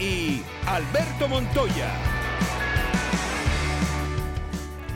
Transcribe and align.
y 0.00 0.42
Alberto 0.66 1.28
Montoya. 1.28 1.92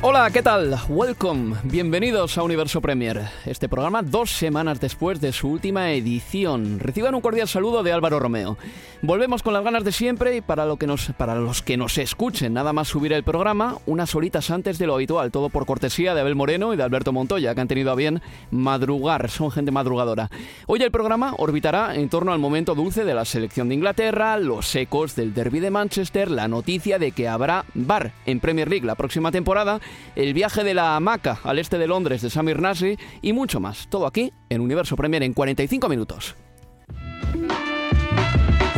Hola, 0.06 0.30
¿qué 0.30 0.42
tal? 0.42 0.78
Welcome, 0.90 1.56
bienvenidos 1.62 2.36
a 2.36 2.42
Universo 2.42 2.82
Premier. 2.82 3.22
Este 3.46 3.70
programa 3.70 4.02
dos 4.02 4.30
semanas 4.30 4.78
después 4.78 5.18
de 5.18 5.32
su 5.32 5.48
última 5.48 5.92
edición. 5.92 6.78
Reciban 6.78 7.14
un 7.14 7.22
cordial 7.22 7.48
saludo 7.48 7.82
de 7.82 7.90
Álvaro 7.90 8.20
Romeo. 8.20 8.58
Volvemos 9.00 9.42
con 9.42 9.54
las 9.54 9.64
ganas 9.64 9.82
de 9.82 9.92
siempre 9.92 10.36
y 10.36 10.40
para, 10.42 10.66
lo 10.66 10.76
que 10.76 10.86
nos, 10.86 11.06
para 11.16 11.36
los 11.36 11.62
que 11.62 11.78
nos 11.78 11.96
escuchen, 11.96 12.52
nada 12.52 12.74
más 12.74 12.88
subir 12.88 13.14
el 13.14 13.24
programa, 13.24 13.78
unas 13.86 14.14
horitas 14.14 14.50
antes 14.50 14.76
de 14.76 14.86
lo 14.86 14.94
habitual, 14.94 15.30
todo 15.30 15.48
por 15.48 15.64
cortesía 15.64 16.14
de 16.14 16.20
Abel 16.20 16.34
Moreno 16.34 16.74
y 16.74 16.76
de 16.76 16.82
Alberto 16.82 17.10
Montoya, 17.14 17.54
que 17.54 17.62
han 17.62 17.68
tenido 17.68 17.90
a 17.90 17.94
bien 17.94 18.20
madrugar, 18.50 19.30
son 19.30 19.50
gente 19.50 19.70
madrugadora. 19.70 20.30
Hoy 20.66 20.82
el 20.82 20.90
programa 20.90 21.34
orbitará 21.38 21.94
en 21.94 22.10
torno 22.10 22.34
al 22.34 22.38
momento 22.38 22.74
dulce 22.74 23.06
de 23.06 23.14
la 23.14 23.24
selección 23.24 23.70
de 23.70 23.76
Inglaterra, 23.76 24.36
los 24.36 24.74
ecos 24.74 25.16
del 25.16 25.32
derby 25.32 25.60
de 25.60 25.70
Manchester, 25.70 26.30
la 26.30 26.46
noticia 26.46 26.98
de 26.98 27.12
que 27.12 27.26
habrá 27.26 27.64
bar 27.72 28.12
en 28.26 28.40
Premier 28.40 28.68
League 28.68 28.86
la 28.86 28.96
próxima 28.96 29.32
temporada 29.32 29.80
el 30.16 30.34
viaje 30.34 30.64
de 30.64 30.74
la 30.74 30.96
hamaca 30.96 31.40
al 31.44 31.58
este 31.58 31.78
de 31.78 31.86
Londres 31.86 32.22
de 32.22 32.30
Samir 32.30 32.60
Nasri 32.60 32.98
y 33.22 33.32
mucho 33.32 33.60
más. 33.60 33.88
Todo 33.88 34.06
aquí 34.06 34.32
en 34.48 34.60
Universo 34.60 34.96
Premier 34.96 35.22
en 35.22 35.32
45 35.34 35.88
minutos. 35.88 36.34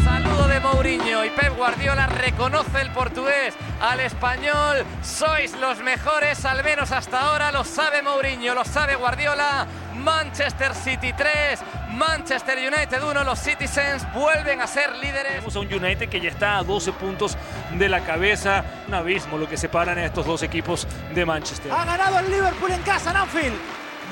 Saludo 0.05 0.49
de 0.49 0.61
Mourinho 0.61 1.25
y 1.25 1.31
Pep 1.31 1.57
Guardiola 1.57 2.07
reconoce 2.07 2.81
el 2.81 2.91
portugués 2.91 3.55
al 3.81 4.01
español. 4.01 4.85
Sois 5.03 5.55
los 5.61 5.83
mejores, 5.83 6.45
al 6.45 6.65
menos 6.65 6.93
hasta 6.93 7.21
ahora. 7.21 7.53
Lo 7.53 7.65
sabe 7.65 8.03
Mourinho, 8.03 8.55
lo 8.55 8.65
sabe 8.65 8.97
Guardiola. 8.97 9.67
Manchester 10.07 10.73
City 10.73 11.13
3, 11.13 11.59
Manchester 11.91 12.57
United 12.59 13.03
1. 13.03 13.25
Los 13.25 13.41
Citizens 13.41 14.07
vuelven 14.15 14.61
a 14.61 14.69
ser 14.69 14.95
líderes. 14.95 15.33
Tenemos 15.33 15.57
a 15.57 15.59
un 15.59 15.67
United 15.67 16.09
que 16.09 16.21
ya 16.21 16.29
está 16.29 16.59
a 16.59 16.63
12 16.63 16.93
puntos 16.93 17.37
de 17.77 17.89
la 17.89 18.05
cabeza. 18.05 18.65
Un 18.87 18.95
abismo 18.95 19.37
lo 19.37 19.49
que 19.49 19.57
separan 19.57 19.99
a 19.99 20.05
estos 20.05 20.25
dos 20.25 20.45
equipos 20.45 20.87
de 21.13 21.27
Manchester. 21.27 21.73
Ha 21.73 21.85
ganado 21.85 22.21
el 22.21 22.31
Liverpool 22.31 22.71
en 22.71 22.83
casa 22.83 23.11
en 23.11 23.17
Anfield. 23.17 23.57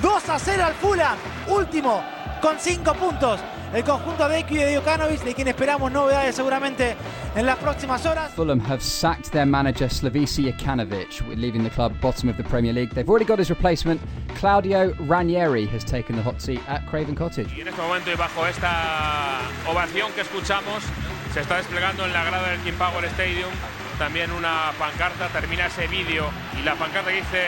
2 0.03 0.29
a 0.31 0.39
0 0.41 0.65
al 0.65 0.75
Fulham. 0.75 1.17
Último 1.47 2.05
con 2.43 2.59
5 2.59 2.93
puntos. 2.95 3.39
El 3.75 3.83
conjunto 3.83 4.29
de 4.29 4.39
Equi 4.39 4.55
y 4.55 4.59
de 4.59 4.77
Jokanovic, 4.77 5.25
de 5.25 5.35
quien 5.35 5.49
esperamos 5.49 5.91
novedades 5.91 6.37
seguramente 6.37 6.95
en 7.35 7.45
las 7.45 7.59
próximas 7.59 8.07
horas. 8.07 8.31
Fulham 8.33 8.61
have 8.61 8.81
sacked 8.81 9.33
their 9.33 9.45
manager 9.45 9.89
Slavisa 9.89 10.43
Jokanovic, 10.43 11.21
leaving 11.37 11.65
the 11.65 11.71
club 11.71 11.93
bottom 12.01 12.29
of 12.29 12.37
the 12.37 12.45
Premier 12.45 12.73
League. 12.73 12.95
They've 12.95 13.09
already 13.09 13.25
got 13.25 13.41
his 13.41 13.51
replacement. 13.51 14.01
Claudio 14.37 14.95
Ranieri 15.09 15.67
has 15.67 15.83
taken 15.83 16.15
the 16.15 16.23
hot 16.23 16.41
seat 16.41 16.61
at 16.69 16.87
Craven 16.87 17.17
Cottage. 17.17 17.49
Y 17.57 17.63
en 17.63 17.69
este 17.69 17.83
momento 17.83 18.13
y 18.13 18.15
bajo 18.15 18.47
esta 18.47 19.41
ovación 19.69 20.13
que 20.13 20.21
escuchamos, 20.21 20.85
se 21.33 21.41
está 21.41 21.57
desplegando 21.57 22.05
en 22.05 22.13
la 22.13 22.23
grada 22.23 22.51
del 22.51 22.61
King 22.61 22.79
Power 22.79 23.05
Stadium 23.07 23.51
también 23.99 24.31
una 24.33 24.73
pancarta, 24.79 25.29
termina 25.29 25.67
ese 25.67 25.87
vídeo 25.87 26.27
y 26.59 26.65
la 26.65 26.75
pancarta 26.75 27.11
dice 27.11 27.47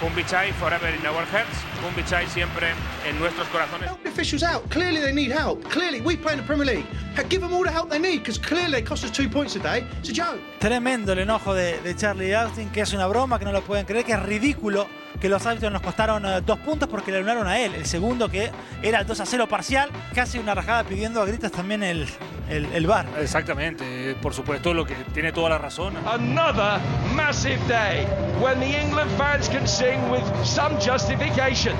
Kumbichai 0.00 0.52
forever 0.52 0.94
in 0.94 1.06
our 1.06 1.24
hearts, 1.26 1.58
Kumbichai 1.82 2.26
siempre 2.28 2.68
en 3.08 3.18
nuestros 3.18 3.48
corazones. 3.48 3.88
Help 3.88 4.02
the 4.02 4.08
officials 4.08 4.42
out. 4.42 4.68
Clearly 4.70 5.00
they 5.00 5.12
need 5.12 5.32
help. 5.32 5.59
Clearly 5.68 6.00
we 6.00 6.16
play 6.16 6.32
in 6.34 6.40
the 6.40 6.46
Premier 6.46 6.64
League. 6.66 6.86
Give 7.28 7.40
them 7.40 7.52
all 7.52 7.64
the 7.64 7.70
help 7.70 7.90
they 7.90 7.98
need 7.98 8.18
because 8.20 8.38
clearly 8.38 8.72
they 8.72 8.82
cost 8.82 9.04
us 9.04 9.10
two 9.10 9.28
points 9.28 9.54
a 9.56 9.60
day. 9.60 9.84
It's 10.00 10.08
a 10.08 10.12
joke. 10.12 10.40
Tremendo 10.58 11.12
el 11.12 11.18
enojo 11.20 11.54
de, 11.54 11.78
de 11.80 11.94
Charlie 11.94 12.34
Austin, 12.34 12.70
que 12.70 12.80
es 12.80 12.92
una 12.92 13.06
broma, 13.06 13.38
que 13.38 13.44
no 13.44 13.52
lo 13.52 13.62
pueden 13.62 13.84
creer, 13.84 14.04
que 14.04 14.12
es 14.12 14.22
ridículo 14.22 14.86
que 15.20 15.28
los 15.28 15.44
árbitros 15.44 15.72
nos 15.72 15.82
costaron 15.82 16.24
uh, 16.24 16.40
dos 16.40 16.58
puntos 16.60 16.88
porque 16.88 17.10
le 17.10 17.18
anularon 17.18 17.46
a 17.46 17.58
él. 17.60 17.74
El 17.74 17.86
segundo 17.86 18.28
que 18.28 18.50
era 18.82 19.00
el 19.00 19.06
2 19.06 19.20
a 19.20 19.26
0 19.26 19.46
parcial, 19.48 19.90
casi 20.14 20.38
una 20.38 20.54
rajada 20.54 20.84
pidiendo 20.84 21.20
a 21.20 21.26
gritos 21.26 21.50
también 21.52 21.82
el, 21.82 22.06
el, 22.48 22.66
el 22.66 22.86
bar. 22.86 23.06
Exactamente, 23.18 24.16
por 24.22 24.32
supuesto, 24.32 24.72
lo 24.72 24.86
que 24.86 24.94
tiene 25.12 25.32
toda 25.32 25.50
la 25.50 25.58
razón. 25.58 25.94
Another 26.06 26.80
massive 27.14 27.60
day 27.68 28.06
when 28.40 28.58
the 28.60 28.80
England 28.80 29.10
fans 29.18 29.48
can 29.48 29.66
sing 29.66 29.98
with 30.10 30.22
some 30.44 30.76
justification. 30.80 31.74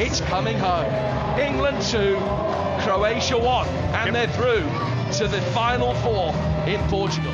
It's 0.00 0.20
coming 0.30 0.56
home. 0.60 0.86
England 1.36 1.82
2, 1.82 2.16
Croatia 2.84 3.36
1, 3.36 3.66
and 3.94 4.14
they're 4.14 4.28
through 4.28 4.62
to 5.18 5.26
the 5.26 5.40
final 5.52 5.92
four 5.94 6.32
in 6.68 6.80
Portugal. 6.88 7.32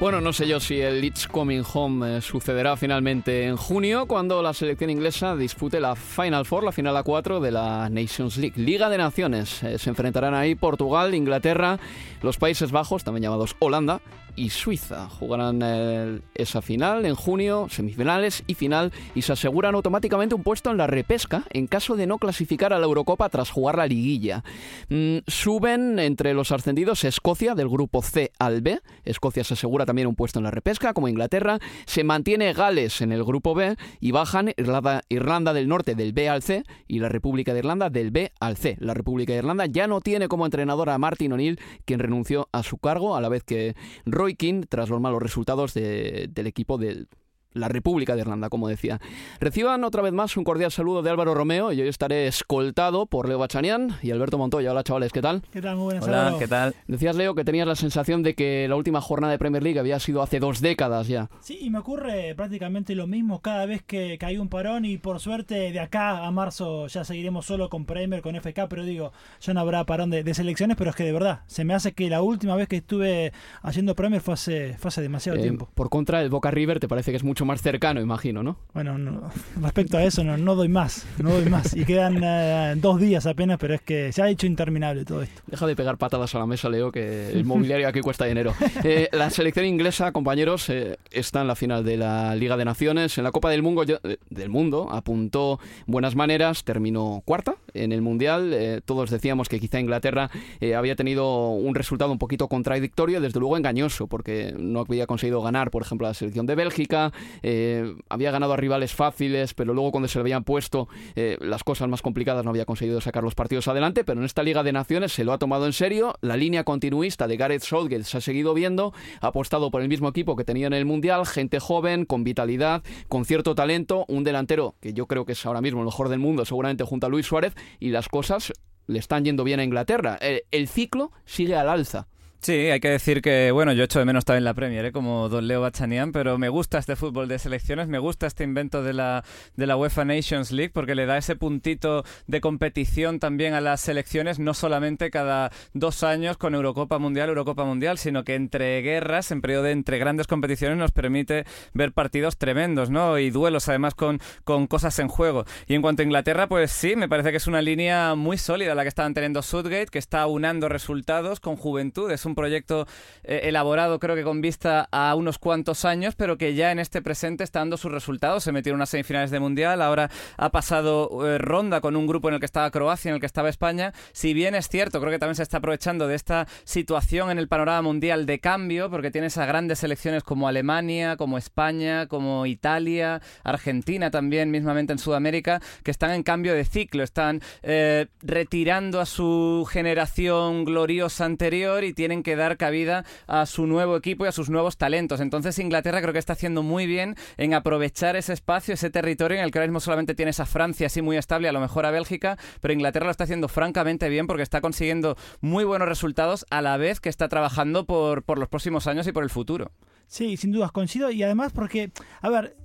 Bueno, 0.00 0.22
no 0.22 0.32
sé 0.32 0.48
yo 0.48 0.58
si 0.60 0.80
el 0.80 1.04
It's 1.04 1.28
Coming 1.28 1.62
Home 1.74 2.16
eh, 2.16 2.20
sucederá 2.22 2.74
finalmente 2.78 3.44
en 3.44 3.58
junio, 3.58 4.06
cuando 4.06 4.42
la 4.42 4.54
selección 4.54 4.88
inglesa 4.88 5.36
dispute 5.36 5.78
la 5.78 5.94
Final 5.94 6.46
Four, 6.46 6.64
la 6.64 6.72
final 6.72 6.96
A4 6.96 7.38
de 7.40 7.50
la 7.50 7.90
Nations 7.90 8.38
League, 8.38 8.58
Liga 8.58 8.88
de 8.88 8.96
Naciones. 8.96 9.62
Eh, 9.62 9.78
se 9.78 9.90
enfrentarán 9.90 10.32
ahí 10.32 10.54
Portugal, 10.54 11.14
Inglaterra, 11.14 11.78
los 12.22 12.38
Países 12.38 12.72
Bajos, 12.72 13.04
también 13.04 13.24
llamados 13.24 13.56
Holanda, 13.58 14.00
Suiza. 14.48 15.08
Jugarán 15.10 16.22
esa 16.34 16.62
final 16.62 17.04
en 17.04 17.14
junio, 17.14 17.66
semifinales 17.68 18.42
y 18.46 18.54
final, 18.54 18.92
y 19.14 19.22
se 19.22 19.32
aseguran 19.32 19.74
automáticamente 19.74 20.34
un 20.34 20.42
puesto 20.42 20.70
en 20.70 20.78
la 20.78 20.86
repesca 20.86 21.44
en 21.50 21.66
caso 21.66 21.96
de 21.96 22.06
no 22.06 22.18
clasificar 22.18 22.72
a 22.72 22.78
la 22.78 22.86
Eurocopa 22.86 23.28
tras 23.28 23.50
jugar 23.50 23.76
la 23.76 23.86
liguilla. 23.86 24.42
Mm, 24.88 25.18
suben 25.26 25.98
entre 25.98 26.34
los 26.34 26.52
ascendidos 26.52 27.04
Escocia 27.04 27.54
del 27.54 27.68
grupo 27.68 28.02
C 28.02 28.32
al 28.38 28.62
B. 28.62 28.80
Escocia 29.04 29.44
se 29.44 29.54
asegura 29.54 29.86
también 29.86 30.08
un 30.08 30.14
puesto 30.14 30.38
en 30.38 30.44
la 30.44 30.50
repesca, 30.50 30.92
como 30.94 31.08
Inglaterra. 31.08 31.58
Se 31.86 32.04
mantiene 32.04 32.52
Gales 32.52 33.00
en 33.00 33.12
el 33.12 33.24
grupo 33.24 33.54
B 33.54 33.76
y 34.00 34.10
bajan 34.12 34.52
Irlanda, 34.56 35.02
Irlanda 35.08 35.52
del 35.52 35.68
Norte 35.68 35.94
del 35.94 36.12
B 36.12 36.28
al 36.28 36.42
C 36.42 36.64
y 36.88 36.98
la 37.00 37.08
República 37.08 37.52
de 37.52 37.58
Irlanda 37.60 37.90
del 37.90 38.10
B 38.10 38.32
al 38.40 38.56
C. 38.56 38.76
La 38.80 38.94
República 38.94 39.32
de 39.32 39.40
Irlanda 39.40 39.66
ya 39.66 39.86
no 39.86 40.00
tiene 40.00 40.28
como 40.28 40.44
entrenador 40.44 40.90
a 40.90 40.98
Martin 40.98 41.32
O'Neill, 41.32 41.60
quien 41.84 42.00
renunció 42.00 42.48
a 42.52 42.62
su 42.62 42.78
cargo 42.78 43.16
a 43.16 43.20
la 43.20 43.28
vez 43.28 43.42
que 43.42 43.74
Roy 44.06 44.29
King 44.36 44.62
tras 44.68 44.88
los 44.88 45.00
malos 45.00 45.22
resultados 45.22 45.74
de- 45.74 46.28
del 46.32 46.46
equipo 46.46 46.78
del 46.78 47.08
la 47.52 47.68
República 47.68 48.14
de 48.14 48.20
Irlanda, 48.22 48.48
como 48.48 48.68
decía. 48.68 49.00
Reciban 49.40 49.82
otra 49.84 50.02
vez 50.02 50.12
más 50.12 50.36
un 50.36 50.44
cordial 50.44 50.70
saludo 50.70 51.02
de 51.02 51.10
Álvaro 51.10 51.34
Romeo 51.34 51.72
y 51.72 51.80
hoy 51.80 51.88
estaré 51.88 52.26
escoltado 52.26 53.06
por 53.06 53.28
Leo 53.28 53.38
Bachanian 53.38 53.96
y 54.02 54.10
Alberto 54.10 54.38
Montoya. 54.38 54.70
Hola 54.70 54.82
chavales, 54.84 55.12
¿qué 55.12 55.20
tal? 55.22 55.42
¿Qué 55.52 55.60
tal? 55.60 55.76
Muy 55.76 55.84
buenas 55.86 56.04
Hola, 56.06 56.34
¿qué 56.38 56.46
tal? 56.48 56.74
Decías, 56.86 57.16
Leo, 57.16 57.34
que 57.34 57.44
tenías 57.44 57.66
la 57.66 57.74
sensación 57.74 58.22
de 58.22 58.34
que 58.34 58.66
la 58.68 58.76
última 58.76 59.00
jornada 59.00 59.32
de 59.32 59.38
Premier 59.38 59.62
League 59.62 59.78
había 59.80 59.98
sido 60.00 60.22
hace 60.22 60.38
dos 60.38 60.60
décadas 60.60 61.08
ya. 61.08 61.28
Sí, 61.40 61.58
y 61.60 61.70
me 61.70 61.78
ocurre 61.78 62.34
prácticamente 62.36 62.94
lo 62.94 63.06
mismo 63.06 63.40
cada 63.40 63.66
vez 63.66 63.82
que, 63.82 64.16
que 64.18 64.26
hay 64.26 64.38
un 64.38 64.48
parón 64.48 64.84
y 64.84 64.98
por 64.98 65.20
suerte 65.20 65.72
de 65.72 65.80
acá 65.80 66.24
a 66.26 66.30
marzo 66.30 66.86
ya 66.86 67.04
seguiremos 67.04 67.46
solo 67.46 67.68
con 67.68 67.84
Premier, 67.84 68.22
con 68.22 68.36
FK, 68.36 68.68
pero 68.68 68.84
digo, 68.84 69.12
ya 69.40 69.54
no 69.54 69.60
habrá 69.60 69.84
parón 69.86 70.10
de, 70.10 70.22
de 70.22 70.34
selecciones, 70.34 70.76
pero 70.76 70.90
es 70.90 70.96
que 70.96 71.04
de 71.04 71.12
verdad, 71.12 71.40
se 71.46 71.64
me 71.64 71.74
hace 71.74 71.92
que 71.92 72.08
la 72.10 72.22
última 72.22 72.54
vez 72.56 72.68
que 72.68 72.76
estuve 72.76 73.32
haciendo 73.62 73.94
Premier 73.94 74.20
fue 74.22 74.34
hace, 74.34 74.76
fue 74.78 74.88
hace 74.88 75.02
demasiado 75.02 75.38
Eh, 75.38 75.42
tiempo. 75.42 75.68
por 75.74 75.88
contra, 75.90 76.22
el 76.22 76.30
Boca 76.30 76.50
River 76.50 76.78
te 76.80 76.88
parece 76.88 77.10
que 77.10 77.16
es 77.16 77.24
mucho 77.24 77.39
más 77.44 77.62
cercano, 77.62 78.00
imagino, 78.00 78.42
¿no? 78.42 78.56
Bueno, 78.74 78.98
no, 78.98 79.30
respecto 79.60 79.98
a 79.98 80.04
eso, 80.04 80.24
no, 80.24 80.36
no 80.36 80.54
doy 80.54 80.68
más, 80.68 81.06
no 81.18 81.30
doy 81.30 81.48
más. 81.48 81.74
Y 81.76 81.84
quedan 81.84 82.20
eh, 82.22 82.74
dos 82.76 83.00
días 83.00 83.26
apenas, 83.26 83.58
pero 83.58 83.74
es 83.74 83.82
que 83.82 84.12
se 84.12 84.22
ha 84.22 84.28
hecho 84.28 84.46
interminable 84.46 85.04
todo 85.04 85.22
esto. 85.22 85.42
Deja 85.46 85.66
de 85.66 85.76
pegar 85.76 85.98
patadas 85.98 86.34
a 86.34 86.38
la 86.38 86.46
mesa, 86.46 86.68
Leo, 86.68 86.92
que 86.92 87.30
el 87.30 87.44
mobiliario 87.44 87.88
aquí 87.88 88.00
cuesta 88.00 88.24
dinero. 88.24 88.54
Eh, 88.84 89.08
la 89.12 89.30
selección 89.30 89.66
inglesa, 89.66 90.12
compañeros, 90.12 90.68
eh, 90.70 90.98
está 91.10 91.42
en 91.42 91.48
la 91.48 91.54
final 91.54 91.84
de 91.84 91.96
la 91.96 92.34
Liga 92.34 92.56
de 92.56 92.64
Naciones. 92.64 93.16
En 93.18 93.24
la 93.24 93.30
Copa 93.30 93.50
del 93.50 93.62
Mundo, 93.62 93.82
eh, 93.82 94.16
del 94.30 94.48
mundo 94.48 94.88
apuntó 94.90 95.58
buenas 95.86 96.16
maneras, 96.16 96.64
terminó 96.64 97.22
cuarta 97.24 97.56
en 97.74 97.92
el 97.92 98.02
Mundial. 98.02 98.52
Eh, 98.52 98.80
todos 98.84 99.10
decíamos 99.10 99.48
que 99.48 99.60
quizá 99.60 99.80
Inglaterra 99.80 100.30
había 100.76 100.96
tenido 100.96 101.50
un 101.50 101.74
resultado 101.74 102.12
un 102.12 102.18
poquito 102.18 102.48
contradictorio, 102.48 103.20
desde 103.20 103.40
luego 103.40 103.56
engañoso, 103.56 104.06
porque 104.06 104.54
no 104.58 104.80
había 104.80 105.06
conseguido 105.06 105.42
ganar, 105.42 105.70
por 105.70 105.82
ejemplo, 105.82 106.06
la 106.06 106.14
selección 106.14 106.46
de 106.46 106.54
Bélgica, 106.54 107.12
eh, 107.42 107.94
había 108.08 108.30
ganado 108.30 108.52
a 108.52 108.56
rivales 108.56 108.94
fáciles, 108.94 109.54
pero 109.54 109.74
luego 109.74 109.90
cuando 109.90 110.08
se 110.08 110.18
le 110.18 110.22
habían 110.22 110.44
puesto 110.44 110.88
eh, 111.14 111.36
las 111.40 111.64
cosas 111.64 111.88
más 111.88 112.02
complicadas 112.02 112.44
no 112.44 112.50
había 112.50 112.64
conseguido 112.64 113.00
sacar 113.00 113.22
los 113.22 113.34
partidos 113.34 113.68
adelante, 113.68 114.04
pero 114.04 114.20
en 114.20 114.26
esta 114.26 114.42
Liga 114.42 114.62
de 114.62 114.72
Naciones 114.72 115.12
se 115.12 115.24
lo 115.24 115.32
ha 115.32 115.38
tomado 115.38 115.66
en 115.66 115.72
serio, 115.72 116.14
la 116.20 116.36
línea 116.36 116.64
continuista 116.64 117.26
de 117.26 117.36
Gareth 117.36 117.62
Southgate 117.62 118.04
se 118.04 118.18
ha 118.18 118.20
seguido 118.20 118.54
viendo, 118.54 118.92
ha 119.20 119.28
apostado 119.28 119.70
por 119.70 119.82
el 119.82 119.88
mismo 119.88 120.08
equipo 120.08 120.36
que 120.36 120.44
tenía 120.44 120.66
en 120.66 120.72
el 120.72 120.84
Mundial, 120.84 121.26
gente 121.26 121.60
joven, 121.60 122.04
con 122.04 122.24
vitalidad, 122.24 122.82
con 123.08 123.24
cierto 123.24 123.54
talento, 123.54 124.04
un 124.08 124.24
delantero 124.24 124.74
que 124.80 124.92
yo 124.92 125.06
creo 125.06 125.24
que 125.24 125.32
es 125.32 125.46
ahora 125.46 125.60
mismo 125.60 125.80
el 125.80 125.86
mejor 125.86 126.08
del 126.08 126.18
mundo, 126.18 126.44
seguramente 126.44 126.84
junto 126.84 127.06
a 127.06 127.10
Luis 127.10 127.26
Suárez, 127.26 127.54
y 127.78 127.90
las 127.90 128.08
cosas 128.08 128.52
le 128.86 128.98
están 128.98 129.24
yendo 129.24 129.44
bien 129.44 129.60
a 129.60 129.64
Inglaterra. 129.64 130.18
Eh, 130.20 130.44
el 130.50 130.68
ciclo 130.68 131.12
sigue 131.24 131.56
al 131.56 131.68
alza. 131.68 132.08
Sí, 132.42 132.52
hay 132.52 132.80
que 132.80 132.88
decir 132.88 133.20
que, 133.20 133.50
bueno, 133.50 133.74
yo 133.74 133.84
echo 133.84 133.98
de 133.98 134.06
menos 134.06 134.24
en 134.26 134.44
la 134.44 134.54
Premier, 134.54 134.86
¿eh? 134.86 134.92
como 134.92 135.28
Don 135.28 135.46
Leo 135.46 135.60
Bachanian, 135.60 136.10
pero 136.10 136.38
me 136.38 136.48
gusta 136.48 136.78
este 136.78 136.96
fútbol 136.96 137.28
de 137.28 137.38
selecciones, 137.38 137.86
me 137.86 137.98
gusta 137.98 138.26
este 138.26 138.44
invento 138.44 138.82
de 138.82 138.94
la, 138.94 139.24
de 139.56 139.66
la 139.66 139.76
UEFA 139.76 140.06
Nations 140.06 140.50
League, 140.50 140.70
porque 140.72 140.94
le 140.94 141.04
da 141.04 141.18
ese 141.18 141.36
puntito 141.36 142.02
de 142.28 142.40
competición 142.40 143.18
también 143.18 143.52
a 143.52 143.60
las 143.60 143.82
selecciones, 143.82 144.38
no 144.38 144.54
solamente 144.54 145.10
cada 145.10 145.50
dos 145.74 146.02
años 146.02 146.38
con 146.38 146.54
Eurocopa 146.54 146.98
Mundial, 146.98 147.28
Eurocopa 147.28 147.66
Mundial, 147.66 147.98
sino 147.98 148.24
que 148.24 148.36
entre 148.36 148.80
guerras, 148.80 149.32
en 149.32 149.42
periodo 149.42 149.64
de 149.64 149.72
entre 149.72 149.98
grandes 149.98 150.26
competiciones, 150.26 150.78
nos 150.78 150.92
permite 150.92 151.44
ver 151.74 151.92
partidos 151.92 152.38
tremendos, 152.38 152.88
¿no? 152.88 153.18
Y 153.18 153.28
duelos, 153.28 153.68
además, 153.68 153.94
con, 153.94 154.18
con 154.44 154.66
cosas 154.66 154.98
en 154.98 155.08
juego. 155.08 155.44
Y 155.66 155.74
en 155.74 155.82
cuanto 155.82 156.00
a 156.00 156.06
Inglaterra, 156.06 156.48
pues 156.48 156.70
sí, 156.70 156.96
me 156.96 157.08
parece 157.08 157.32
que 157.32 157.36
es 157.36 157.46
una 157.48 157.60
línea 157.60 158.14
muy 158.14 158.38
sólida 158.38 158.74
la 158.74 158.82
que 158.82 158.88
estaban 158.88 159.12
teniendo 159.12 159.42
Southgate, 159.42 159.88
que 159.88 159.98
está 159.98 160.26
unando 160.26 160.70
resultados 160.70 161.38
con 161.38 161.56
juventud. 161.56 162.10
Es 162.10 162.24
un 162.24 162.29
proyecto 162.34 162.86
eh, 163.24 163.42
elaborado, 163.44 163.98
creo 163.98 164.16
que 164.16 164.22
con 164.22 164.40
vista 164.40 164.88
a 164.90 165.14
unos 165.14 165.38
cuantos 165.38 165.84
años, 165.84 166.14
pero 166.14 166.38
que 166.38 166.54
ya 166.54 166.72
en 166.72 166.78
este 166.78 167.02
presente 167.02 167.44
está 167.44 167.60
dando 167.60 167.76
sus 167.76 167.92
resultados. 167.92 168.44
Se 168.44 168.52
metió 168.52 168.70
en 168.70 168.76
unas 168.76 168.90
semifinales 168.90 169.30
de 169.30 169.40
Mundial, 169.40 169.82
ahora 169.82 170.10
ha 170.36 170.50
pasado 170.50 171.26
eh, 171.26 171.38
ronda 171.38 171.80
con 171.80 171.96
un 171.96 172.06
grupo 172.06 172.28
en 172.28 172.34
el 172.34 172.40
que 172.40 172.46
estaba 172.46 172.70
Croacia, 172.70 173.10
en 173.10 173.14
el 173.14 173.20
que 173.20 173.26
estaba 173.26 173.48
España. 173.48 173.92
Si 174.12 174.34
bien 174.34 174.54
es 174.54 174.68
cierto, 174.68 175.00
creo 175.00 175.12
que 175.12 175.18
también 175.18 175.36
se 175.36 175.42
está 175.42 175.58
aprovechando 175.58 176.08
de 176.08 176.14
esta 176.14 176.46
situación 176.64 177.30
en 177.30 177.38
el 177.38 177.48
panorama 177.48 177.82
mundial 177.82 178.26
de 178.26 178.38
cambio, 178.38 178.90
porque 178.90 179.10
tienes 179.10 179.38
a 179.38 179.46
grandes 179.46 179.80
selecciones 179.80 180.22
como 180.22 180.48
Alemania, 180.48 181.16
como 181.16 181.38
España, 181.38 182.06
como 182.06 182.46
Italia, 182.46 183.20
Argentina 183.44 184.10
también, 184.10 184.50
mismamente 184.50 184.92
en 184.92 184.98
Sudamérica, 184.98 185.60
que 185.82 185.90
están 185.90 186.12
en 186.12 186.22
cambio 186.22 186.54
de 186.54 186.64
ciclo, 186.64 187.02
están 187.02 187.40
eh, 187.62 188.06
retirando 188.22 189.00
a 189.00 189.06
su 189.06 189.66
generación 189.70 190.64
gloriosa 190.64 191.24
anterior 191.24 191.84
y 191.84 191.92
tienen 191.92 192.19
que 192.22 192.36
dar 192.36 192.56
cabida 192.56 193.04
a 193.26 193.46
su 193.46 193.66
nuevo 193.66 193.96
equipo 193.96 194.24
y 194.24 194.28
a 194.28 194.32
sus 194.32 194.50
nuevos 194.50 194.76
talentos. 194.76 195.20
Entonces 195.20 195.58
Inglaterra 195.58 196.00
creo 196.00 196.12
que 196.12 196.18
está 196.18 196.34
haciendo 196.34 196.62
muy 196.62 196.86
bien 196.86 197.16
en 197.36 197.54
aprovechar 197.54 198.16
ese 198.16 198.32
espacio, 198.32 198.74
ese 198.74 198.90
territorio 198.90 199.38
en 199.38 199.44
el 199.44 199.50
que 199.50 199.58
ahora 199.58 199.68
mismo 199.68 199.80
solamente 199.80 200.14
tienes 200.14 200.40
a 200.40 200.46
Francia 200.46 200.86
así 200.86 201.02
muy 201.02 201.16
estable, 201.16 201.48
a 201.48 201.52
lo 201.52 201.60
mejor 201.60 201.86
a 201.86 201.90
Bélgica, 201.90 202.38
pero 202.60 202.74
Inglaterra 202.74 203.06
lo 203.06 203.10
está 203.10 203.24
haciendo 203.24 203.48
francamente 203.48 204.08
bien 204.08 204.26
porque 204.26 204.42
está 204.42 204.60
consiguiendo 204.60 205.16
muy 205.40 205.64
buenos 205.64 205.88
resultados 205.88 206.46
a 206.50 206.62
la 206.62 206.76
vez 206.76 207.00
que 207.00 207.08
está 207.08 207.28
trabajando 207.28 207.84
por, 207.84 208.22
por 208.22 208.38
los 208.38 208.48
próximos 208.48 208.86
años 208.86 209.06
y 209.06 209.12
por 209.12 209.24
el 209.24 209.30
futuro. 209.30 209.72
Sí, 210.06 210.36
sin 210.36 210.50
dudas 210.50 210.72
coincido 210.72 211.10
y 211.10 211.22
además 211.22 211.52
porque, 211.52 211.92
a 212.20 212.28
ver, 212.28 212.56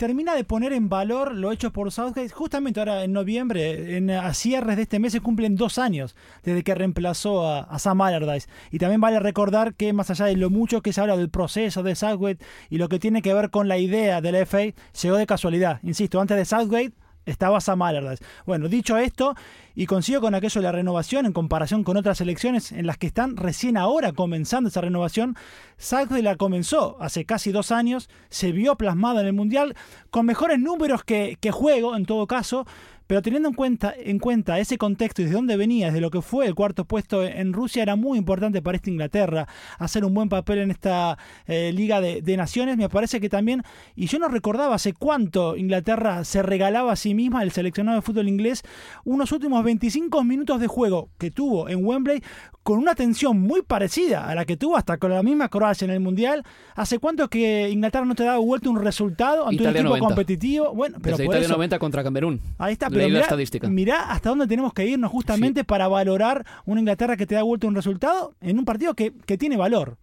termina 0.00 0.34
de 0.34 0.44
poner 0.44 0.72
en 0.72 0.88
valor 0.88 1.34
lo 1.34 1.52
hecho 1.52 1.74
por 1.74 1.92
Southgate. 1.92 2.30
Justamente 2.30 2.80
ahora 2.80 3.04
en 3.04 3.12
noviembre, 3.12 3.98
en, 3.98 4.08
a 4.08 4.32
cierres 4.32 4.76
de 4.76 4.82
este 4.84 4.98
mes, 4.98 5.12
se 5.12 5.20
cumplen 5.20 5.56
dos 5.56 5.76
años 5.76 6.16
desde 6.42 6.64
que 6.64 6.74
reemplazó 6.74 7.46
a, 7.46 7.60
a 7.60 7.78
Sam 7.78 8.00
Allardyce. 8.00 8.48
Y 8.70 8.78
también 8.78 9.02
vale 9.02 9.20
recordar 9.20 9.74
que 9.74 9.92
más 9.92 10.08
allá 10.08 10.24
de 10.24 10.36
lo 10.36 10.48
mucho 10.48 10.80
que 10.80 10.94
se 10.94 11.02
habla 11.02 11.18
del 11.18 11.28
proceso 11.28 11.82
de 11.82 11.94
Southgate 11.94 12.42
y 12.70 12.78
lo 12.78 12.88
que 12.88 12.98
tiene 12.98 13.20
que 13.20 13.34
ver 13.34 13.50
con 13.50 13.68
la 13.68 13.76
idea 13.76 14.22
de 14.22 14.32
la 14.32 14.46
FA, 14.46 14.72
llegó 15.02 15.16
de 15.16 15.26
casualidad. 15.26 15.80
Insisto, 15.82 16.18
antes 16.18 16.38
de 16.38 16.46
Southgate 16.46 16.94
estaba 17.26 17.60
Sam 17.60 17.82
Allardyce. 17.82 18.24
Bueno, 18.46 18.68
dicho 18.68 18.96
esto, 18.96 19.34
y 19.74 19.86
consigo 19.86 20.20
con 20.20 20.34
aquello 20.34 20.60
la 20.60 20.72
renovación 20.72 21.26
en 21.26 21.32
comparación 21.32 21.84
con 21.84 21.96
otras 21.96 22.20
elecciones 22.20 22.72
en 22.72 22.86
las 22.86 22.98
que 22.98 23.06
están 23.06 23.36
recién 23.36 23.76
ahora 23.76 24.12
comenzando 24.12 24.68
esa 24.68 24.80
renovación, 24.80 25.36
Southgate 25.76 26.22
la 26.22 26.36
comenzó 26.36 26.96
hace 27.00 27.24
casi 27.24 27.52
dos 27.52 27.70
años, 27.70 28.08
se 28.28 28.52
vio 28.52 28.76
plasmada 28.76 29.20
en 29.20 29.26
el 29.26 29.32
Mundial 29.32 29.76
con 30.10 30.26
mejores 30.26 30.58
números 30.58 31.04
que, 31.04 31.36
que 31.40 31.50
juego 31.50 31.96
en 31.96 32.06
todo 32.06 32.26
caso, 32.26 32.66
pero 33.10 33.22
teniendo 33.22 33.48
en 33.48 33.56
cuenta, 33.56 33.92
en 33.98 34.20
cuenta 34.20 34.60
ese 34.60 34.78
contexto 34.78 35.20
y 35.20 35.24
de 35.24 35.32
dónde 35.32 35.56
venía, 35.56 35.86
desde 35.86 36.00
lo 36.00 36.12
que 36.12 36.22
fue 36.22 36.46
el 36.46 36.54
cuarto 36.54 36.84
puesto 36.84 37.24
en 37.24 37.52
Rusia, 37.52 37.82
era 37.82 37.96
muy 37.96 38.16
importante 38.16 38.62
para 38.62 38.76
esta 38.76 38.88
Inglaterra 38.88 39.48
hacer 39.80 40.04
un 40.04 40.14
buen 40.14 40.28
papel 40.28 40.58
en 40.58 40.70
esta 40.70 41.18
eh, 41.48 41.72
Liga 41.74 42.00
de, 42.00 42.22
de, 42.22 42.36
Naciones. 42.36 42.76
Me 42.76 42.88
parece 42.88 43.20
que 43.20 43.28
también, 43.28 43.64
y 43.96 44.06
yo 44.06 44.20
no 44.20 44.28
recordaba 44.28 44.76
hace 44.76 44.92
cuánto 44.92 45.56
Inglaterra 45.56 46.22
se 46.22 46.40
regalaba 46.40 46.92
a 46.92 46.96
sí 46.96 47.14
misma, 47.14 47.42
el 47.42 47.50
seleccionado 47.50 47.96
de 47.96 48.02
fútbol 48.02 48.28
inglés, 48.28 48.62
unos 49.04 49.32
últimos 49.32 49.64
25 49.64 50.22
minutos 50.22 50.60
de 50.60 50.68
juego 50.68 51.10
que 51.18 51.32
tuvo 51.32 51.68
en 51.68 51.84
Wembley 51.84 52.22
con 52.62 52.78
una 52.78 52.94
tensión 52.94 53.40
muy 53.40 53.62
parecida 53.62 54.28
a 54.28 54.34
la 54.34 54.44
que 54.44 54.56
tuvo 54.56 54.76
hasta 54.76 54.98
con 54.98 55.10
la 55.10 55.22
misma 55.22 55.48
Croacia 55.48 55.84
en 55.84 55.90
el 55.90 56.00
Mundial. 56.00 56.44
¿Hace 56.76 56.98
cuánto 56.98 57.28
que 57.28 57.70
Inglaterra 57.70 58.04
no 58.04 58.14
te 58.14 58.24
da 58.24 58.36
vuelta 58.36 58.68
un 58.68 58.80
resultado 58.80 59.48
ante 59.48 59.62
un 59.62 59.70
equipo 59.70 59.88
90. 59.88 60.06
competitivo? 60.06 60.74
Bueno, 60.74 60.98
pero 61.02 61.16
Desde 61.16 61.24
por 61.24 61.34
Italia 61.34 61.46
eso, 61.46 61.54
90 61.54 61.78
contra 61.78 62.02
Camerún. 62.02 62.40
Ahí 62.58 62.74
está, 62.74 62.90
Leí 63.00 63.08
pero 63.08 63.14
la 63.14 63.18
mirá, 63.18 63.26
estadística. 63.26 63.68
mirá 63.68 64.10
hasta 64.10 64.28
dónde 64.30 64.46
tenemos 64.46 64.72
que 64.72 64.86
irnos 64.86 65.10
justamente 65.10 65.64
para 65.64 65.88
valorar 65.88 66.44
una 66.64 66.80
Inglaterra 66.80 67.16
que 67.16 67.26
te 67.26 67.34
da 67.34 67.42
vuelta 67.42 67.66
un 67.66 67.74
resultado 67.74 68.34
en 68.40 68.58
un 68.58 68.64
partido 68.64 68.94
que, 68.94 69.12
que 69.26 69.36
tiene 69.38 69.56
valor. 69.56 69.96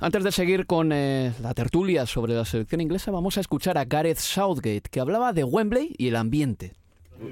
Antes 0.00 0.22
de 0.24 0.32
seguir 0.32 0.66
con 0.66 0.92
eh, 0.92 1.32
la 1.42 1.52
tertulia 1.54 2.06
sobre 2.06 2.34
la 2.34 2.44
selección 2.44 2.80
inglesa, 2.80 3.10
vamos 3.10 3.36
a 3.36 3.40
escuchar 3.40 3.76
a 3.78 3.84
Gareth 3.84 4.18
Southgate, 4.18 4.82
que 4.90 5.00
hablaba 5.00 5.32
de 5.32 5.44
Wembley 5.44 5.94
y 5.98 6.08
el 6.08 6.16
ambiente. 6.16 6.74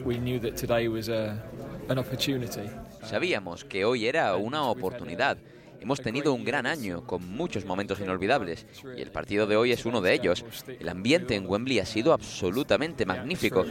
We 0.04 0.16
knew 0.16 0.40
that 0.40 0.56
today 0.58 0.88
was 0.88 1.08
a, 1.08 1.42
an 1.88 1.98
opportunity. 1.98 2.62
Sabíamos 3.02 3.64
que 3.64 3.84
hoy 3.84 4.06
era 4.06 4.34
una 4.36 4.62
oportunidad. 4.64 5.36
Hemos 5.84 6.00
tenido 6.00 6.32
un 6.32 6.44
gran 6.44 6.64
año, 6.64 7.06
con 7.06 7.28
muchos 7.28 7.66
momentos 7.66 8.00
inolvidables, 8.00 8.64
y 8.96 9.02
el 9.02 9.10
partido 9.10 9.46
de 9.46 9.56
hoy 9.56 9.70
es 9.70 9.84
uno 9.84 10.00
de 10.00 10.14
ellos. 10.14 10.42
El 10.66 10.88
ambiente 10.88 11.34
en 11.34 11.44
Wembley 11.46 11.78
ha 11.78 11.84
sido 11.84 12.14
absolutamente 12.14 13.04
magnífico. 13.04 13.66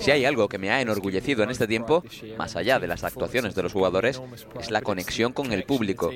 Si 0.00 0.10
hay 0.10 0.24
algo 0.24 0.48
que 0.48 0.58
me 0.58 0.72
ha 0.72 0.80
enorgullecido 0.80 1.44
en 1.44 1.50
este 1.50 1.68
tiempo, 1.68 2.02
más 2.36 2.56
allá 2.56 2.80
de 2.80 2.88
las 2.88 3.04
actuaciones 3.04 3.54
de 3.54 3.62
los 3.62 3.72
jugadores, 3.72 4.20
es 4.58 4.72
la 4.72 4.82
conexión 4.82 5.32
con 5.32 5.52
el 5.52 5.62
público. 5.62 6.10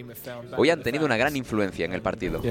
Hoy 0.57 0.71
han 0.71 0.83
tenido 0.83 1.05
una 1.05 1.17
gran 1.17 1.37
influencia 1.37 1.85
en 1.85 1.93
el 1.93 2.03
partido. 2.03 2.43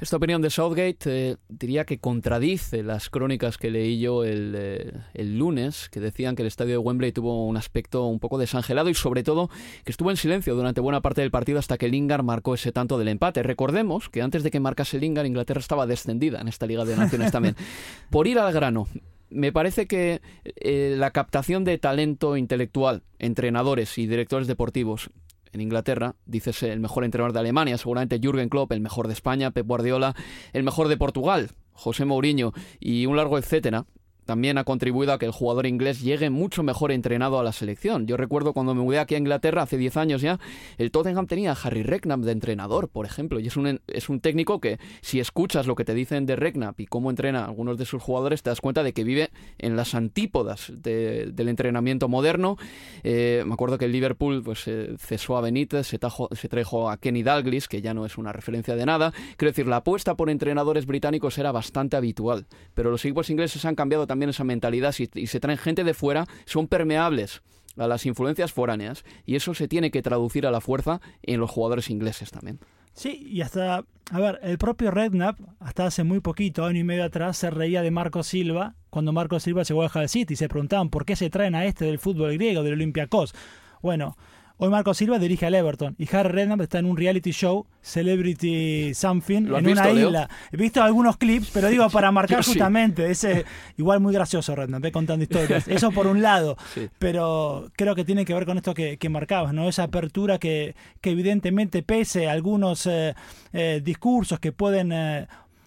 Esta 0.00 0.16
opinión 0.16 0.42
de 0.42 0.50
Southgate 0.50 0.98
eh, 1.06 1.36
diría 1.48 1.84
que 1.84 1.98
contradice 1.98 2.82
las 2.82 3.10
crónicas 3.10 3.58
que 3.58 3.70
leí 3.70 4.00
yo 4.00 4.24
el, 4.24 4.54
eh, 4.56 4.92
el 5.14 5.38
lunes, 5.38 5.88
que 5.88 6.00
decían 6.00 6.34
que 6.34 6.42
el 6.42 6.48
estadio 6.48 6.72
de 6.72 6.78
Wembley 6.78 7.12
tuvo 7.12 7.46
un 7.46 7.56
aspecto 7.56 8.06
un 8.06 8.18
poco 8.18 8.38
desangelado 8.38 8.88
y 8.88 8.94
sobre 8.94 9.22
todo 9.22 9.50
que 9.84 9.92
estuvo 9.92 10.10
en 10.10 10.16
silencio 10.16 10.54
durante 10.54 10.80
buena 10.80 11.00
parte 11.00 11.20
del 11.20 11.30
partido 11.30 11.58
hasta 11.58 11.78
que 11.78 11.88
Lingard 11.88 12.24
marcó 12.24 12.54
ese 12.54 12.72
tanto 12.72 12.98
del 12.98 13.08
empate. 13.08 13.42
Recordemos 13.42 14.08
que 14.08 14.22
antes 14.22 14.42
de 14.42 14.50
que 14.50 14.60
marcase 14.60 14.98
Lingard, 14.98 15.26
Inglaterra 15.26 15.60
estaba 15.60 15.86
descendida 15.86 16.40
en 16.40 16.48
esta 16.48 16.66
Liga 16.66 16.84
de 16.84 16.96
Naciones 16.96 17.30
también. 17.30 17.56
Por 18.10 18.26
ir 18.26 18.38
al 18.38 18.52
grano, 18.52 18.88
me 19.30 19.52
parece 19.52 19.86
que 19.86 20.20
eh, 20.44 20.94
la 20.96 21.10
captación 21.10 21.64
de 21.64 21.78
talento 21.78 22.36
intelectual, 22.36 23.02
entrenadores 23.18 23.98
y 23.98 24.06
directores 24.06 24.46
deportivos 24.46 25.10
en 25.54 25.60
Inglaterra, 25.60 26.16
dices 26.26 26.62
el 26.62 26.80
mejor 26.80 27.04
entrenador 27.04 27.32
de 27.32 27.40
Alemania, 27.40 27.78
seguramente 27.78 28.18
Jürgen 28.20 28.48
Klopp, 28.48 28.72
el 28.72 28.80
mejor 28.80 29.06
de 29.06 29.14
España, 29.14 29.50
Pep 29.50 29.66
Guardiola, 29.66 30.14
el 30.52 30.62
mejor 30.62 30.88
de 30.88 30.96
Portugal, 30.96 31.50
José 31.72 32.04
Mourinho 32.04 32.52
y 32.80 33.06
un 33.06 33.16
largo 33.16 33.38
etcétera, 33.38 33.86
también 34.24 34.58
ha 34.58 34.64
contribuido 34.64 35.12
a 35.12 35.18
que 35.18 35.26
el 35.26 35.32
jugador 35.32 35.66
inglés 35.66 36.00
llegue 36.00 36.30
mucho 36.30 36.62
mejor 36.62 36.92
entrenado 36.92 37.38
a 37.38 37.42
la 37.42 37.52
selección. 37.52 38.06
Yo 38.06 38.16
recuerdo 38.16 38.52
cuando 38.52 38.74
me 38.74 38.82
mudé 38.82 38.98
aquí 38.98 39.14
a 39.14 39.18
Inglaterra 39.18 39.62
hace 39.62 39.76
10 39.76 39.96
años 39.96 40.22
ya, 40.22 40.38
el 40.78 40.90
Tottenham 40.90 41.26
tenía 41.26 41.52
a 41.52 41.56
Harry 41.62 41.82
Redknapp 41.82 42.20
de 42.20 42.32
entrenador, 42.32 42.88
por 42.88 43.06
ejemplo, 43.06 43.40
y 43.40 43.46
es 43.46 43.56
un, 43.56 43.80
es 43.86 44.08
un 44.08 44.20
técnico 44.20 44.60
que 44.60 44.78
si 45.00 45.20
escuchas 45.20 45.66
lo 45.66 45.74
que 45.74 45.84
te 45.84 45.94
dicen 45.94 46.26
de 46.26 46.36
Redknapp 46.36 46.80
y 46.80 46.86
cómo 46.86 47.10
entrena 47.10 47.42
a 47.42 47.46
algunos 47.46 47.78
de 47.78 47.84
sus 47.84 48.02
jugadores, 48.02 48.42
te 48.42 48.50
das 48.50 48.60
cuenta 48.60 48.82
de 48.82 48.92
que 48.92 49.04
vive 49.04 49.30
en 49.58 49.76
las 49.76 49.94
antípodas 49.94 50.72
del 50.74 51.48
entrenamiento 51.48 52.08
moderno. 52.08 52.56
Eh, 53.02 53.42
me 53.46 53.54
acuerdo 53.54 53.78
que 53.78 53.84
el 53.86 53.92
Liverpool 53.92 54.42
pues, 54.42 54.66
eh, 54.66 54.94
cesó 54.98 55.36
a 55.36 55.40
Benítez, 55.40 55.86
se, 55.86 55.98
trajo 55.98 56.90
a 56.90 56.96
Kenny 56.96 57.22
Dalglish, 57.22 57.66
que 57.66 57.82
ya 57.82 57.94
no 57.94 58.06
es 58.06 58.18
una 58.18 58.32
referencia 58.32 58.76
de 58.76 58.86
nada. 58.86 59.12
Quiero 59.36 59.50
decir, 59.50 59.66
la 59.66 59.76
apuesta 59.76 60.14
por 60.14 60.30
entrenadores 60.30 60.86
británicos 60.86 61.38
era 61.38 61.52
bastante 61.52 61.96
habitual, 61.96 62.46
pero 62.74 62.90
los 62.90 63.04
equipos 63.04 63.30
ingleses 63.30 63.64
han 63.64 63.74
cambiado 63.74 64.06
también 64.06 64.13
esa 64.22 64.44
mentalidad 64.44 64.94
y 65.14 65.26
se 65.26 65.40
traen 65.40 65.58
gente 65.58 65.84
de 65.84 65.94
fuera, 65.94 66.26
son 66.44 66.68
permeables 66.68 67.42
a 67.76 67.88
las 67.88 68.06
influencias 68.06 68.52
foráneas 68.52 69.04
y 69.26 69.36
eso 69.36 69.54
se 69.54 69.68
tiene 69.68 69.90
que 69.90 70.02
traducir 70.02 70.46
a 70.46 70.50
la 70.50 70.60
fuerza 70.60 71.00
en 71.22 71.40
los 71.40 71.50
jugadores 71.50 71.90
ingleses 71.90 72.30
también. 72.30 72.60
Sí, 72.92 73.26
y 73.28 73.40
hasta, 73.40 73.84
a 74.10 74.20
ver, 74.20 74.38
el 74.42 74.56
propio 74.56 74.92
Redknapp, 74.92 75.40
hasta 75.58 75.86
hace 75.86 76.04
muy 76.04 76.20
poquito, 76.20 76.64
año 76.64 76.78
y 76.78 76.84
medio 76.84 77.04
atrás, 77.04 77.36
se 77.36 77.50
reía 77.50 77.82
de 77.82 77.90
Marco 77.90 78.22
Silva 78.22 78.76
cuando 78.88 79.12
Marco 79.12 79.40
Silva 79.40 79.64
llegó 79.64 79.82
al 79.82 80.08
City 80.08 80.34
y 80.34 80.36
se 80.36 80.48
preguntaban 80.48 80.90
por 80.90 81.04
qué 81.04 81.16
se 81.16 81.28
traen 81.28 81.56
a 81.56 81.64
este 81.64 81.84
del 81.84 81.98
fútbol 81.98 82.34
griego, 82.34 82.62
del 82.62 82.74
Olympiacos. 82.74 83.34
Bueno, 83.82 84.16
Hoy 84.56 84.68
Marco 84.70 84.94
Silva 84.94 85.18
dirige 85.18 85.46
al 85.46 85.54
Everton 85.56 85.96
y 85.98 86.08
Harry 86.14 86.28
Redknapp 86.28 86.60
está 86.60 86.78
en 86.78 86.86
un 86.86 86.96
reality 86.96 87.32
show, 87.32 87.66
Celebrity 87.82 88.94
Something, 88.94 89.52
en 89.52 89.68
una 89.68 89.90
isla. 89.90 90.28
He 90.52 90.56
visto 90.56 90.80
algunos 90.80 91.16
clips, 91.16 91.50
pero 91.52 91.68
digo 91.68 91.90
para 91.90 92.12
marcar 92.12 92.44
justamente 92.44 93.10
ese 93.10 93.44
igual 93.76 93.98
muy 93.98 94.14
gracioso 94.14 94.54
Redknapp, 94.54 94.92
contando 94.92 95.24
historias. 95.24 95.66
Eso 95.66 95.90
por 95.90 96.06
un 96.06 96.22
lado, 96.22 96.56
pero 97.00 97.68
creo 97.74 97.96
que 97.96 98.04
tiene 98.04 98.24
que 98.24 98.32
ver 98.32 98.46
con 98.46 98.56
esto 98.56 98.74
que, 98.74 99.08
marcabas, 99.10 99.52
¿no? 99.52 99.68
Esa 99.68 99.84
apertura 99.84 100.38
que, 100.38 100.76
que 101.00 101.10
evidentemente 101.10 101.82
pese 101.82 102.28
a 102.28 102.32
algunos 102.32 102.86
eh, 102.86 103.14
eh, 103.52 103.80
discursos 103.82 104.38
que 104.38 104.52
pueden 104.52 104.92
eh, 104.92 105.26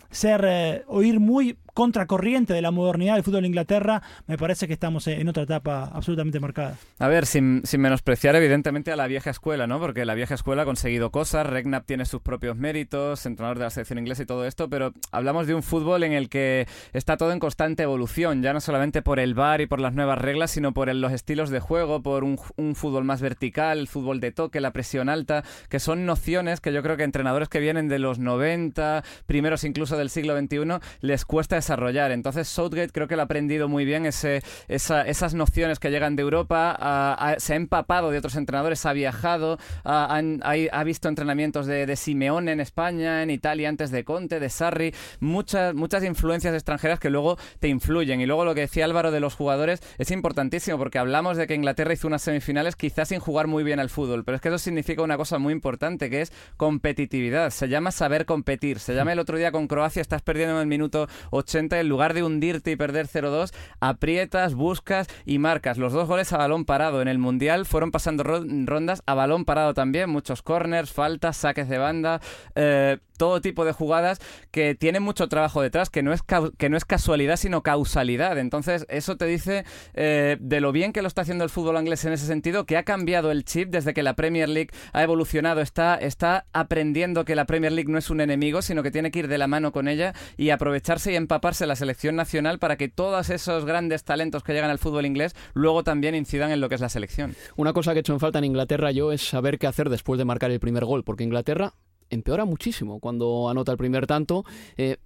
ser 0.09 0.85
oír 0.87 1.19
muy 1.19 1.57
contracorriente 1.77 2.55
de 2.55 2.63
la 2.63 2.71
modernidad 2.71 3.13
del 3.13 3.23
fútbol 3.23 3.41
de 3.41 3.49
Inglaterra, 3.49 4.01
me 4.25 4.35
parece 4.35 4.65
que 4.65 4.73
estamos 4.73 5.05
en 5.05 5.29
otra 5.29 5.43
etapa 5.43 5.91
absolutamente 5.93 6.39
marcada. 6.39 6.75
A 6.97 7.07
ver, 7.07 7.27
sin, 7.27 7.61
menospreciar 7.77 8.35
evidentemente 8.35 8.91
a 8.91 8.95
la 8.95 9.05
vieja 9.05 9.29
escuela, 9.29 9.67
¿no? 9.67 9.79
Porque 9.79 10.03
la 10.03 10.15
vieja 10.15 10.33
escuela 10.33 10.63
ha 10.63 10.65
conseguido 10.65 11.11
cosas, 11.11 11.45
Regnap 11.45 11.85
tiene 11.85 12.05
sus 12.05 12.23
propios 12.23 12.57
méritos, 12.57 13.27
entrenador 13.27 13.59
de 13.59 13.65
la 13.65 13.69
selección 13.69 13.99
inglesa 13.99 14.23
y 14.23 14.25
todo 14.25 14.47
esto, 14.47 14.71
pero 14.71 14.91
hablamos 15.11 15.45
de 15.45 15.53
un 15.53 15.61
fútbol 15.61 16.01
en 16.01 16.13
el 16.13 16.29
que 16.29 16.67
está 16.93 17.15
todo 17.15 17.31
en 17.31 17.37
constante 17.37 17.83
evolución, 17.83 18.41
ya 18.41 18.53
no 18.53 18.59
solamente 18.59 19.03
por 19.03 19.19
el 19.19 19.35
VAR 19.35 19.61
y 19.61 19.67
por 19.67 19.79
las 19.79 19.93
nuevas 19.93 20.17
reglas, 20.17 20.49
sino 20.49 20.73
por 20.73 20.91
los 20.91 21.11
estilos 21.11 21.51
de 21.51 21.59
juego, 21.59 22.01
por 22.01 22.23
un, 22.23 22.39
un 22.55 22.73
fútbol 22.73 23.03
más 23.03 23.21
vertical, 23.21 23.87
fútbol 23.87 24.19
de 24.19 24.31
toque, 24.31 24.61
la 24.61 24.73
presión 24.73 25.09
alta, 25.09 25.43
que 25.69 25.79
son 25.79 26.07
nociones 26.07 26.59
que 26.59 26.73
yo 26.73 26.81
creo 26.81 26.97
que 26.97 27.03
entrenadores 27.03 27.49
que 27.49 27.59
vienen 27.59 27.87
de 27.87 27.99
los 27.99 28.17
90, 28.17 29.03
primeros 29.27 29.63
incluso 29.63 29.95
del 29.95 30.09
siglo 30.09 30.35
XXI, 30.35 30.79
les 31.01 31.23
cuesta 31.23 31.66
desarrollar. 31.67 32.11
Entonces 32.11 32.47
Southgate 32.47 32.91
creo 32.91 33.07
que 33.07 33.15
lo 33.15 33.23
ha 33.23 33.25
aprendido 33.25 33.67
muy 33.67 33.83
bien 33.83 34.05
ese, 34.05 34.41
esas 34.67 35.33
nociones 35.33 35.79
que 35.79 35.91
llegan 35.91 36.15
de 36.15 36.21
Europa, 36.21 37.35
se 37.39 37.53
ha 37.53 37.55
empapado 37.57 38.09
de 38.09 38.17
otros 38.17 38.35
entrenadores, 38.35 38.85
ha 38.85 38.93
viajado, 38.93 39.57
ha, 39.83 40.83
visto 40.85 41.09
entrenamientos 41.09 41.65
de, 41.65 41.85
de, 41.85 41.95
Simeone 41.97 42.53
en 42.53 42.61
España, 42.61 43.21
en 43.21 43.29
Italia 43.29 43.67
antes 43.67 43.91
de 43.91 44.05
Conte, 44.05 44.39
de 44.39 44.49
Sarri, 44.49 44.93
muchas, 45.19 45.73
muchas 45.73 46.03
influencias 46.03 46.53
extranjeras 46.53 46.99
que 46.99 47.09
luego 47.09 47.37
te 47.59 47.67
influyen. 47.67 48.21
Y 48.21 48.25
luego 48.25 48.45
lo 48.45 48.55
que 48.55 48.61
decía 48.61 48.85
Álvaro 48.85 49.11
de 49.11 49.19
los 49.19 49.35
jugadores 49.35 49.81
es 49.97 50.11
importantísimo 50.11 50.77
porque 50.77 50.99
hablamos 50.99 51.35
de 51.35 51.47
que 51.47 51.55
Inglaterra 51.55 51.93
hizo 51.93 52.07
unas 52.07 52.21
semifinales 52.21 52.77
quizás 52.77 53.09
sin 53.09 53.19
jugar 53.19 53.47
muy 53.47 53.63
bien 53.63 53.79
al 53.79 53.89
fútbol, 53.89 54.23
pero 54.23 54.37
es 54.37 54.41
que 54.41 54.47
eso 54.47 54.57
significa 54.57 55.01
una 55.01 55.17
cosa 55.17 55.37
muy 55.37 55.51
importante 55.51 56.09
que 56.09 56.21
es 56.21 56.31
competitividad. 56.55 57.49
Se 57.49 57.67
llama 57.67 57.91
saber 57.91 58.25
competir. 58.25 58.79
Se 58.79 58.93
llama 58.93 59.11
el 59.11 59.19
otro 59.19 59.37
día 59.37 59.51
con 59.51 59.67
Croacia, 59.67 60.01
estás 60.01 60.21
perdiendo 60.21 60.55
en 60.55 60.61
el 60.61 60.67
minuto 60.67 61.07
80 61.31 61.56
en 61.57 61.89
lugar 61.89 62.13
de 62.13 62.23
hundirte 62.23 62.71
y 62.71 62.75
perder 62.75 63.07
0-2, 63.07 63.53
aprietas, 63.79 64.53
buscas 64.53 65.07
y 65.25 65.39
marcas. 65.39 65.77
Los 65.77 65.93
dos 65.93 66.07
goles 66.07 66.31
a 66.33 66.37
balón 66.37 66.65
parado 66.65 67.01
en 67.01 67.07
el 67.07 67.17
Mundial 67.17 67.65
fueron 67.65 67.91
pasando 67.91 68.23
rondas 68.23 69.03
a 69.05 69.13
balón 69.13 69.45
parado 69.45 69.73
también, 69.73 70.09
muchos 70.09 70.41
corners, 70.41 70.91
faltas, 70.91 71.37
saques 71.37 71.67
de 71.67 71.77
banda, 71.77 72.21
eh, 72.55 72.99
todo 73.17 73.41
tipo 73.41 73.65
de 73.65 73.71
jugadas 73.71 74.19
que 74.51 74.75
tienen 74.75 75.03
mucho 75.03 75.27
trabajo 75.27 75.61
detrás, 75.61 75.89
que 75.89 76.03
no 76.03 76.13
es, 76.13 76.21
que 76.57 76.69
no 76.69 76.77
es 76.77 76.85
casualidad, 76.85 77.37
sino 77.37 77.63
causalidad. 77.63 78.37
Entonces, 78.37 78.85
eso 78.89 79.17
te 79.17 79.25
dice 79.25 79.65
eh, 79.93 80.37
de 80.39 80.61
lo 80.61 80.71
bien 80.71 80.93
que 80.93 81.01
lo 81.01 81.07
está 81.07 81.21
haciendo 81.21 81.43
el 81.43 81.49
fútbol 81.49 81.77
inglés 81.77 82.05
en 82.05 82.13
ese 82.13 82.25
sentido, 82.25 82.65
que 82.65 82.77
ha 82.77 82.83
cambiado 82.83 83.31
el 83.31 83.43
chip 83.43 83.69
desde 83.69 83.93
que 83.93 84.03
la 84.03 84.15
Premier 84.15 84.49
League 84.49 84.69
ha 84.93 85.03
evolucionado, 85.03 85.61
está, 85.61 85.95
está 85.95 86.45
aprendiendo 86.53 87.25
que 87.25 87.35
la 87.35 87.45
Premier 87.45 87.71
League 87.71 87.91
no 87.91 87.97
es 87.97 88.09
un 88.09 88.21
enemigo, 88.21 88.61
sino 88.61 88.83
que 88.83 88.91
tiene 88.91 89.11
que 89.11 89.19
ir 89.19 89.27
de 89.27 89.37
la 89.37 89.47
mano 89.47 89.71
con 89.71 89.87
ella 89.87 90.13
y 90.37 90.49
aprovecharse 90.49 91.11
y 91.11 91.15
empaparse 91.15 91.65
la 91.65 91.75
selección 91.75 92.15
nacional 92.15 92.59
para 92.59 92.77
que 92.77 92.89
todos 92.89 93.29
esos 93.29 93.65
grandes 93.65 94.03
talentos 94.03 94.43
que 94.43 94.53
llegan 94.53 94.69
al 94.69 94.79
fútbol 94.79 95.05
inglés 95.05 95.35
luego 95.53 95.83
también 95.83 96.15
incidan 96.15 96.51
en 96.51 96.61
lo 96.61 96.69
que 96.69 96.75
es 96.75 96.81
la 96.81 96.89
selección. 96.89 97.35
Una 97.55 97.73
cosa 97.73 97.93
que 97.93 97.99
he 97.99 98.01
hecho 98.01 98.13
en 98.13 98.19
falta 98.19 98.39
en 98.39 98.45
Inglaterra 98.45 98.91
yo 98.91 99.11
es 99.11 99.21
saber 99.21 99.59
qué 99.59 99.67
hacer 99.67 99.89
después 99.89 100.17
de 100.17 100.25
marcar 100.25 100.51
el 100.51 100.59
primer 100.59 100.85
gol, 100.85 101.03
porque 101.03 101.23
Inglaterra 101.23 101.73
empeora 102.09 102.45
muchísimo 102.45 102.99
cuando 102.99 103.49
anota 103.49 103.71
el 103.71 103.77
primer 103.77 104.07
tanto. 104.07 104.45
Eh, 104.77 104.97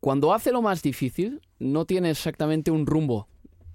cuando 0.00 0.34
hace 0.34 0.52
lo 0.52 0.62
más 0.62 0.82
difícil, 0.82 1.40
no 1.58 1.84
tiene 1.84 2.10
exactamente 2.10 2.70
un 2.70 2.86
rumbo. 2.86 3.28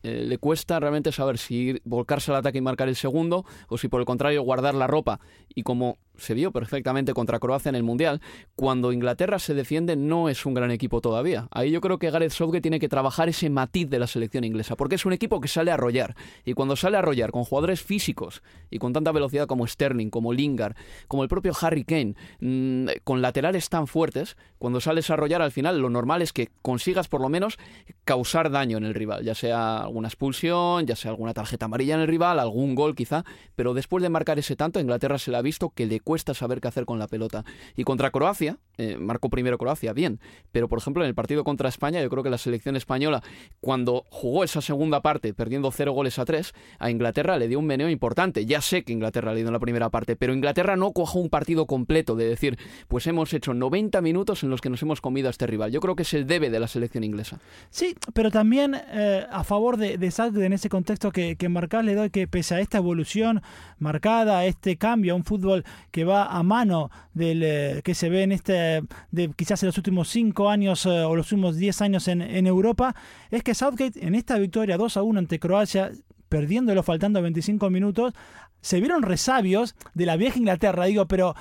Eh, 0.03 0.24
le 0.25 0.38
cuesta 0.38 0.79
realmente 0.79 1.12
saber 1.12 1.38
si 1.38 1.81
volcarse 1.84 2.31
al 2.31 2.38
ataque 2.38 2.60
y 2.60 2.62
marcar 2.62 2.88
el 2.88 2.96
segundo 2.96 3.46
o 3.67 3.77
si 3.77 3.88
por 3.88 4.00
el 4.00 4.05
contrario 4.05 4.41
guardar 4.41 4.75
la 4.75 4.88
ropa. 4.88 5.19
Y 5.53 5.63
como 5.63 5.98
se 6.17 6.33
vio 6.33 6.51
perfectamente 6.51 7.13
contra 7.13 7.39
Croacia 7.39 7.69
en 7.69 7.75
el 7.75 7.83
Mundial, 7.83 8.21
cuando 8.55 8.91
Inglaterra 8.91 9.39
se 9.39 9.53
defiende 9.53 9.95
no 9.95 10.29
es 10.29 10.45
un 10.45 10.53
gran 10.53 10.71
equipo 10.71 11.01
todavía. 11.01 11.47
Ahí 11.51 11.71
yo 11.71 11.81
creo 11.81 12.00
que 12.00 12.12
Gareth 12.12 12.31
Southgate 12.31 12.62
tiene 12.62 12.79
que 12.79 12.89
trabajar 12.89 13.29
ese 13.29 13.50
matiz 13.50 13.89
de 13.89 14.00
la 14.00 14.07
selección 14.07 14.43
inglesa, 14.43 14.75
porque 14.75 14.95
es 14.95 15.05
un 15.05 15.13
equipo 15.13 15.39
que 15.41 15.47
sale 15.47 15.71
a 15.71 15.75
arrollar. 15.75 16.15
Y 16.45 16.53
cuando 16.53 16.75
sale 16.75 16.97
a 16.97 17.00
arrollar 17.00 17.31
con 17.31 17.43
jugadores 17.43 17.81
físicos 17.81 18.41
y 18.69 18.79
con 18.79 18.93
tanta 18.93 19.12
velocidad 19.12 19.47
como 19.47 19.67
Sterling, 19.67 20.09
como 20.09 20.33
Lingard, 20.33 20.75
como 21.07 21.24
el 21.24 21.29
propio 21.29 21.53
Harry 21.62 21.83
Kane, 21.83 22.15
mm, 22.39 22.88
con 23.03 23.21
laterales 23.21 23.69
tan 23.69 23.88
fuertes, 23.88 24.38
cuando 24.57 24.81
sales 24.81 25.09
a 25.09 25.13
arrollar 25.13 25.41
al 25.41 25.51
final 25.51 25.79
lo 25.79 25.89
normal 25.89 26.21
es 26.21 26.33
que 26.33 26.50
consigas 26.62 27.07
por 27.07 27.21
lo 27.21 27.29
menos 27.29 27.57
causar 28.03 28.50
daño 28.51 28.77
en 28.77 28.83
el 28.83 28.93
rival, 28.93 29.24
ya 29.24 29.36
sea 29.36 29.79
alguna 29.79 30.07
expulsión, 30.07 30.86
ya 30.86 30.95
sea 30.95 31.12
alguna 31.12 31.33
tarjeta 31.33 31.65
amarilla 31.65 31.95
en 31.95 32.01
el 32.01 32.07
rival, 32.07 32.39
algún 32.39 32.75
gol 32.75 32.95
quizá, 32.95 33.24
pero 33.55 33.74
después 33.74 34.01
de 34.01 34.09
marcar 34.09 34.39
ese 34.39 34.55
tanto, 34.55 34.79
Inglaterra 34.79 35.17
se 35.17 35.31
le 35.31 35.38
ha 35.38 35.41
visto 35.41 35.69
que 35.69 35.86
le 35.86 36.00
cuesta 36.08 36.34
saber 36.34 36.62
qué 36.62 36.70
hacer 36.70 36.86
con 36.86 37.00
la 37.00 37.08
pelota. 37.10 37.44
Y 37.76 37.84
contra 37.84 38.12
Croacia, 38.12 38.60
eh, 38.78 38.96
marcó 38.98 39.30
primero 39.30 39.58
Croacia, 39.58 39.92
bien, 39.92 40.22
pero 40.54 40.70
por 40.70 40.80
ejemplo 40.80 41.04
en 41.04 41.10
el 41.10 41.16
partido 41.16 41.44
contra 41.44 41.68
España, 41.68 42.02
yo 42.02 42.10
creo 42.10 42.24
que 42.24 42.30
la 42.30 42.38
selección 42.38 42.78
española, 42.78 43.22
cuando 43.60 44.06
jugó 44.10 44.46
esa 44.46 44.62
segunda 44.62 45.02
parte, 45.02 45.34
perdiendo 45.34 45.70
cero 45.70 45.92
goles 45.92 46.18
a 46.18 46.24
tres, 46.24 46.54
a 46.80 46.90
Inglaterra 46.90 47.38
le 47.38 47.50
dio 47.50 47.60
un 47.60 47.66
meneo 47.66 47.90
importante. 47.90 48.46
Ya 48.46 48.62
sé 48.62 48.86
que 48.86 48.94
Inglaterra 48.94 49.34
le 49.34 49.40
dio 49.40 49.48
en 49.48 49.54
la 49.54 49.60
primera 49.60 49.90
parte, 49.90 50.16
pero 50.16 50.34
Inglaterra 50.34 50.78
no 50.78 50.94
cojó 50.94 51.20
un 51.20 51.30
partido 51.30 51.66
completo 51.66 52.16
de 52.16 52.30
decir, 52.30 52.58
pues 52.88 53.06
hemos 53.08 53.34
hecho 53.34 53.54
90 53.54 54.00
minutos 54.00 54.44
en 54.44 54.50
los 54.50 54.62
que 54.62 54.70
nos 54.70 54.82
hemos 54.84 55.02
comido 55.02 55.28
a 55.28 55.32
este 55.32 55.46
rival. 55.46 55.74
Yo 55.74 55.82
creo 55.82 55.98
que 55.98 56.04
es 56.04 56.14
el 56.14 56.26
debe 56.26 56.50
de 56.50 56.62
la 56.62 56.70
selección 56.70 57.04
inglesa. 57.04 57.42
Sí, 57.70 57.96
pero 58.14 58.32
también 58.32 58.76
eh, 58.76 59.26
a 59.30 59.44
favor 59.44 59.76
de, 59.76 59.98
de 59.98 60.08
en 60.18 60.54
ese 60.54 60.70
contexto 60.70 61.12
que, 61.12 61.36
que 61.36 61.50
le 61.50 61.96
doy 61.96 62.10
que 62.12 62.30
pese 62.30 62.56
a 62.56 62.62
esta 62.62 62.78
evolución 62.78 63.42
marcada, 63.78 64.46
este 64.46 64.78
cambio, 64.78 65.12
a 65.12 65.16
un 65.18 65.26
fútbol 65.26 65.66
que 65.92 65.97
va 66.04 66.25
a 66.25 66.44
mano 66.44 66.89
del 67.13 67.44
eh, 67.44 67.82
que 67.84 67.96
se 67.96 68.10
ve 68.10 68.24
en 68.24 68.32
este, 68.32 68.84
de 69.12 69.32
quizás 69.36 69.62
en 69.63 69.68
los 69.68 69.77
últimos 69.77 70.10
5 70.10 70.50
años 70.50 70.86
eh, 70.86 70.89
o 70.89 71.16
los 71.16 71.32
últimos 71.32 71.58
10 71.58 71.82
años 71.82 72.08
en, 72.08 72.22
en 72.22 72.48
Europa, 72.48 72.96
es 73.32 73.44
que 73.44 73.54
Southgate 73.54 74.06
en 74.06 74.16
esta 74.16 74.38
victoria 74.38 74.77
2 74.77 74.98
a 74.98 75.04
1 75.04 75.20
ante 75.20 75.39
Croacia 75.39 75.92
perdiéndolo 76.30 76.84
faltando 76.84 77.22
25 77.22 77.70
minutos, 77.70 78.13
se 78.62 78.80
vieron 78.80 79.02
resabios 79.02 79.76
de 79.94 80.06
la 80.06 80.18
vieja 80.18 80.38
Inglaterra, 80.38 80.86
digo, 80.86 81.08
pero 81.08 81.36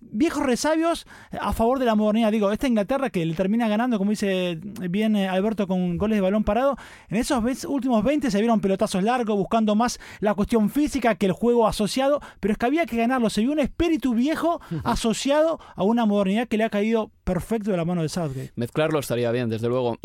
viejos 0.00 0.44
resabios 0.44 1.06
a 1.40 1.52
favor 1.52 1.78
de 1.78 1.86
la 1.86 1.94
modernidad, 1.94 2.32
digo, 2.32 2.52
esta 2.52 2.66
Inglaterra 2.66 3.10
que 3.10 3.24
le 3.24 3.34
termina 3.34 3.68
ganando, 3.68 3.98
como 3.98 4.10
dice 4.10 4.58
bien 4.90 5.16
eh, 5.16 5.28
Alberto, 5.28 5.66
con 5.66 5.96
goles 5.98 6.16
de 6.16 6.20
balón 6.20 6.44
parado, 6.44 6.76
en 7.08 7.16
esos 7.16 7.42
últimos 7.64 8.04
20 8.04 8.30
se 8.30 8.38
vieron 8.38 8.60
pelotazos 8.60 9.02
largos, 9.02 9.36
buscando 9.36 9.74
más 9.74 9.98
la 10.20 10.34
cuestión 10.34 10.70
física 10.70 11.14
que 11.14 11.26
el 11.26 11.32
juego 11.32 11.66
asociado, 11.66 12.20
pero 12.40 12.52
es 12.52 12.58
que 12.58 12.66
había 12.66 12.86
que 12.86 12.96
ganarlo, 12.96 13.30
se 13.30 13.40
vio 13.40 13.52
un 13.52 13.60
espíritu 13.60 14.14
viejo 14.14 14.60
asociado 14.84 15.58
a 15.74 15.84
una 15.84 16.06
modernidad 16.06 16.48
que 16.48 16.58
le 16.58 16.64
ha 16.64 16.70
caído 16.70 17.10
perfecto 17.24 17.70
de 17.70 17.76
la 17.76 17.84
mano 17.84 18.02
de 18.02 18.08
Southgate. 18.08 18.52
Mezclarlo 18.56 18.98
estaría 18.98 19.30
bien, 19.30 19.48
desde 19.48 19.68
luego. 19.68 19.98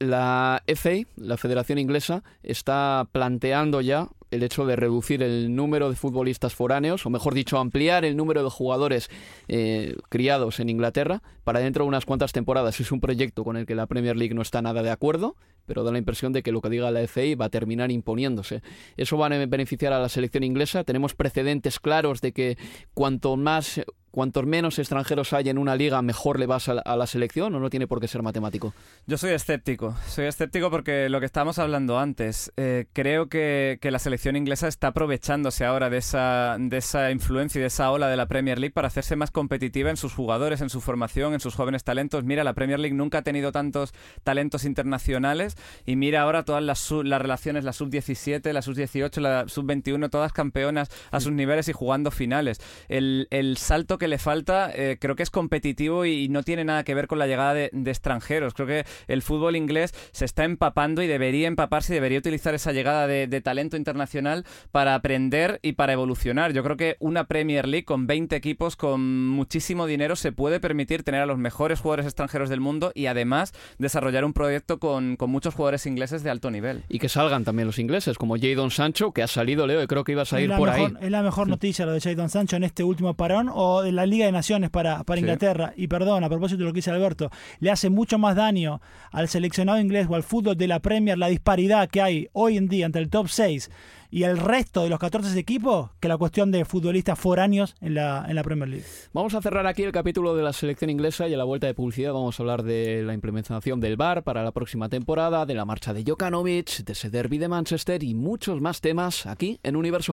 La 0.00 0.62
FA, 0.66 1.06
la 1.16 1.36
Federación 1.36 1.78
Inglesa, 1.78 2.24
está 2.42 3.06
planteando 3.12 3.82
ya 3.82 4.08
el 4.30 4.42
hecho 4.42 4.64
de 4.64 4.74
reducir 4.74 5.22
el 5.22 5.54
número 5.54 5.90
de 5.90 5.96
futbolistas 5.96 6.54
foráneos, 6.54 7.04
o 7.04 7.10
mejor 7.10 7.34
dicho, 7.34 7.58
ampliar 7.58 8.06
el 8.06 8.16
número 8.16 8.42
de 8.42 8.48
jugadores 8.48 9.10
eh, 9.48 9.96
criados 10.08 10.58
en 10.58 10.70
Inglaterra 10.70 11.22
para 11.44 11.60
dentro 11.60 11.84
de 11.84 11.88
unas 11.88 12.06
cuantas 12.06 12.32
temporadas. 12.32 12.80
Es 12.80 12.92
un 12.92 13.00
proyecto 13.00 13.44
con 13.44 13.58
el 13.58 13.66
que 13.66 13.74
la 13.74 13.86
Premier 13.86 14.16
League 14.16 14.34
no 14.34 14.40
está 14.40 14.62
nada 14.62 14.82
de 14.82 14.90
acuerdo, 14.90 15.36
pero 15.66 15.84
da 15.84 15.92
la 15.92 15.98
impresión 15.98 16.32
de 16.32 16.42
que 16.42 16.50
lo 16.50 16.62
que 16.62 16.70
diga 16.70 16.90
la 16.90 17.06
FA 17.06 17.36
va 17.38 17.44
a 17.44 17.50
terminar 17.50 17.90
imponiéndose. 17.90 18.62
Eso 18.96 19.18
va 19.18 19.26
a 19.26 19.46
beneficiar 19.46 19.92
a 19.92 20.00
la 20.00 20.08
selección 20.08 20.44
inglesa. 20.44 20.82
Tenemos 20.82 21.14
precedentes 21.14 21.78
claros 21.78 22.22
de 22.22 22.32
que 22.32 22.56
cuanto 22.94 23.36
más 23.36 23.82
cuantos 24.10 24.46
menos 24.46 24.78
extranjeros 24.78 25.32
hay 25.32 25.48
en 25.48 25.58
una 25.58 25.76
liga, 25.76 26.00
mejor 26.02 26.38
le 26.38 26.46
vas 26.46 26.68
a 26.68 26.74
la, 26.74 27.06
selección 27.06 27.54
o 27.54 27.60
no 27.60 27.70
tiene 27.70 27.86
por 27.86 28.00
qué 28.00 28.08
ser 28.08 28.22
matemático? 28.22 28.74
Yo 29.06 29.18
soy 29.18 29.30
escéptico. 29.30 29.96
Soy 30.06 30.26
escéptico 30.26 30.70
porque 30.70 31.08
lo 31.08 31.20
que 31.20 31.26
estábamos 31.26 31.58
hablando 31.58 31.98
antes, 31.98 32.52
eh, 32.56 32.86
creo 32.92 33.28
que, 33.28 33.78
la 33.82 33.98
selección 33.98 34.36
inglesa 34.36 34.68
está 34.68 34.88
aprovechándose 34.88 35.64
ahora 35.64 35.90
de 35.90 35.96
esa, 35.98 36.56
de 36.60 36.76
esa 36.76 37.10
influencia 37.10 37.58
y 37.58 37.62
de 37.62 37.66
esa 37.66 37.90
ola 37.90 38.08
de 38.08 38.16
la 38.16 38.26
Premier 38.26 38.60
League 38.60 38.72
para 38.72 38.86
hacerse 38.86 39.16
más 39.16 39.32
competitiva 39.32 39.90
en 39.90 39.96
sus 39.96 40.14
jugadores, 40.14 40.60
en 40.60 40.70
su 40.70 40.80
formación, 40.80 41.34
en 41.34 41.40
sus 41.40 41.56
jóvenes 41.56 41.82
talentos. 41.82 42.22
Mira, 42.22 42.44
la 42.44 42.52
Premier 42.52 42.78
League 42.78 42.96
nunca 42.96 43.18
ha 43.18 43.22
tenido 43.22 43.50
tantos 43.50 43.92
talentos 44.22 44.64
internacionales 44.64 45.56
y 45.84 45.96
mira 45.96 46.22
ahora 46.22 46.44
todas 46.44 46.62
las, 46.62 46.90
las 46.90 47.20
relaciones, 47.20 47.64
la 47.64 47.72
sub-17, 47.72 48.52
la 48.52 48.62
sub-18, 48.62 49.20
la 49.20 49.48
sub-21, 49.48 50.08
todas 50.10 50.32
campeonas 50.32 50.88
a 51.10 51.20
sus 51.20 51.32
niveles 51.32 51.68
y 51.68 51.72
jugando 51.72 52.10
finales. 52.10 52.60
El, 52.88 53.26
el 53.30 53.56
salto 53.56 53.98
que 54.00 54.08
le 54.08 54.18
falta 54.18 54.72
eh, 54.74 54.96
creo 55.00 55.14
que 55.14 55.22
es 55.22 55.30
competitivo 55.30 56.04
y, 56.04 56.28
no 56.28 56.42
tiene 56.42 56.64
nada 56.64 56.84
que 56.84 56.94
ver 56.94 57.06
con 57.06 57.18
la 57.18 57.26
llegada 57.26 57.54
de, 57.54 57.70
extranjeros. 57.86 58.54
Creo 58.54 58.66
que 58.66 58.84
el 59.08 59.22
fútbol 59.22 59.56
inglés 59.56 59.94
se 60.12 60.24
está 60.24 60.44
empapando 60.44 61.02
y 61.02 61.06
debería 61.06 61.46
empaparse 61.46 61.92
y 61.92 61.94
debería 61.94 62.18
utilizar 62.18 62.54
esa 62.54 62.72
llegada 62.72 63.06
de, 63.06 63.40
talento 63.40 63.76
internacional 63.76 64.44
para 64.70 64.94
aprender 64.94 65.60
y 65.62 65.72
para 65.72 65.92
evolucionar. 65.92 66.52
Yo 66.52 66.62
creo 66.62 66.76
que 66.76 66.96
una 67.00 67.24
Premier 67.24 67.66
League 67.66 67.84
con 67.84 68.06
20 68.06 68.36
equipos 68.36 68.76
con 68.76 69.28
muchísimo 69.28 69.86
dinero 69.86 70.16
se 70.16 70.32
puede 70.32 70.60
permitir 70.60 71.02
tener 71.02 71.22
a 71.22 71.26
los 71.26 71.38
mejores 71.38 71.80
jugadores 71.80 72.06
extranjeros 72.06 72.48
del 72.48 72.60
mundo 72.60 72.92
y 72.94 73.06
además 73.06 73.52
desarrollar 73.78 74.24
un 74.24 74.32
proyecto 74.32 74.78
con, 74.78 75.16
muchos 75.28 75.54
jugadores 75.54 75.86
ingleses 75.86 76.22
de 76.22 76.30
alto 76.30 76.50
nivel. 76.50 76.82
Y 76.88 76.98
que 76.98 77.08
salgan 77.08 77.44
también 77.44 77.66
los 77.66 77.78
ingleses, 77.78 78.18
como 78.18 78.36
Jadon 78.36 78.70
Sancho, 78.70 79.12
que 79.12 79.22
ha 79.22 79.28
salido, 79.28 79.66
Leo, 79.66 79.82
y 79.82 79.86
creo 79.86 80.02
que 80.02 80.12
ibas 80.12 80.32
a 80.32 80.40
ir 80.40 80.50
por 80.56 80.68
ahí. 80.68 80.88
Es 81.00 81.10
la 81.10 81.22
mejor 81.22 81.48
noticia 81.48 81.86
lo 81.86 81.92
de 81.92 82.00
Jadon 82.00 82.28
Sancho 82.28 82.56
en 82.56 82.64
este 82.64 82.82
último 82.82 83.14
parón 83.14 83.50
o 83.52 83.82
la 83.96 84.06
Liga 84.06 84.26
de 84.26 84.32
Naciones 84.32 84.70
para, 84.70 85.04
para 85.04 85.20
Inglaterra, 85.20 85.72
y 85.76 85.88
perdón, 85.88 86.24
a 86.24 86.28
propósito 86.28 86.58
de 86.58 86.64
lo 86.64 86.72
que 86.72 86.78
dice 86.78 86.90
Alberto, 86.90 87.30
le 87.58 87.70
hace 87.70 87.90
mucho 87.90 88.18
más 88.18 88.36
daño 88.36 88.80
al 89.12 89.28
seleccionado 89.28 89.80
inglés 89.80 90.06
o 90.08 90.14
al 90.14 90.22
fútbol 90.22 90.56
de 90.56 90.68
la 90.68 90.80
Premier 90.80 91.18
la 91.18 91.28
disparidad 91.28 91.88
que 91.88 92.02
hay 92.02 92.28
hoy 92.32 92.56
en 92.56 92.68
día 92.68 92.86
entre 92.86 93.02
el 93.02 93.10
top 93.10 93.28
6 93.28 93.70
y 94.10 94.24
el 94.24 94.38
resto 94.38 94.82
de 94.82 94.88
los 94.88 94.98
14 94.98 95.38
equipos 95.38 95.90
que 96.00 96.08
la 96.08 96.16
cuestión 96.16 96.50
de 96.50 96.64
futbolistas 96.64 97.18
foráneos 97.18 97.76
en 97.80 97.94
la, 97.94 98.24
en 98.28 98.34
la 98.34 98.42
Premier 98.42 98.68
League. 98.68 98.84
Vamos 99.12 99.34
a 99.34 99.40
cerrar 99.40 99.66
aquí 99.66 99.82
el 99.82 99.92
capítulo 99.92 100.34
de 100.34 100.42
la 100.42 100.52
selección 100.52 100.90
inglesa 100.90 101.28
y 101.28 101.34
a 101.34 101.36
la 101.36 101.44
vuelta 101.44 101.66
de 101.66 101.74
publicidad 101.74 102.12
vamos 102.12 102.38
a 102.38 102.42
hablar 102.42 102.62
de 102.62 103.02
la 103.04 103.14
implementación 103.14 103.80
del 103.80 103.96
VAR 103.96 104.22
para 104.22 104.42
la 104.42 104.52
próxima 104.52 104.88
temporada, 104.88 105.46
de 105.46 105.54
la 105.54 105.64
marcha 105.64 105.94
de 105.94 106.04
Jokanovic, 106.04 106.84
de 106.84 106.92
ese 106.92 107.10
derby 107.10 107.38
de 107.38 107.48
Manchester 107.48 108.02
y 108.02 108.14
muchos 108.14 108.60
más 108.60 108.80
temas 108.80 109.26
aquí 109.26 109.58
en 109.62 109.76
Universo. 109.76 110.12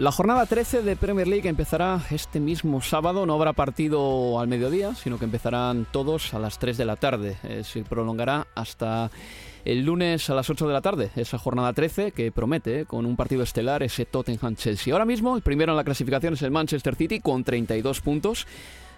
La 0.00 0.12
jornada 0.12 0.46
13 0.46 0.80
de 0.80 0.96
Premier 0.96 1.28
League 1.28 1.46
empezará 1.46 2.00
este 2.10 2.40
mismo 2.40 2.80
sábado. 2.80 3.26
No 3.26 3.34
habrá 3.34 3.52
partido 3.52 4.40
al 4.40 4.48
mediodía, 4.48 4.94
sino 4.94 5.18
que 5.18 5.26
empezarán 5.26 5.86
todos 5.92 6.32
a 6.32 6.38
las 6.38 6.58
3 6.58 6.78
de 6.78 6.86
la 6.86 6.96
tarde. 6.96 7.36
Eh, 7.42 7.64
se 7.64 7.84
prolongará 7.84 8.46
hasta 8.54 9.10
el 9.66 9.84
lunes 9.84 10.30
a 10.30 10.34
las 10.34 10.48
8 10.48 10.66
de 10.66 10.72
la 10.72 10.80
tarde, 10.80 11.10
esa 11.16 11.36
jornada 11.36 11.74
13 11.74 12.12
que 12.12 12.32
promete, 12.32 12.80
eh, 12.80 12.86
con 12.86 13.04
un 13.04 13.14
partido 13.14 13.42
estelar, 13.42 13.82
ese 13.82 14.06
Tottenham-Chelsea. 14.06 14.90
Ahora 14.90 15.04
mismo, 15.04 15.36
el 15.36 15.42
primero 15.42 15.72
en 15.72 15.76
la 15.76 15.84
clasificación 15.84 16.32
es 16.32 16.40
el 16.40 16.50
Manchester 16.50 16.96
City 16.96 17.20
con 17.20 17.44
32 17.44 18.00
puntos. 18.00 18.46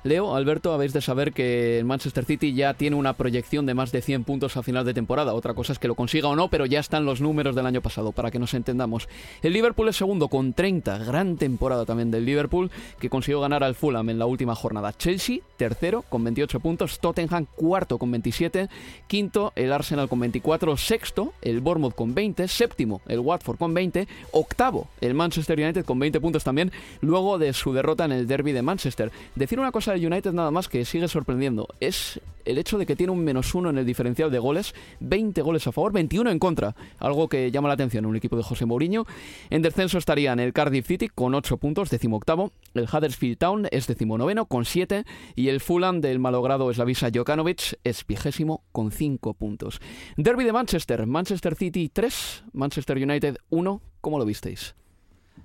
Leo, 0.04 0.34
Alberto, 0.34 0.72
habéis 0.72 0.92
de 0.92 1.00
saber 1.00 1.32
que 1.32 1.78
el 1.78 1.84
Manchester 1.84 2.24
City 2.24 2.54
ya 2.54 2.74
tiene 2.74 2.96
una 2.96 3.12
proyección 3.12 3.66
de 3.66 3.74
más 3.74 3.92
de 3.92 4.02
100 4.02 4.24
puntos 4.24 4.56
a 4.56 4.64
final 4.64 4.84
de 4.84 4.94
temporada. 4.94 5.32
Otra 5.32 5.54
cosa 5.54 5.72
es 5.72 5.78
que 5.78 5.86
lo 5.86 5.94
consiga 5.94 6.26
o 6.26 6.34
no, 6.34 6.48
pero 6.48 6.66
ya 6.66 6.80
están 6.80 7.04
los 7.04 7.20
números 7.20 7.54
del 7.54 7.66
año 7.66 7.82
pasado, 7.82 8.10
para 8.10 8.32
que 8.32 8.40
nos 8.40 8.52
entendamos. 8.54 9.08
El 9.42 9.52
Liverpool 9.52 9.88
es 9.88 9.96
segundo 9.96 10.26
con 10.26 10.54
30, 10.54 10.98
gran 10.98 11.36
temporada 11.36 11.84
también 11.84 12.10
del 12.10 12.24
Liverpool, 12.24 12.72
que 12.98 13.10
consiguió 13.10 13.40
ganar 13.40 13.62
al 13.62 13.76
Fulham 13.76 14.10
en 14.10 14.18
la 14.18 14.26
última 14.26 14.56
jornada. 14.56 14.92
Chelsea, 14.92 15.38
tercero, 15.56 16.02
con 16.02 16.24
28 16.24 16.58
puntos. 16.58 16.98
Tottenham, 16.98 17.46
cuarto, 17.54 17.98
con 17.98 18.10
27. 18.10 18.68
Quinto, 19.06 19.52
el 19.54 19.72
Arsenal 19.72 20.08
con 20.08 20.18
24. 20.18 20.76
Sexto, 20.78 21.32
el 21.42 21.60
Bournemouth 21.60 21.94
con 21.94 22.12
20. 22.12 22.48
Séptimo, 22.48 23.02
el 23.06 23.20
Watford 23.20 23.56
con 23.56 23.72
20. 23.72 24.08
Octavo, 24.32 24.88
el 25.00 25.14
Manchester 25.14 25.60
United 25.60 25.84
con 25.84 26.00
20 26.00 26.20
puntos 26.20 26.42
también, 26.42 26.72
luego 27.00 27.38
de 27.38 27.52
su 27.52 27.72
derrota 27.72 28.04
en 28.04 28.10
el 28.10 28.26
derby 28.26 28.50
de 28.50 28.62
Manchester. 28.62 29.12
Decir 29.36 29.60
una 29.60 29.70
cosa 29.70 29.91
pasa 29.92 30.04
al 30.04 30.12
United 30.12 30.32
nada 30.32 30.50
más 30.50 30.68
que 30.68 30.84
sigue 30.84 31.08
sorprendiendo. 31.08 31.68
Es 31.80 32.20
el 32.44 32.58
hecho 32.58 32.78
de 32.78 32.86
que 32.86 32.96
tiene 32.96 33.12
un 33.12 33.22
menos 33.22 33.54
uno 33.54 33.70
en 33.70 33.78
el 33.78 33.86
diferencial 33.86 34.30
de 34.30 34.38
goles, 34.38 34.74
20 35.00 35.42
goles 35.42 35.66
a 35.66 35.72
favor, 35.72 35.92
21 35.92 36.30
en 36.30 36.38
contra, 36.38 36.74
algo 36.98 37.28
que 37.28 37.50
llama 37.50 37.68
la 37.68 37.74
atención 37.74 38.04
en 38.04 38.10
un 38.10 38.16
equipo 38.16 38.36
de 38.36 38.42
José 38.42 38.66
Mourinho. 38.66 39.06
En 39.50 39.62
descenso 39.62 39.98
estarían 39.98 40.40
el 40.40 40.52
Cardiff 40.52 40.86
City 40.86 41.08
con 41.08 41.34
8 41.34 41.58
puntos, 41.58 41.90
decimoctavo, 41.90 42.52
el 42.74 42.84
Huddersfield 42.84 43.38
Town 43.38 43.68
es 43.70 43.86
decimonoveno 43.86 44.46
con 44.46 44.64
7 44.64 45.04
y 45.36 45.48
el 45.48 45.60
Fulham 45.60 46.00
del 46.00 46.18
malogrado 46.18 46.72
Slavisa 46.72 47.10
Jokanovic 47.14 47.78
es 47.84 48.06
vigésimo 48.06 48.64
con 48.72 48.90
5 48.90 49.34
puntos. 49.34 49.80
Derby 50.16 50.44
de 50.44 50.52
Manchester, 50.52 51.06
Manchester 51.06 51.54
City 51.54 51.88
3, 51.92 52.44
Manchester 52.52 52.96
United 52.96 53.36
1, 53.50 53.80
¿cómo 54.00 54.18
lo 54.18 54.24
visteis? 54.24 54.74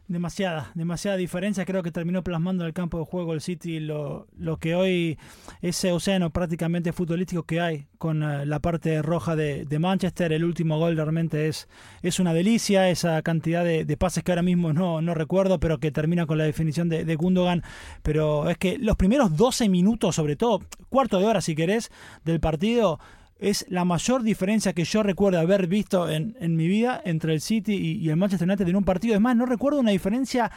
Demasiada, 0.09 0.71
demasiada 0.73 1.17
diferencia. 1.17 1.65
Creo 1.65 1.83
que 1.83 1.91
terminó 1.91 2.23
plasmando 2.23 2.63
en 2.63 2.67
el 2.67 2.73
campo 2.73 2.97
de 2.97 3.03
juego 3.03 3.33
el 3.33 3.41
City 3.41 3.81
lo, 3.81 4.27
lo 4.37 4.55
que 4.55 4.73
hoy 4.73 5.17
ese 5.61 5.91
océano 5.91 6.29
prácticamente 6.29 6.93
futbolístico 6.93 7.43
que 7.43 7.59
hay 7.59 7.87
con 7.97 8.23
eh, 8.23 8.45
la 8.45 8.61
parte 8.61 9.01
roja 9.01 9.35
de, 9.35 9.65
de, 9.65 9.79
Manchester. 9.79 10.31
El 10.31 10.45
último 10.45 10.79
gol 10.79 10.95
realmente 10.95 11.49
es, 11.49 11.67
es 12.03 12.21
una 12.21 12.33
delicia. 12.33 12.89
Esa 12.89 13.21
cantidad 13.21 13.65
de, 13.65 13.83
de, 13.83 13.97
pases 13.97 14.23
que 14.23 14.31
ahora 14.31 14.43
mismo 14.43 14.71
no, 14.71 15.01
no 15.01 15.13
recuerdo, 15.13 15.59
pero 15.59 15.77
que 15.79 15.91
termina 15.91 16.25
con 16.25 16.37
la 16.37 16.45
definición 16.45 16.87
de, 16.87 17.03
de 17.03 17.15
Gundogan. 17.17 17.63
Pero 18.01 18.49
es 18.49 18.57
que 18.57 18.77
los 18.77 18.95
primeros 18.95 19.35
12 19.35 19.67
minutos, 19.67 20.15
sobre 20.15 20.37
todo, 20.37 20.61
cuarto 20.87 21.19
de 21.19 21.25
hora 21.25 21.41
si 21.41 21.53
querés, 21.53 21.91
del 22.23 22.39
partido 22.39 22.97
es 23.39 23.65
la 23.69 23.85
mayor 23.85 24.23
diferencia 24.23 24.73
que 24.73 24.83
yo 24.83 25.03
recuerdo 25.03 25.39
haber 25.39 25.67
visto 25.67 26.09
en, 26.09 26.35
en 26.39 26.55
mi 26.55 26.67
vida 26.67 27.01
entre 27.03 27.33
el 27.33 27.41
City 27.41 27.75
y, 27.75 28.09
el 28.09 28.17
Manchester 28.17 28.47
United 28.47 28.67
en 28.67 28.75
un 28.75 28.83
partido. 28.83 29.15
Es 29.15 29.21
más, 29.21 29.35
no 29.35 29.45
recuerdo 29.45 29.79
una 29.79 29.91
diferencia 29.91 30.51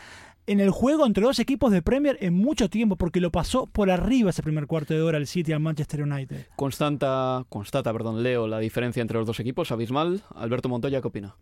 en 0.47 0.61
el 0.61 0.71
juego 0.71 1.07
entre 1.07 1.25
dos 1.25 1.39
equipos 1.39 1.71
de 1.71 1.83
Premier 1.83 2.19
en 2.21 2.35
mucho 2.35 2.69
tiempo, 2.69 2.97
porque 2.97 3.21
lo 3.21 3.31
pasó 3.31 3.67
por 3.67 3.91
arriba 3.91 4.31
ese 4.31 4.43
primer 4.43 4.67
cuarto 4.67 4.95
de 4.95 5.03
hora 5.03 5.19
el 5.19 5.27
City 5.27 5.53
al 5.53 5.61
Manchester 5.61 6.03
United. 6.03 6.47
Constanta, 6.57 7.45
constata, 7.49 7.93
perdón, 7.93 8.23
Leo, 8.23 8.47
la 8.47 8.59
diferencia 8.59 9.01
entre 9.01 9.19
los 9.19 9.27
dos 9.27 9.41
equipos, 9.41 9.71
abismal. 9.71 10.23
Alberto 10.35 10.69
Montoya, 10.69 11.01
¿qué 11.01 11.09
opina? 11.09 11.37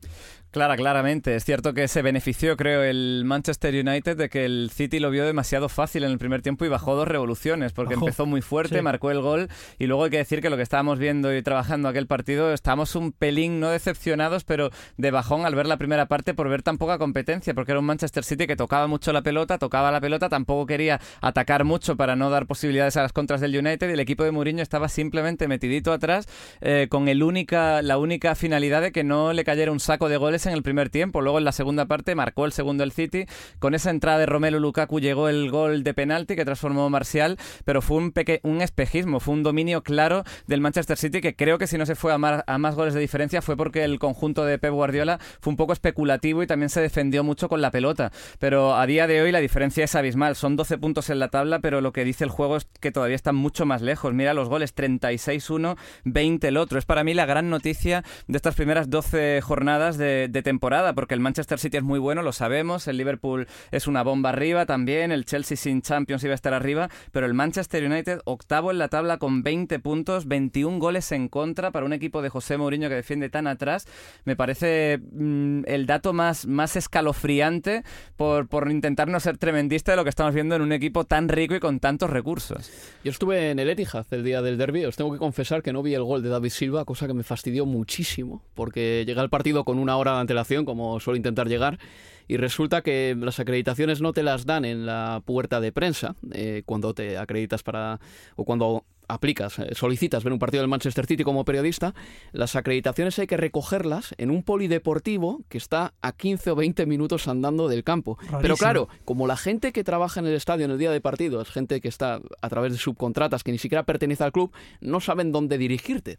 Clara, 0.51 0.77
claramente. 0.77 1.35
Es 1.37 1.45
cierto 1.45 1.75
que 1.75 1.89
se 1.89 2.03
benefició, 2.03 2.57
creo, 2.57 2.83
el 2.83 3.23
Manchester 3.25 3.75
United 3.75 4.17
de 4.17 4.29
que 4.29 4.45
el 4.45 4.71
City 4.73 4.99
lo 4.99 5.11
vio 5.11 5.25
demasiado 5.25 5.69
fácil 5.69 6.05
en 6.05 6.11
el 6.11 6.19
primer 6.19 6.43
tiempo 6.43 6.65
y 6.65 6.69
bajó 6.69 6.95
dos 6.95 7.09
revoluciones, 7.09 7.73
porque 7.73 7.95
bajó. 7.95 8.07
empezó 8.07 8.27
muy 8.27 8.43
fuerte, 8.43 8.77
sí. 8.77 8.83
marcó 8.83 9.11
el 9.11 9.21
gol 9.21 9.49
y 9.79 9.87
luego 9.87 10.05
hay 10.05 10.11
que 10.11 10.19
decir 10.19 10.43
que 10.43 10.51
lo 10.51 10.57
que 10.57 10.63
estábamos 10.63 10.99
viendo 10.99 11.35
y 11.35 11.43
trabajando 11.43 11.89
aquel 11.89 12.07
partido, 12.07 12.53
estábamos 12.53 12.95
un 12.97 13.13
pelín, 13.13 13.61
no 13.61 13.71
decepcionados, 13.71 14.45
pero 14.45 14.71
de 14.97 15.11
bajón 15.11 15.47
al 15.47 15.55
ver 15.55 15.67
la 15.67 15.77
primera 15.77 16.07
parte 16.07 16.35
por 16.35 16.49
ver 16.49 16.63
tan 16.63 16.79
poca 16.79 16.99
competencia, 16.99 17.55
porque 17.55 17.73
era 17.73 17.81
un 17.81 17.87
Manchester 17.87 18.25
City 18.25 18.47
que 18.47 18.57
tocaba 18.57 18.88
mucho 18.89 19.13
la 19.13 19.23
pelota, 19.23 19.59
tocaba 19.59 19.93
la 19.93 20.01
pelota, 20.01 20.29
tampoco 20.29 20.67
quería 20.67 21.01
atacar 21.21 21.65
mucho 21.65 21.97
para 21.97 22.17
no 22.17 22.31
dar 22.31 22.47
posibilidades 22.47 22.97
a 22.97 23.03
las 23.03 23.13
contras 23.13 23.41
del 23.41 23.57
United 23.57 23.89
y 23.89 23.93
el 23.93 24.01
equipo 24.01 24.25
de 24.25 24.33
Mourinho 24.33 24.63
estaba 24.63 24.89
simplemente 24.89 25.47
metidito 25.47 25.93
atrás 25.93 26.27
eh, 26.61 26.89
con 26.91 27.09
el 27.09 27.23
única, 27.23 27.83
la 27.83 27.99
única 27.99 28.35
finalidad 28.35 28.83
de 28.83 28.93
que 28.93 29.05
no 29.05 29.33
le 29.33 29.45
cayera 29.45 29.71
un 29.71 29.81
saco 29.81 30.09
de 30.09 30.17
goles 30.17 30.47
en 30.47 30.53
el 30.53 30.63
primer 30.63 30.91
tiempo. 30.91 31.21
Luego 31.21 31.39
en 31.39 31.45
la 31.45 31.53
segunda 31.53 31.87
parte 31.87 32.15
marcó 32.15 32.47
el 32.47 32.53
segundo 32.53 32.85
el 32.85 32.93
City. 32.93 33.27
Con 33.59 33.75
esa 33.75 33.91
entrada 33.91 34.19
de 34.19 34.27
Romelu 34.27 34.59
Lukaku 34.59 35.01
llegó 35.01 35.29
el 35.29 35.51
gol 35.51 35.85
de 35.85 35.95
penalti 35.95 36.37
que 36.37 36.45
transformó 36.45 36.91
Marcial, 36.91 37.39
pero 37.65 37.83
fue 37.83 37.99
un, 37.99 38.13
peque 38.13 38.41
un 38.43 38.63
espejismo, 38.63 39.21
fue 39.21 39.35
un 39.35 39.43
dominio 39.43 39.83
claro 39.83 40.25
del 40.47 40.61
Manchester 40.61 40.97
City 40.97 41.21
que 41.21 41.37
creo 41.37 41.59
que 41.59 41.67
si 41.67 41.79
no 41.79 41.87
se 41.87 41.95
fue 41.95 42.13
a, 42.13 42.45
a 42.47 42.59
más 42.59 42.75
goles 42.75 42.95
de 42.95 43.01
diferencia 43.01 43.43
fue 43.43 43.57
porque 43.57 43.85
el 43.85 43.99
conjunto 43.99 44.45
de 44.45 44.59
Pep 44.59 44.73
Guardiola 44.73 45.19
fue 45.41 45.51
un 45.51 45.57
poco 45.57 45.73
especulativo 45.73 46.43
y 46.43 46.47
también 46.47 46.71
se 46.71 46.81
defendió 46.81 47.25
mucho 47.25 47.49
con 47.49 47.61
la 47.61 47.71
pelota. 47.71 48.13
Pero 48.39 48.75
a 48.81 48.87
día 48.87 49.09
de 49.09 49.21
hoy 49.21 49.33
la 49.33 49.41
diferencia 49.41 49.85
es 49.85 49.95
abismal. 49.97 50.37
Son 50.37 50.55
12 50.55 50.79
puntos 50.79 51.11
en 51.11 51.19
la 51.19 51.29
tabla, 51.29 51.59
pero 51.59 51.81
lo 51.81 51.93
que 51.93 52.05
dice 52.05 52.23
el 52.23 52.31
juego 52.31 52.57
es 52.57 52.69
que 52.81 52.93
todavía 52.93 53.17
están 53.17 53.35
mucho 53.35 53.67
más 53.67 53.83
lejos. 53.83 54.15
Mira 54.15 54.35
los 54.35 54.49
goles, 54.49 54.73
36-1, 54.75 55.77
20 56.05 56.47
el 56.47 56.57
otro. 56.57 56.79
Es 56.79 56.85
para 56.85 57.03
mí 57.03 57.13
la 57.13 57.27
gran 57.27 57.51
noticia 57.51 58.05
de 58.29 58.37
estas 58.37 58.55
primeras 58.55 58.89
12 58.89 59.41
jornadas 59.41 59.99
de, 59.99 60.29
temporada, 60.45 60.95
porque 60.95 61.15
el 61.15 61.21
Manchester 61.21 61.59
City 61.59 61.79
es 61.79 61.83
muy 61.83 61.99
bueno, 61.99 62.23
lo 62.23 62.31
sabemos. 62.31 62.87
El 62.87 62.99
Liverpool 62.99 63.49
es 63.73 63.89
una 63.89 64.05
bomba 64.05 64.29
arriba 64.29 64.65
también. 64.65 65.11
El 65.11 65.25
Chelsea 65.25 65.57
sin 65.57 65.83
Champions 65.83 66.23
iba 66.23 66.33
a 66.33 66.37
estar 66.37 66.55
arriba, 66.55 66.89
pero 67.11 67.27
el 67.27 67.35
Manchester 67.35 67.85
United 67.85 68.21
octavo 68.27 68.71
en 68.71 68.79
la 68.79 68.87
tabla 68.87 69.19
con 69.19 69.43
20 69.43 69.81
puntos, 69.81 70.29
21 70.29 70.79
goles 70.79 71.11
en 71.11 71.27
contra 71.27 71.73
para 71.73 71.85
un 71.85 71.93
equipo 71.93 72.23
de 72.23 72.29
José 72.29 72.57
Mourinho 72.57 72.89
que 72.89 72.95
defiende 72.95 73.29
tan 73.29 73.49
atrás. 73.49 73.87
Me 74.25 74.37
parece 74.37 75.01
mmm, 75.11 75.63
el 75.67 75.87
dato 75.87 76.13
más, 76.13 76.47
más 76.47 76.77
escalofriante 76.77 77.83
por 78.17 78.47
intentar 78.71 79.09
no 79.09 79.21
ser 79.21 79.39
tremendista 79.39 79.93
de 79.93 79.97
lo 79.97 80.05
que 80.05 80.11
estamos 80.11 80.35
viendo 80.35 80.55
en 80.57 80.63
un 80.63 80.73
equipo 80.73 81.05
tan 81.05 81.29
rico 81.29 81.55
y 81.55 81.61
con 81.61 81.81
tantos 81.81 82.11
recursos. 82.11 82.71
Yo 83.05 83.11
estuve 83.11 83.51
en 83.51 83.59
el 83.59 83.71
Etihad 83.71 84.07
el 84.11 84.25
día 84.25 84.43
del 84.43 84.59
derby, 84.59 84.85
os 84.85 84.97
tengo 84.97 85.13
que 85.13 85.19
confesar 85.19 85.63
que 85.63 85.73
no 85.73 85.83
vi 85.83 85.95
el 85.95 86.03
gol 86.03 86.23
de 86.23 86.29
David 86.29 86.51
Silva, 86.51 86.85
cosa 86.85 87.07
que 87.07 87.15
me 87.15 87.23
fastidió 87.23 87.67
muchísimo, 87.67 88.43
porque 88.55 89.05
llegué 89.07 89.21
al 89.21 89.31
partido 89.31 89.65
con 89.65 89.79
una 89.79 89.97
hora 89.97 90.15
de 90.15 90.21
antelación, 90.21 90.65
como 90.65 91.01
suelo 91.01 91.17
intentar 91.17 91.49
llegar, 91.49 91.79
y 92.27 92.37
resulta 92.37 92.83
que 92.83 93.17
las 93.19 93.41
acreditaciones 93.41 94.01
no 94.01 94.13
te 94.13 94.23
las 94.23 94.45
dan 94.45 94.65
en 94.65 94.87
la 94.87 95.23
puerta 95.25 95.61
de 95.61 95.73
prensa, 95.73 96.15
eh, 96.33 96.63
cuando 96.67 96.95
te 96.95 97.17
acreditas 97.19 97.63
para... 97.63 98.01
o 98.37 98.45
cuando 98.45 98.85
aplicas, 99.09 99.59
eh, 99.59 99.75
solicitas 99.75 100.23
ver 100.23 100.33
un 100.33 100.39
partido 100.39 100.63
del 100.63 100.69
Manchester 100.69 101.07
City 101.07 101.25
como 101.25 101.45
periodista, 101.45 101.95
las 102.33 102.57
acreditaciones 102.57 103.19
hay 103.19 103.27
que 103.27 103.37
recogerlas 103.37 104.15
en 104.19 104.31
un 104.31 104.43
polideportivo 104.43 105.41
que 105.49 105.59
está 105.59 105.95
a 106.03 106.13
15 106.13 106.51
o 106.51 106.57
20 106.57 106.87
minutos 106.87 107.27
andando 107.27 107.69
del 107.69 107.85
campo. 107.85 108.17
Rarísimo. 108.19 108.41
Pero 108.41 108.57
claro, 108.57 108.89
como 109.05 109.27
la 109.27 109.37
gente 109.37 109.73
que 109.73 109.85
trabaja 109.85 110.21
en 110.21 110.27
el 110.27 110.35
estadio 110.35 110.67
en 110.67 110.71
el 110.71 110.79
día 110.79 110.91
de 110.91 111.01
partido 111.01 111.41
es 111.41 111.49
gente 111.49 111.81
que 111.81 111.89
está 111.89 112.21
a 112.41 112.49
través 112.49 112.73
de 112.73 112.79
subcontratas 112.79 113.43
que 113.43 113.53
ni 113.53 113.59
siquiera 113.59 113.83
pertenece 113.85 114.25
al 114.25 114.33
club, 114.33 114.53
no 114.81 115.01
saben 115.01 115.33
dónde 115.33 115.59
dirigirte. 115.59 116.19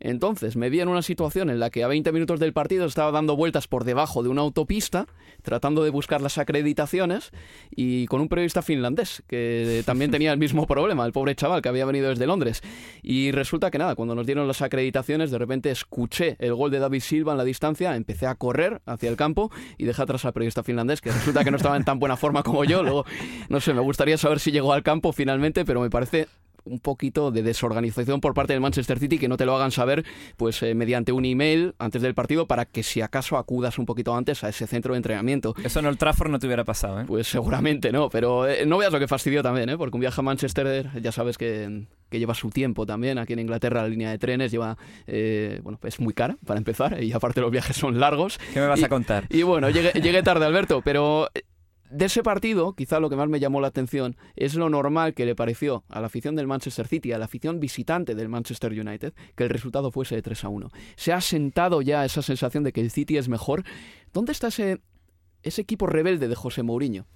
Entonces 0.00 0.56
me 0.56 0.70
vi 0.70 0.80
en 0.80 0.88
una 0.88 1.02
situación 1.02 1.50
en 1.50 1.60
la 1.60 1.70
que 1.70 1.84
a 1.84 1.88
20 1.88 2.12
minutos 2.12 2.40
del 2.40 2.52
partido 2.52 2.86
estaba 2.86 3.10
dando 3.10 3.36
vueltas 3.36 3.68
por 3.68 3.84
debajo 3.84 4.22
de 4.22 4.28
una 4.28 4.42
autopista, 4.42 5.06
tratando 5.42 5.84
de 5.84 5.90
buscar 5.90 6.20
las 6.20 6.38
acreditaciones, 6.38 7.30
y 7.70 8.06
con 8.06 8.20
un 8.20 8.28
periodista 8.28 8.62
finlandés 8.62 9.22
que 9.26 9.82
también 9.86 10.10
tenía 10.10 10.32
el 10.32 10.38
mismo 10.38 10.66
problema, 10.66 11.06
el 11.06 11.12
pobre 11.12 11.34
chaval 11.34 11.62
que 11.62 11.68
había 11.68 11.84
venido 11.84 12.08
desde 12.08 12.26
Londres. 12.26 12.62
Y 13.02 13.30
resulta 13.32 13.70
que 13.70 13.78
nada, 13.78 13.94
cuando 13.94 14.14
nos 14.14 14.26
dieron 14.26 14.46
las 14.46 14.62
acreditaciones, 14.62 15.30
de 15.30 15.38
repente 15.38 15.70
escuché 15.70 16.36
el 16.38 16.54
gol 16.54 16.70
de 16.70 16.78
David 16.78 17.00
Silva 17.00 17.32
en 17.32 17.38
la 17.38 17.44
distancia, 17.44 17.96
empecé 17.96 18.26
a 18.26 18.34
correr 18.34 18.82
hacia 18.86 19.08
el 19.08 19.16
campo 19.16 19.50
y 19.78 19.84
dejé 19.84 20.02
atrás 20.02 20.24
al 20.24 20.32
periodista 20.32 20.62
finlandés, 20.62 21.00
que 21.00 21.12
resulta 21.12 21.44
que 21.44 21.50
no 21.50 21.56
estaba 21.56 21.76
en 21.76 21.84
tan 21.84 21.98
buena 21.98 22.16
forma 22.16 22.42
como 22.42 22.64
yo. 22.64 22.82
Luego, 22.82 23.04
no 23.48 23.60
sé, 23.60 23.74
me 23.74 23.80
gustaría 23.80 24.18
saber 24.18 24.40
si 24.40 24.52
llegó 24.52 24.72
al 24.72 24.82
campo 24.82 25.12
finalmente, 25.12 25.64
pero 25.64 25.80
me 25.80 25.90
parece 25.90 26.28
un 26.66 26.80
poquito 26.80 27.30
de 27.30 27.42
desorganización 27.42 28.20
por 28.20 28.34
parte 28.34 28.52
del 28.52 28.60
Manchester 28.60 28.98
City 28.98 29.18
que 29.18 29.28
no 29.28 29.36
te 29.36 29.46
lo 29.46 29.56
hagan 29.56 29.70
saber 29.70 30.04
pues 30.36 30.62
eh, 30.62 30.74
mediante 30.74 31.12
un 31.12 31.24
email 31.24 31.74
antes 31.78 32.02
del 32.02 32.14
partido 32.14 32.46
para 32.46 32.64
que 32.64 32.82
si 32.82 33.00
acaso 33.00 33.38
acudas 33.38 33.78
un 33.78 33.86
poquito 33.86 34.14
antes 34.14 34.44
a 34.44 34.48
ese 34.48 34.66
centro 34.66 34.94
de 34.94 34.98
entrenamiento. 34.98 35.54
Eso 35.64 35.78
en 35.78 35.86
el 35.86 35.98
Trafford 35.98 36.30
no 36.30 36.38
te 36.38 36.46
hubiera 36.46 36.64
pasado, 36.64 37.00
¿eh? 37.00 37.04
Pues 37.06 37.26
seguramente 37.28 37.92
no, 37.92 38.10
pero 38.10 38.46
eh, 38.46 38.66
no 38.66 38.78
veas 38.78 38.92
lo 38.92 38.98
que 38.98 39.08
fastidió 39.08 39.42
también, 39.42 39.68
¿eh? 39.68 39.78
Porque 39.78 39.96
un 39.96 40.00
viaje 40.00 40.20
a 40.20 40.24
Manchester 40.24 40.90
ya 41.00 41.12
sabes 41.12 41.38
que, 41.38 41.86
que 42.08 42.18
lleva 42.18 42.34
su 42.34 42.50
tiempo 42.50 42.86
también. 42.86 43.18
Aquí 43.18 43.32
en 43.32 43.40
Inglaterra 43.40 43.82
la 43.82 43.88
línea 43.88 44.10
de 44.10 44.18
trenes 44.18 44.50
lleva, 44.50 44.76
eh, 45.06 45.60
bueno, 45.62 45.78
es 45.82 46.00
muy 46.00 46.14
cara 46.14 46.36
para 46.44 46.58
empezar 46.58 47.02
y 47.02 47.12
aparte 47.12 47.40
los 47.40 47.50
viajes 47.50 47.76
son 47.76 47.98
largos. 48.00 48.38
¿Qué 48.52 48.60
me 48.60 48.66
vas 48.66 48.80
y, 48.80 48.84
a 48.84 48.88
contar? 48.88 49.26
Y 49.30 49.42
bueno, 49.42 49.70
llegué, 49.70 49.92
llegué 50.00 50.22
tarde, 50.22 50.46
Alberto, 50.46 50.82
pero 50.82 51.28
de 51.96 52.04
ese 52.04 52.22
partido, 52.22 52.74
quizá 52.74 53.00
lo 53.00 53.08
que 53.08 53.16
más 53.16 53.28
me 53.30 53.40
llamó 53.40 53.58
la 53.62 53.68
atención 53.68 54.16
es 54.36 54.54
lo 54.54 54.68
normal 54.68 55.14
que 55.14 55.24
le 55.24 55.34
pareció 55.34 55.82
a 55.88 56.00
la 56.00 56.08
afición 56.08 56.36
del 56.36 56.46
Manchester 56.46 56.86
City, 56.86 57.12
a 57.12 57.18
la 57.18 57.24
afición 57.24 57.58
visitante 57.58 58.14
del 58.14 58.28
Manchester 58.28 58.70
United, 58.70 59.14
que 59.34 59.44
el 59.44 59.48
resultado 59.48 59.90
fuese 59.90 60.14
de 60.14 60.20
3 60.20 60.44
a 60.44 60.48
1. 60.50 60.70
Se 60.96 61.14
ha 61.14 61.22
sentado 61.22 61.80
ya 61.80 62.04
esa 62.04 62.20
sensación 62.20 62.64
de 62.64 62.72
que 62.74 62.82
el 62.82 62.90
City 62.90 63.16
es 63.16 63.30
mejor. 63.30 63.64
¿Dónde 64.12 64.32
está 64.32 64.48
ese, 64.48 64.82
ese 65.42 65.62
equipo 65.62 65.86
rebelde 65.86 66.28
de 66.28 66.34
José 66.34 66.62
Mourinho? 66.62 67.06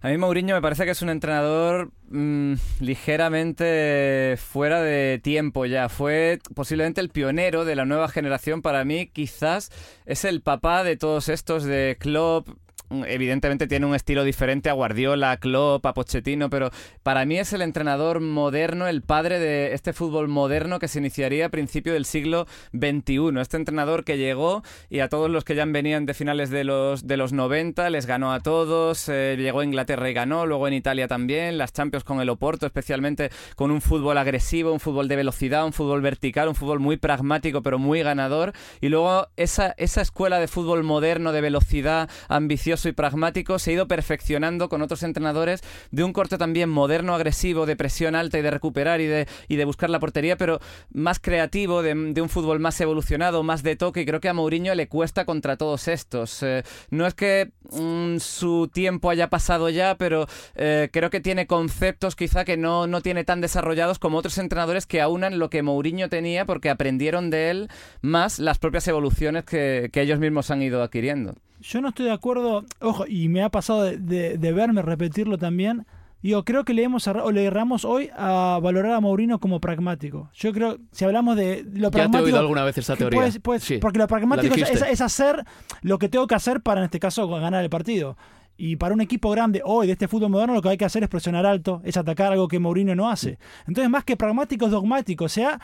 A 0.00 0.08
mí 0.08 0.16
Mourinho 0.16 0.54
me 0.54 0.62
parece 0.62 0.86
que 0.86 0.92
es 0.92 1.02
un 1.02 1.10
entrenador 1.10 1.90
mmm, 2.08 2.54
ligeramente 2.80 4.36
fuera 4.38 4.80
de 4.80 5.20
tiempo 5.22 5.66
ya. 5.66 5.90
Fue 5.90 6.38
posiblemente 6.54 7.02
el 7.02 7.10
pionero 7.10 7.66
de 7.66 7.76
la 7.76 7.84
nueva 7.84 8.08
generación. 8.08 8.62
Para 8.62 8.86
mí 8.86 9.08
quizás 9.08 9.70
es 10.06 10.24
el 10.24 10.40
papá 10.40 10.82
de 10.82 10.96
todos 10.96 11.28
estos 11.28 11.64
de 11.64 11.98
Klopp, 12.00 12.48
evidentemente 12.90 13.66
tiene 13.66 13.86
un 13.86 13.94
estilo 13.94 14.24
diferente 14.24 14.70
a 14.70 14.74
Guardiola, 14.74 15.32
a 15.32 15.36
Klopp, 15.36 15.84
a 15.86 15.94
Pochettino, 15.94 16.50
pero 16.50 16.70
para 17.02 17.24
mí 17.24 17.38
es 17.38 17.52
el 17.52 17.62
entrenador 17.62 18.20
moderno, 18.20 18.86
el 18.86 19.02
padre 19.02 19.38
de 19.38 19.74
este 19.74 19.92
fútbol 19.92 20.28
moderno 20.28 20.78
que 20.78 20.88
se 20.88 20.98
iniciaría 20.98 21.46
a 21.46 21.48
principio 21.48 21.92
del 21.92 22.04
siglo 22.04 22.46
XXI. 22.72 23.40
Este 23.40 23.56
entrenador 23.56 24.04
que 24.04 24.18
llegó 24.18 24.62
y 24.88 25.00
a 25.00 25.08
todos 25.08 25.30
los 25.30 25.44
que 25.44 25.54
ya 25.54 25.64
venían 25.64 26.06
de 26.06 26.14
finales 26.14 26.50
de 26.50 26.64
los, 26.64 27.06
de 27.06 27.16
los 27.16 27.32
90 27.32 27.90
les 27.90 28.06
ganó 28.06 28.32
a 28.32 28.40
todos, 28.40 29.08
eh, 29.08 29.36
llegó 29.36 29.60
a 29.60 29.64
Inglaterra 29.64 30.08
y 30.08 30.14
ganó, 30.14 30.46
luego 30.46 30.68
en 30.68 30.74
Italia 30.74 31.08
también, 31.08 31.58
las 31.58 31.72
Champions 31.72 32.04
con 32.04 32.20
el 32.20 32.28
Oporto, 32.28 32.66
especialmente 32.66 33.30
con 33.56 33.70
un 33.70 33.80
fútbol 33.80 34.18
agresivo, 34.18 34.72
un 34.72 34.80
fútbol 34.80 35.08
de 35.08 35.16
velocidad, 35.16 35.66
un 35.66 35.72
fútbol 35.72 36.02
vertical, 36.02 36.48
un 36.48 36.54
fútbol 36.54 36.80
muy 36.80 36.96
pragmático 36.96 37.62
pero 37.62 37.78
muy 37.78 38.02
ganador 38.02 38.52
y 38.80 38.88
luego 38.88 39.28
esa, 39.36 39.74
esa 39.76 40.02
escuela 40.02 40.38
de 40.38 40.48
fútbol 40.48 40.82
moderno, 40.82 41.32
de 41.32 41.40
velocidad, 41.40 42.08
ambiciosa, 42.28 42.75
ambicioso 42.76 42.88
y 42.88 42.92
pragmático, 42.92 43.58
se 43.58 43.70
ha 43.70 43.74
ido 43.74 43.88
perfeccionando 43.88 44.68
con 44.68 44.82
otros 44.82 45.02
entrenadores 45.02 45.62
de 45.90 46.04
un 46.04 46.12
corte 46.12 46.36
también 46.36 46.68
moderno, 46.68 47.14
agresivo, 47.14 47.64
de 47.64 47.74
presión 47.74 48.14
alta 48.14 48.38
y 48.38 48.42
de 48.42 48.50
recuperar 48.50 49.00
y 49.00 49.06
de, 49.06 49.26
y 49.48 49.56
de 49.56 49.64
buscar 49.64 49.88
la 49.88 49.98
portería, 49.98 50.36
pero 50.36 50.60
más 50.92 51.18
creativo, 51.18 51.82
de, 51.82 51.92
un 52.20 52.28
fútbol 52.28 52.60
más 52.60 52.80
evolucionado, 52.80 53.42
más 53.42 53.62
de 53.62 53.76
toque, 53.76 54.02
y 54.02 54.06
creo 54.06 54.20
que 54.20 54.28
a 54.28 54.34
Mourinho 54.34 54.74
le 54.74 54.88
cuesta 54.88 55.24
contra 55.24 55.56
todos 55.56 55.88
estos. 55.88 56.42
Eh, 56.42 56.64
no 56.90 57.06
es 57.06 57.14
que 57.14 57.52
mm, 57.70 58.18
su 58.18 58.68
tiempo 58.72 59.08
haya 59.10 59.28
pasado 59.28 59.70
ya, 59.70 59.96
pero 59.96 60.26
eh, 60.54 60.90
creo 60.92 61.08
que 61.08 61.20
tiene 61.20 61.46
conceptos 61.46 62.14
quizá 62.14 62.44
que 62.44 62.56
no, 62.56 62.86
no 62.86 63.00
tiene 63.00 63.24
tan 63.24 63.40
desarrollados 63.40 63.98
como 63.98 64.18
otros 64.18 64.38
entrenadores 64.38 64.86
que 64.86 65.00
aunan 65.00 65.38
lo 65.38 65.48
que 65.48 65.62
Mourinho 65.62 66.08
tenía 66.08 66.44
porque 66.44 66.68
aprendieron 66.68 67.30
de 67.30 67.50
él 67.50 67.68
más 68.02 68.38
las 68.38 68.58
propias 68.58 68.86
evoluciones 68.88 69.44
que, 69.44 69.88
que 69.92 70.02
ellos 70.02 70.18
mismos 70.18 70.50
han 70.50 70.62
ido 70.62 70.82
adquiriendo. 70.82 71.34
Yo 71.68 71.80
no 71.80 71.88
estoy 71.88 72.06
de 72.06 72.12
acuerdo, 72.12 72.64
ojo, 72.80 73.06
y 73.08 73.28
me 73.28 73.42
ha 73.42 73.48
pasado 73.48 73.82
de, 73.82 74.38
de, 74.38 74.52
verme 74.52 74.82
repetirlo 74.82 75.36
también. 75.36 75.84
Yo 76.22 76.44
creo 76.44 76.64
que 76.64 76.72
le, 76.74 76.84
hemos, 76.84 77.08
o 77.08 77.32
le 77.32 77.44
erramos 77.44 77.84
hoy 77.84 78.08
a 78.16 78.60
valorar 78.62 78.92
a 78.92 79.00
Mourinho 79.00 79.40
como 79.40 79.60
pragmático. 79.60 80.30
Yo 80.32 80.52
creo, 80.52 80.78
si 80.92 81.04
hablamos 81.04 81.36
de 81.36 81.64
lo 81.72 81.90
pragmático. 81.90 82.02
Ya 82.02 82.10
te 82.10 82.18
he 82.18 82.22
oído 82.22 82.38
alguna 82.38 82.64
vez 82.64 82.78
esta 82.78 82.94
teoría. 82.94 83.20
Porque 83.80 83.98
lo 83.98 84.06
pragmático 84.06 84.54
es, 84.54 85.00
hacer 85.00 85.44
lo 85.82 85.98
que 85.98 86.08
tengo 86.08 86.28
que 86.28 86.36
hacer 86.36 86.60
para, 86.60 86.80
en 86.80 86.84
este 86.84 87.00
caso, 87.00 87.26
ganar 87.28 87.64
el 87.64 87.70
partido. 87.70 88.16
Y 88.56 88.76
para 88.76 88.94
un 88.94 89.00
equipo 89.00 89.30
grande 89.30 89.60
hoy 89.64 89.86
de 89.86 89.92
este 89.92 90.08
fútbol 90.08 90.30
moderno 90.30 90.54
lo 90.54 90.62
que 90.62 90.70
hay 90.70 90.76
que 90.78 90.84
hacer 90.84 91.02
es 91.02 91.08
presionar 91.08 91.44
alto, 91.44 91.82
es 91.84 91.96
atacar 91.96 92.32
algo 92.32 92.48
que 92.48 92.58
Mourinho 92.58 92.94
no 92.94 93.10
hace. 93.10 93.38
Entonces, 93.66 93.90
más 93.90 94.04
que 94.04 94.16
pragmático 94.16 94.64
es 94.64 94.70
dogmático. 94.70 95.28
Se 95.28 95.44
ha 95.44 95.60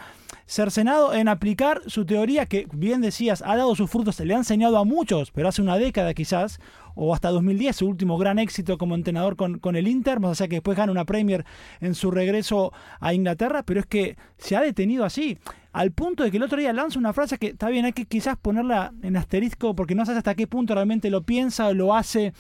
cercenado 0.47 1.15
en 1.15 1.29
aplicar 1.29 1.81
su 1.87 2.05
teoría 2.05 2.47
que, 2.47 2.67
bien 2.73 3.01
decías, 3.01 3.43
ha 3.47 3.57
dado 3.57 3.75
sus 3.75 3.91
frutos, 3.91 4.17
se 4.17 4.27
le 4.27 4.35
ha 4.35 4.39
enseñado 4.39 4.77
a 4.77 4.85
muchos, 4.85 5.31
pero 5.31 5.49
hace 5.49 5.63
una 5.63 5.79
década 5.79 6.13
quizás, 6.13 6.61
o 6.95 7.15
hasta 7.15 7.31
2010, 7.31 7.77
su 7.77 7.89
último 7.89 8.19
gran 8.19 8.39
éxito 8.39 8.77
como 8.77 8.95
entrenador 8.95 9.37
con, 9.37 9.59
con 9.59 9.77
el 9.77 9.89
Inter, 9.89 10.21
más 10.21 10.39
allá 10.39 10.49
que 10.49 10.57
después 10.57 10.77
gana 10.77 10.93
una 10.93 11.07
Premier 11.07 11.47
en 11.81 11.95
su 11.95 12.11
regreso 12.11 12.73
a 13.01 13.15
Inglaterra, 13.15 13.63
pero 13.63 13.81
es 13.81 13.87
que 13.87 14.17
se 14.37 14.57
ha 14.57 14.61
detenido 14.61 15.05
así 15.05 15.39
al 15.73 15.91
punto 15.93 16.23
de 16.23 16.31
que 16.31 16.37
el 16.37 16.43
otro 16.43 16.59
día 16.59 16.73
lanza 16.73 16.99
una 16.99 17.13
frase 17.13 17.39
que 17.39 17.49
está 17.49 17.69
bien, 17.69 17.87
hay 17.87 17.93
que 17.93 18.05
quizás 18.05 18.37
ponerla 18.37 18.93
en 19.03 19.17
asterisco 19.17 19.75
porque 19.75 19.95
no 19.95 20.05
sabes 20.05 20.19
hasta 20.19 20.35
qué 20.35 20.47
punto 20.47 20.75
realmente 20.75 21.09
lo 21.09 21.23
piensa 21.23 21.69
o 21.69 21.75
lo 21.75 21.95
hace, 21.95 22.35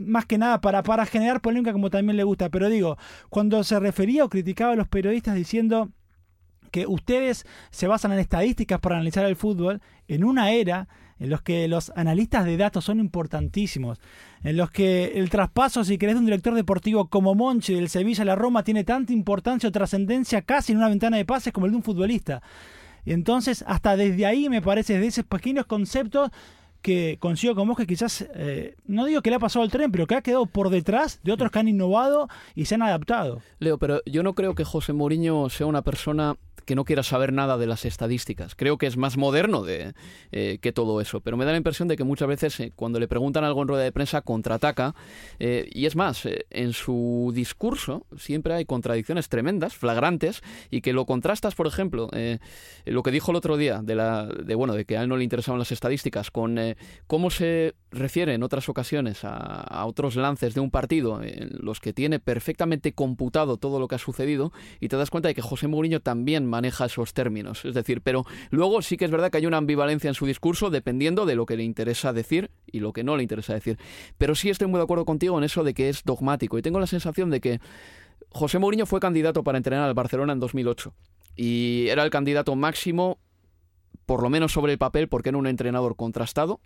más 0.00 0.26
que 0.26 0.38
nada 0.38 0.60
para, 0.60 0.82
para 0.82 1.06
generar 1.06 1.40
polémica 1.40 1.72
como 1.72 1.90
también 1.90 2.16
le 2.16 2.24
gusta. 2.24 2.48
Pero 2.48 2.68
digo, 2.68 2.96
cuando 3.28 3.62
se 3.64 3.78
refería 3.78 4.24
o 4.24 4.28
criticaba 4.28 4.72
a 4.72 4.76
los 4.76 4.88
periodistas 4.88 5.34
diciendo 5.34 5.90
que 6.70 6.86
ustedes 6.86 7.46
se 7.70 7.86
basan 7.86 8.12
en 8.12 8.18
estadísticas 8.18 8.80
para 8.80 8.96
analizar 8.96 9.24
el 9.24 9.36
fútbol, 9.36 9.80
en 10.08 10.24
una 10.24 10.52
era 10.52 10.88
en 11.18 11.28
los 11.28 11.42
que 11.42 11.68
los 11.68 11.92
analistas 11.96 12.46
de 12.46 12.56
datos 12.56 12.84
son 12.84 12.98
importantísimos, 12.98 14.00
en 14.42 14.56
los 14.56 14.70
que 14.70 15.12
el 15.16 15.28
traspaso, 15.28 15.84
si 15.84 15.98
querés, 15.98 16.14
de 16.14 16.20
un 16.20 16.24
director 16.24 16.54
deportivo 16.54 17.08
como 17.08 17.34
Monchi 17.34 17.74
del 17.74 17.90
Sevilla 17.90 18.22
a 18.22 18.26
la 18.26 18.36
Roma 18.36 18.64
tiene 18.64 18.84
tanta 18.84 19.12
importancia 19.12 19.68
o 19.68 19.72
trascendencia 19.72 20.40
casi 20.42 20.72
en 20.72 20.78
una 20.78 20.88
ventana 20.88 21.18
de 21.18 21.26
pases 21.26 21.52
como 21.52 21.66
el 21.66 21.72
de 21.72 21.76
un 21.76 21.82
futbolista. 21.82 22.42
Y 23.04 23.12
entonces, 23.12 23.64
hasta 23.66 23.96
desde 23.96 24.24
ahí 24.24 24.48
me 24.48 24.62
parece, 24.62 24.94
desde 24.94 25.08
esos 25.08 25.24
pequeños 25.26 25.66
conceptos, 25.66 26.30
que 26.82 27.18
consigo 27.20 27.54
con 27.54 27.68
vos 27.68 27.76
que 27.76 27.86
quizás, 27.86 28.26
eh, 28.34 28.74
no 28.86 29.04
digo 29.04 29.22
que 29.22 29.30
le 29.30 29.36
ha 29.36 29.40
pasado 29.40 29.64
el 29.64 29.70
tren, 29.70 29.90
pero 29.92 30.06
que 30.06 30.14
ha 30.14 30.22
quedado 30.22 30.46
por 30.46 30.70
detrás 30.70 31.20
de 31.22 31.32
otros 31.32 31.50
que 31.50 31.58
han 31.58 31.68
innovado 31.68 32.28
y 32.54 32.64
se 32.64 32.74
han 32.74 32.82
adaptado. 32.82 33.40
Leo, 33.58 33.78
pero 33.78 34.00
yo 34.06 34.22
no 34.22 34.34
creo 34.34 34.54
que 34.54 34.64
José 34.64 34.92
Mourinho 34.92 35.48
sea 35.50 35.66
una 35.66 35.82
persona 35.82 36.36
que 36.64 36.74
no 36.74 36.84
quiera 36.84 37.02
saber 37.02 37.32
nada 37.32 37.58
de 37.58 37.66
las 37.66 37.84
estadísticas. 37.84 38.54
Creo 38.54 38.78
que 38.78 38.86
es 38.86 38.96
más 38.96 39.16
moderno 39.16 39.62
de, 39.62 39.94
eh, 40.32 40.58
que 40.60 40.72
todo 40.72 41.00
eso, 41.00 41.20
pero 41.20 41.36
me 41.36 41.44
da 41.44 41.52
la 41.52 41.56
impresión 41.56 41.88
de 41.88 41.96
que 41.96 42.04
muchas 42.04 42.28
veces 42.28 42.60
eh, 42.60 42.72
cuando 42.74 42.98
le 42.98 43.08
preguntan 43.08 43.44
algo 43.44 43.62
en 43.62 43.68
rueda 43.68 43.82
de 43.82 43.92
prensa 43.92 44.22
contraataca 44.22 44.94
eh, 45.38 45.68
y 45.72 45.86
es 45.86 45.96
más, 45.96 46.28
en 46.50 46.72
su 46.72 47.32
discurso 47.34 48.06
siempre 48.16 48.54
hay 48.54 48.64
contradicciones 48.64 49.28
tremendas, 49.28 49.74
flagrantes 49.74 50.42
y 50.70 50.80
que 50.80 50.92
lo 50.92 51.06
contrastas, 51.06 51.54
por 51.54 51.66
ejemplo, 51.66 52.10
lo 52.84 53.02
que 53.02 53.10
dijo 53.10 53.30
el 53.30 53.36
otro 53.36 53.56
día 53.56 53.80
de, 53.82 53.94
la, 53.94 54.26
de, 54.26 54.54
bueno, 54.54 54.74
de 54.74 54.84
que 54.84 54.96
a 54.96 55.02
él 55.02 55.08
no 55.08 55.16
le 55.16 55.24
interesaban 55.24 55.58
las 55.58 55.72
estadísticas 55.72 56.30
con 56.30 56.58
cómo 57.06 57.30
se 57.30 57.74
refiere 57.90 58.34
en 58.34 58.42
otras 58.42 58.68
ocasiones 58.68 59.24
a, 59.24 59.36
a 59.36 59.86
otros 59.86 60.16
lances 60.16 60.54
de 60.54 60.60
un 60.60 60.70
partido 60.70 61.22
en 61.22 61.50
los 61.60 61.80
que 61.80 61.92
tiene 61.92 62.18
perfectamente 62.18 62.92
computado 62.92 63.56
todo 63.56 63.80
lo 63.80 63.88
que 63.88 63.96
ha 63.96 63.98
sucedido 63.98 64.52
y 64.80 64.88
te 64.88 64.96
das 64.96 65.10
cuenta 65.10 65.28
de 65.28 65.34
que 65.34 65.42
José 65.42 65.68
Mourinho 65.68 66.00
también 66.00 66.46
maneja 66.50 66.84
esos 66.84 67.14
términos. 67.14 67.64
Es 67.64 67.74
decir, 67.74 68.02
pero 68.02 68.26
luego 68.50 68.82
sí 68.82 68.98
que 68.98 69.06
es 69.06 69.10
verdad 69.10 69.30
que 69.30 69.38
hay 69.38 69.46
una 69.46 69.56
ambivalencia 69.56 70.08
en 70.08 70.14
su 70.14 70.26
discurso 70.26 70.68
dependiendo 70.68 71.24
de 71.24 71.34
lo 71.34 71.46
que 71.46 71.56
le 71.56 71.64
interesa 71.64 72.12
decir 72.12 72.50
y 72.66 72.80
lo 72.80 72.92
que 72.92 73.02
no 73.02 73.16
le 73.16 73.22
interesa 73.22 73.54
decir. 73.54 73.78
Pero 74.18 74.34
sí 74.34 74.50
estoy 74.50 74.68
muy 74.68 74.78
de 74.78 74.84
acuerdo 74.84 75.06
contigo 75.06 75.38
en 75.38 75.44
eso 75.44 75.64
de 75.64 75.72
que 75.72 75.88
es 75.88 76.04
dogmático 76.04 76.58
y 76.58 76.62
tengo 76.62 76.78
la 76.78 76.86
sensación 76.86 77.30
de 77.30 77.40
que 77.40 77.60
José 78.28 78.58
Mourinho 78.58 78.84
fue 78.84 79.00
candidato 79.00 79.42
para 79.42 79.56
entrenar 79.56 79.88
al 79.88 79.94
Barcelona 79.94 80.34
en 80.34 80.40
2008 80.40 80.94
y 81.36 81.86
era 81.88 82.04
el 82.04 82.10
candidato 82.10 82.54
máximo 82.54 83.18
por 84.06 84.22
lo 84.22 84.30
menos 84.30 84.52
sobre 84.52 84.72
el 84.72 84.78
papel 84.78 85.08
porque 85.08 85.30
era 85.30 85.38
un 85.38 85.46
entrenador 85.46 85.96
contrastado 85.96 86.60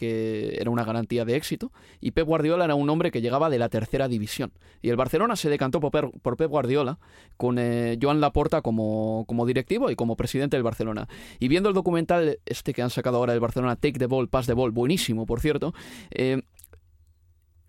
que 0.00 0.56
era 0.58 0.70
una 0.70 0.82
garantía 0.82 1.26
de 1.26 1.36
éxito, 1.36 1.72
y 2.00 2.12
Pep 2.12 2.26
Guardiola 2.26 2.64
era 2.64 2.74
un 2.74 2.88
hombre 2.88 3.10
que 3.10 3.20
llegaba 3.20 3.50
de 3.50 3.58
la 3.58 3.68
tercera 3.68 4.08
división. 4.08 4.50
Y 4.80 4.88
el 4.88 4.96
Barcelona 4.96 5.36
se 5.36 5.50
decantó 5.50 5.78
por, 5.78 6.10
Pep 6.38 6.48
Guardiola 6.48 6.98
con 7.36 7.58
eh, 7.58 7.98
Joan 8.00 8.22
Laporta 8.22 8.62
como, 8.62 9.26
como 9.28 9.44
directivo 9.44 9.90
y 9.90 9.96
como 9.96 10.16
presidente 10.16 10.56
del 10.56 10.64
Barcelona. 10.64 11.06
Y 11.38 11.48
viendo 11.48 11.68
el 11.68 11.74
documental 11.74 12.38
este 12.46 12.72
que 12.72 12.80
han 12.80 12.88
sacado 12.88 13.18
ahora 13.18 13.34
del 13.34 13.40
Barcelona, 13.40 13.76
Take 13.76 13.98
the 13.98 14.06
Ball, 14.06 14.30
Pass 14.30 14.46
the 14.46 14.54
Ball, 14.54 14.70
buenísimo, 14.70 15.26
por 15.26 15.40
cierto, 15.40 15.74
eh, 16.12 16.40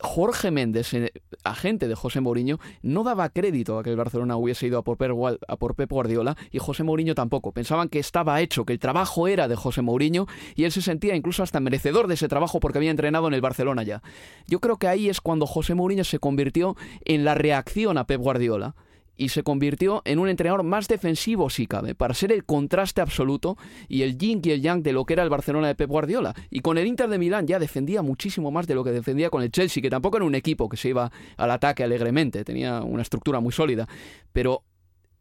Jorge 0.01 0.51
Méndez, 0.51 0.93
eh, 0.93 1.11
agente 1.43 1.87
de 1.87 1.95
José 1.95 2.21
Mourinho, 2.21 2.59
no 2.81 3.03
daba 3.03 3.29
crédito 3.29 3.77
a 3.77 3.83
que 3.83 3.91
el 3.91 3.95
Barcelona 3.95 4.35
hubiese 4.35 4.67
ido 4.67 4.79
a 4.79 4.83
por, 4.83 4.97
Pep, 4.97 5.91
Guardiola 5.91 6.35
y 6.51 6.59
José 6.59 6.83
Mourinho 6.83 7.15
tampoco. 7.15 7.51
Pensaban 7.51 7.89
que 7.89 7.99
estaba 7.99 8.41
hecho, 8.41 8.65
que 8.65 8.73
el 8.73 8.79
trabajo 8.79 9.27
era 9.27 9.47
de 9.47 9.55
José 9.55 9.81
Mourinho 9.81 10.27
y 10.55 10.63
él 10.63 10.71
se 10.71 10.81
sentía 10.81 11.15
incluso 11.15 11.43
hasta 11.43 11.59
merecedor 11.59 12.07
de 12.07 12.15
ese 12.15 12.27
trabajo 12.27 12.59
porque 12.59 12.79
había 12.79 12.91
entrenado 12.91 13.27
en 13.27 13.33
el 13.33 13.41
Barcelona 13.41 13.83
ya. 13.83 14.01
Yo 14.47 14.59
creo 14.59 14.77
que 14.77 14.87
ahí 14.87 15.09
es 15.09 15.21
cuando 15.21 15.45
José 15.45 15.75
Mourinho 15.75 16.03
se 16.03 16.19
convirtió 16.19 16.75
en 17.05 17.23
la 17.25 17.35
reacción 17.35 17.97
a 17.97 18.07
Pep 18.07 18.21
Guardiola 18.21 18.75
y 19.21 19.29
se 19.29 19.43
convirtió 19.43 20.01
en 20.03 20.17
un 20.17 20.29
entrenador 20.29 20.63
más 20.63 20.87
defensivo 20.87 21.51
si 21.51 21.67
cabe, 21.67 21.93
para 21.93 22.15
ser 22.15 22.31
el 22.31 22.43
contraste 22.43 23.01
absoluto 23.01 23.55
y 23.87 24.01
el 24.01 24.17
yin 24.17 24.41
y 24.43 24.49
el 24.49 24.63
yang 24.63 24.81
de 24.81 24.93
lo 24.93 25.05
que 25.05 25.13
era 25.13 25.21
el 25.21 25.29
Barcelona 25.29 25.67
de 25.67 25.75
Pep 25.75 25.87
Guardiola. 25.87 26.33
Y 26.49 26.61
con 26.61 26.79
el 26.79 26.87
Inter 26.87 27.07
de 27.07 27.19
Milán 27.19 27.45
ya 27.45 27.59
defendía 27.59 28.01
muchísimo 28.01 28.49
más 28.49 28.65
de 28.65 28.73
lo 28.73 28.83
que 28.83 28.89
defendía 28.89 29.29
con 29.29 29.43
el 29.43 29.51
Chelsea, 29.51 29.79
que 29.79 29.91
tampoco 29.91 30.17
era 30.17 30.25
un 30.25 30.33
equipo 30.33 30.67
que 30.67 30.75
se 30.75 30.89
iba 30.89 31.11
al 31.37 31.51
ataque 31.51 31.83
alegremente, 31.83 32.43
tenía 32.43 32.81
una 32.81 33.03
estructura 33.03 33.39
muy 33.39 33.51
sólida, 33.51 33.87
pero 34.33 34.63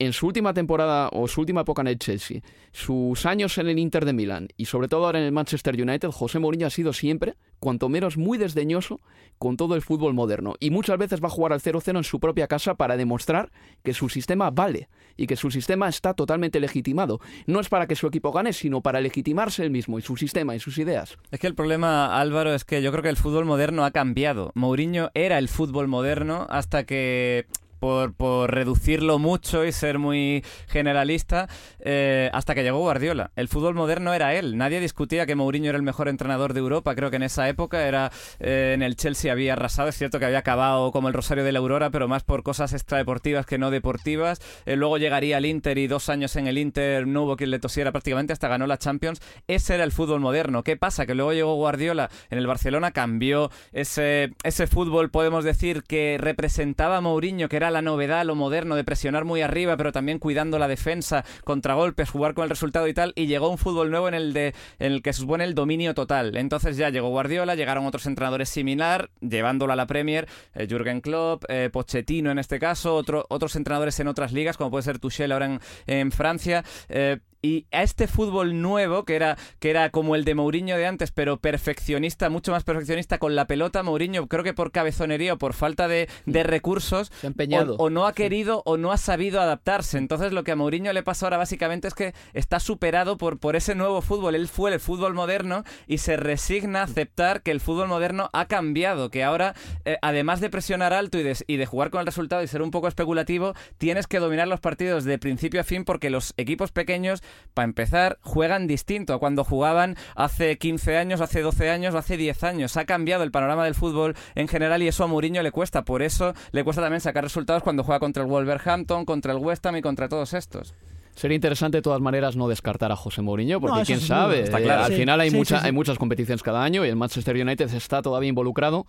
en 0.01 0.15
su 0.15 0.27
última 0.27 0.55
temporada 0.55 1.11
o 1.13 1.29
su 1.29 1.43
última 1.43 1.61
época 1.61 1.83
en 1.83 1.89
el 1.89 1.99
Chelsea, 1.99 2.41
sus 2.73 3.27
años 3.27 3.59
en 3.59 3.69
el 3.69 3.79
Inter 3.79 4.07
de 4.07 4.15
Milán 4.15 4.49
y 4.57 4.65
sobre 4.65 4.89
todo 4.89 5.05
ahora 5.05 5.21
en 5.21 5.27
el 5.27 5.33
Manchester 5.33 5.81
United, 5.81 6.09
José 6.09 6.39
Mourinho 6.39 6.67
ha 6.67 6.71
sido 6.71 6.95
siempre, 6.95 7.37
cuanto 7.59 7.91
menos, 7.91 8.17
muy 8.17 8.39
desdeñoso 8.39 9.01
con 9.37 9.59
todo 9.59 9.75
el 9.75 9.83
fútbol 9.83 10.15
moderno. 10.15 10.55
Y 10.59 10.71
muchas 10.71 10.99
veces 10.99 11.23
va 11.23 11.29
a 11.29 11.31
jugar 11.31 11.53
al 11.53 11.61
0-0 11.61 11.99
en 11.99 12.05
su 12.05 12.19
propia 12.19 12.47
casa 12.47 12.75
para 12.75 12.97
demostrar 12.97 13.53
que 13.83 13.93
su 13.93 14.09
sistema 14.09 14.51
vale 14.51 14.89
y 15.19 15.27
que 15.27 15.37
su 15.37 15.51
sistema 15.51 15.87
está 15.89 16.15
totalmente 16.15 16.61
legitimado. 16.61 17.21
No 17.47 17.61
es 17.61 17.69
para 17.69 17.87
que 17.87 17.95
su 17.95 18.07
equipo 18.07 18.33
gane, 18.33 18.55
sino 18.55 18.81
para 18.81 19.03
legitimarse 19.03 19.63
él 19.65 19.71
mismo 19.71 19.99
y 19.99 20.03
su 20.03 20.17
sistema 20.17 20.57
y 20.57 20.61
sus 20.61 20.79
ideas. 20.79 21.19
Es 21.31 21.41
que 21.41 21.47
el 21.47 21.55
problema, 21.55 22.19
Álvaro, 22.19 22.55
es 22.55 22.65
que 22.65 22.81
yo 22.81 22.91
creo 22.91 23.03
que 23.03 23.11
el 23.11 23.17
fútbol 23.17 23.45
moderno 23.45 23.85
ha 23.85 23.91
cambiado. 23.91 24.51
Mourinho 24.55 25.11
era 25.13 25.37
el 25.39 25.49
fútbol 25.49 25.89
moderno 25.89 26.47
hasta 26.49 26.85
que 26.85 27.47
por, 27.81 28.15
por 28.15 28.55
reducirlo 28.55 29.19
mucho 29.19 29.65
y 29.65 29.73
ser 29.73 29.99
muy 29.99 30.45
generalista, 30.69 31.49
eh, 31.81 32.31
hasta 32.33 32.55
que 32.55 32.63
llegó 32.63 32.79
Guardiola. 32.79 33.33
El 33.35 33.49
fútbol 33.49 33.75
moderno 33.75 34.15
era 34.15 34.35
él. 34.35 34.57
Nadie 34.57 34.79
discutía 34.81 35.27
que 35.27 35.35
Mourinho 35.35 35.71
era 35.71 35.77
el 35.77 35.83
mejor 35.83 36.09
entrenador 36.09 36.55
de 36.55 36.61
Europa. 36.61 36.95
Creo 36.95 37.11
que 37.11 37.17
en 37.17 37.25
esa 37.25 37.49
época 37.49 37.87
era 37.87 38.13
eh, 38.39 38.73
en 38.75 38.83
el 38.83 38.97
Chelsea 38.97 39.33
había 39.33 39.55
arrasado. 39.55 39.89
Es 39.89 39.97
cierto 39.97 40.19
que 40.19 40.27
había 40.27 40.39
acabado 40.39 40.93
como 40.93 41.09
el 41.09 41.15
Rosario 41.15 41.43
de 41.43 41.53
la 41.53 41.59
Aurora, 41.59 41.91
pero 41.91 42.07
más 42.07 42.23
por 42.23 42.43
cosas 42.43 42.73
extradeportivas 42.73 43.47
que 43.47 43.59
no 43.59 43.71
deportivas. 43.71 44.41
Eh, 44.67 44.77
luego 44.77 44.99
llegaría 44.99 45.39
al 45.39 45.47
Inter 45.47 45.79
y 45.79 45.87
dos 45.87 46.09
años 46.09 46.37
en 46.37 46.47
el 46.47 46.59
Inter 46.59 47.07
no 47.07 47.25
hubo 47.25 47.37
quien 47.37 47.51
le 47.51 47.59
tosiera 47.59 47.93
prácticamente 47.93 48.33
hasta 48.33 48.49
ganó 48.49 48.67
la 48.67 48.79
Champions. 48.79 49.21
Ese 49.49 49.75
era 49.75 49.85
el 49.85 49.93
fútbol 49.93 50.21
moderno. 50.21 50.63
¿Qué 50.63 50.77
pasa? 50.77 51.07
Que 51.07 51.15
luego 51.15 51.33
llegó 51.33 51.55
Guardiola 51.55 52.11
en 52.29 52.39
el 52.39 52.47
Barcelona, 52.47 52.93
cambió 52.93 53.51
ese, 53.73 54.35
ese 54.45 54.67
fútbol, 54.67 55.11
podemos 55.11 55.45
decir, 55.45 55.83
que 55.83 56.19
representaba 56.21 56.99
a 56.99 57.01
Mourinho, 57.01 57.49
que 57.49 57.57
era 57.57 57.70
la 57.71 57.83
novedad, 57.83 58.25
lo 58.25 58.35
moderno 58.35 58.77
de 58.77 58.85
presionar 58.85 59.25
muy 59.25 59.43
arriba, 59.43 59.77
pero 59.77 59.93
también 59.93 60.19
cuidando 60.19 60.59
la 60.59 60.69
defensa, 60.69 61.25
contragolpes, 61.45 62.11
jugar 62.11 62.35
con 62.35 62.45
el 62.45 62.51
resultado 62.51 62.89
y 62.89 62.95
tal, 62.95 63.13
y 63.17 63.27
llegó 63.27 63.51
un 63.51 63.59
fútbol 63.59 63.91
nuevo 63.91 64.09
en 64.09 64.15
el 64.15 64.33
de 64.33 64.55
en 64.79 64.93
el 64.93 65.03
que 65.03 65.13
supone 65.13 65.45
el 65.45 65.55
dominio 65.55 65.95
total. 65.95 66.37
Entonces 66.37 66.77
ya 66.77 66.91
llegó 66.91 67.09
Guardiola, 67.09 67.55
llegaron 67.55 67.87
otros 67.87 68.07
entrenadores 68.07 68.49
similar, 68.49 69.11
llevándolo 69.21 69.73
a 69.73 69.77
la 69.77 69.87
Premier, 69.87 70.29
eh, 70.55 70.67
Jürgen 70.69 71.01
Klopp, 71.01 71.45
eh, 71.49 71.71
Pochettino 71.73 72.31
en 72.31 72.39
este 72.39 72.59
caso, 72.59 72.95
otro, 72.95 73.27
otros 73.29 73.57
entrenadores 73.57 73.99
en 74.01 74.09
otras 74.09 74.33
ligas, 74.33 74.57
como 74.57 74.71
puede 74.71 74.83
ser 74.83 74.99
Tuchel 74.99 75.33
ahora 75.33 75.61
en, 75.87 76.13
Francia. 76.13 76.65
Eh, 76.89 77.19
y 77.43 77.67
a 77.73 77.83
este 77.83 78.07
fútbol 78.07 78.61
nuevo, 78.61 79.05
que 79.05 79.17
era, 79.17 79.37
que 79.59 79.71
era 79.71 79.91
como 79.91 80.15
el 80.15 80.25
de 80.25 80.35
Mourinho 80.35 80.77
de 80.77 80.87
antes, 80.87 81.11
pero 81.11 81.39
perfeccionista, 81.39 82.29
mucho 82.31 82.53
más 82.53 82.65
perfeccionista 82.65 83.19
con 83.19 83.35
la 83.35 83.47
pelota, 83.47 83.83
Mourinho, 83.83 84.27
creo 84.27 84.45
que 84.45 84.55
por 84.55 84.73
cabezonería 84.73 85.35
o 85.35 85.39
por 85.39 85.55
falta 85.55 85.89
de, 85.89 86.09
de 86.27 86.43
recursos, 86.43 87.13
empeñado. 87.23 87.77
O, 87.77 87.85
o, 87.85 87.91
no 87.91 88.07
ha 88.07 88.13
querido 88.13 88.63
o 88.67 88.77
no 88.77 88.93
ha 88.93 88.97
sabido 88.97 89.41
adaptarse. 89.41 89.99
Entonces 89.99 90.33
lo 90.33 90.45
que 90.45 90.53
a 90.53 90.57
Mourinho 90.57 90.93
le 90.93 91.03
pasa 91.03 91.27
ahora 91.27 91.39
básicamente 91.39 91.89
es 91.89 91.95
que 91.95 92.15
está 92.35 92.61
superado 92.61 93.17
por, 93.17 93.39
por 93.39 93.57
ese 93.57 93.75
nuevo 93.75 94.03
fútbol. 94.03 94.35
Él 94.35 94.49
fue 94.49 94.73
el 94.73 94.81
fútbol 94.81 95.15
moderno 95.15 95.65
y 95.87 95.99
se 95.99 96.17
resigna 96.17 96.81
a 96.81 96.85
aceptar 96.85 97.43
que 97.43 97.51
el 97.51 97.61
fútbol 97.61 97.89
moderno 97.89 98.31
ha 98.33 98.47
cambiado, 98.47 99.11
que 99.11 99.25
ahora, 99.25 99.55
eh, 99.85 99.97
además 100.03 100.41
de 100.41 100.51
presionar 100.51 100.93
alto 100.93 101.19
y 101.19 101.23
de, 101.23 101.37
y 101.47 101.57
de 101.57 101.67
jugar 101.67 101.91
con 101.91 102.01
el 102.01 102.07
resultado 102.07 102.43
y 102.43 102.49
ser 102.49 102.63
un 102.63 102.71
poco 102.71 102.89
especulativo, 102.89 103.55
tienes 103.79 104.07
que 104.07 104.19
dominar 104.19 104.49
los 104.49 104.61
partidos 104.61 105.05
de 105.05 105.19
principio 105.19 105.61
a 105.61 105.65
fin 105.65 105.85
porque 105.85 106.11
los 106.11 106.35
equipos 106.37 106.73
pequeños, 106.73 107.23
para 107.55 107.65
empezar, 107.65 108.19
juegan 108.23 108.67
distinto 108.67 109.13
a 109.13 109.19
cuando 109.19 109.45
jugaban 109.45 109.97
hace 110.15 110.57
15 110.57 110.97
años, 110.97 111.21
hace 111.21 111.41
12 111.43 111.69
años 111.71 111.95
o 111.95 111.99
hace 111.99 112.17
10 112.17 112.45
años. 112.45 112.77
Ha 112.77 112.85
cambiado 112.85 113.25
el 113.25 113.31
panorama 113.31 113.65
del 113.65 113.75
fútbol 113.75 114.15
en 114.35 114.47
general 114.49 114.83
y 114.83 114.89
eso 114.89 115.05
a 115.05 115.07
Mourinho 115.09 115.43
le 115.43 115.51
cuesta. 115.51 115.85
Por 115.85 116.03
eso 116.03 116.33
le 116.53 116.63
cuesta 116.65 116.81
también 116.83 117.01
sacar 117.01 117.25
resultados 117.25 117.63
cuando 117.63 117.83
juega 117.85 117.99
contra 118.01 118.23
el 118.23 118.29
Wolverhampton, 118.29 119.05
contra 119.05 119.33
el 119.33 119.39
West 119.39 119.67
Ham 119.67 119.77
y 119.77 119.83
contra 119.83 120.09
todos 120.09 120.33
estos. 120.35 120.75
Sería 121.17 121.35
interesante 121.35 121.79
de 121.79 121.83
todas 121.83 122.01
maneras 122.01 122.37
no 122.37 122.49
descartar 122.49 122.93
a 122.93 122.97
José 122.97 123.21
Mourinho, 123.21 123.61
porque 123.61 123.81
No, 123.81 123.85
quién 123.85 124.01
sabe. 124.01 124.43
Está 124.43 124.61
eh, 124.61 124.63
claro. 124.63 124.85
al 124.85 124.93
Sí, 124.93 124.97
final 124.99 125.21
hay, 125.21 125.31
sí, 125.31 125.37
mucha- 125.37 125.57
sí, 125.57 125.61
sí. 125.63 125.67
hay 125.67 125.73
muchas 125.73 125.99
competiciones 125.99 126.43
cada 126.43 126.63
año 126.63 126.87
y 126.87 126.89
el 126.89 126.97
Manchester 126.97 127.37
United 127.37 127.75
está 127.75 128.01
todavía 128.01 128.29
involucrado 128.29 128.87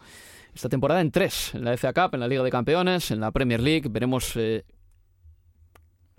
esta 0.54 0.70
temporada 0.70 1.02
en 1.02 1.12
tres, 1.12 1.54
en 1.56 1.66
la 1.66 1.74
FA 1.78 1.94
Cup, 1.94 2.14
en 2.14 2.20
la 2.22 2.28
Liga 2.28 2.44
de 2.44 2.50
Campeones, 2.52 3.10
en 3.12 3.20
la 3.22 3.32
Premier 3.32 3.60
League, 3.60 3.88
veremos... 3.90 4.34
eh, 4.36 4.64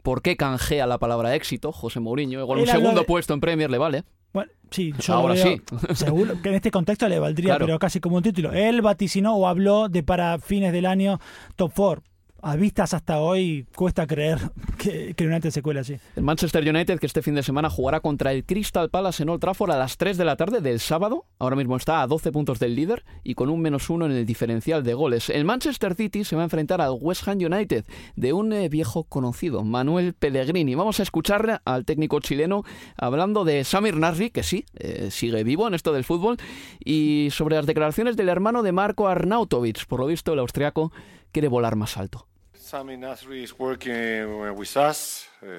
¿Por 0.02 0.22
qué 0.22 0.36
canjea 0.36 0.86
la 0.86 0.98
palabra 0.98 1.34
éxito 1.34 1.72
José 1.72 2.00
Mourinho? 2.00 2.40
Igual 2.40 2.60
un 2.60 2.66
segundo 2.66 3.00
de- 3.00 3.06
puesto 3.06 3.34
en 3.34 3.40
Premier 3.40 3.70
le 3.70 3.78
vale. 3.78 4.04
Bueno, 4.32 4.50
sí, 4.70 4.92
yo 4.98 5.14
Ahora 5.14 5.34
veo- 5.34 5.44
sí. 5.44 5.62
Seguro 5.94 6.40
que 6.42 6.48
en 6.48 6.54
este 6.56 6.70
contexto 6.70 7.06
le 7.08 7.18
valdría, 7.18 7.50
Claro. 7.50 7.66
pero 7.66 7.78
casi 7.78 8.00
como 8.00 8.16
un 8.16 8.22
título. 8.22 8.52
Él 8.52 8.80
vaticinó 8.82 9.34
o 9.36 9.46
habló 9.46 9.88
de 9.88 10.02
para 10.02 10.38
fines 10.38 10.72
del 10.72 10.86
año 10.86 11.20
top 11.56 11.72
4. 11.76 12.02
A 12.44 12.57
vistas 12.57 12.92
hasta 12.92 13.20
hoy 13.20 13.68
cuesta 13.76 14.05
creer 14.05 14.38
que, 14.76 15.14
que 15.14 15.28
United 15.28 15.50
se 15.50 15.62
cuele 15.62 15.78
así. 15.78 15.94
El 16.16 16.24
Manchester 16.24 16.68
United 16.68 16.98
que 16.98 17.07
este 17.07 17.22
fin 17.22 17.37
de 17.37 17.44
semana 17.44 17.70
jugará 17.70 18.00
contra 18.00 18.33
el 18.33 18.44
Crystal 18.44 18.90
Palace 18.90 19.22
en 19.22 19.28
Old 19.28 19.40
Trafford 19.40 19.70
a 19.70 19.78
las 19.78 19.96
3 19.96 20.18
de 20.18 20.24
la 20.24 20.35
tarde 20.35 20.61
del 20.61 20.81
sábado. 20.81 21.24
Ahora 21.38 21.55
mismo 21.55 21.76
está 21.76 22.02
a 22.02 22.07
12 22.09 22.33
puntos 22.33 22.59
del 22.59 22.74
líder 22.74 23.05
y 23.22 23.35
con 23.35 23.48
un 23.48 23.61
menos 23.61 23.88
uno 23.90 24.07
en 24.07 24.11
el 24.11 24.26
diferencial 24.26 24.83
de 24.83 24.92
goles. 24.92 25.31
El 25.31 25.44
Manchester 25.44 25.94
City 25.94 26.24
se 26.24 26.35
va 26.35 26.42
a 26.42 26.46
enfrentar 26.46 26.81
al 26.81 26.96
West 27.00 27.28
Ham 27.28 27.38
United 27.38 27.85
de 28.16 28.33
un 28.33 28.52
eh, 28.52 28.68
viejo 28.68 29.05
conocido, 29.05 29.62
Manuel 29.62 30.12
Pellegrini. 30.12 30.74
Vamos 30.74 30.98
a 30.98 31.05
escuchar 31.05 31.62
al 31.64 31.85
técnico 31.85 32.18
chileno 32.18 32.64
hablando 32.96 33.44
de 33.44 33.62
Samir 33.62 33.96
Nasri, 33.96 34.31
que 34.31 34.42
sí, 34.42 34.64
eh, 34.81 35.12
sigue 35.12 35.44
vivo 35.44 35.68
en 35.68 35.74
esto 35.74 35.92
del 35.92 36.02
fútbol, 36.02 36.38
y 36.85 37.28
sobre 37.31 37.55
las 37.55 37.66
declaraciones 37.66 38.16
del 38.16 38.28
hermano 38.28 38.64
de 38.64 38.72
Marco 38.72 39.07
Arnautovic. 39.07 39.87
Por 39.87 40.00
lo 40.00 40.07
visto, 40.07 40.33
el 40.33 40.40
austriaco 40.40 40.90
quiere 41.31 41.46
volar 41.46 41.76
más 41.76 41.96
alto. 41.96 42.26
Sami 42.72 42.96
Nasri 42.96 43.42
is 43.42 43.58
working 43.58 44.56
with 44.56 44.78
us 44.78 45.26
uh, 45.46 45.58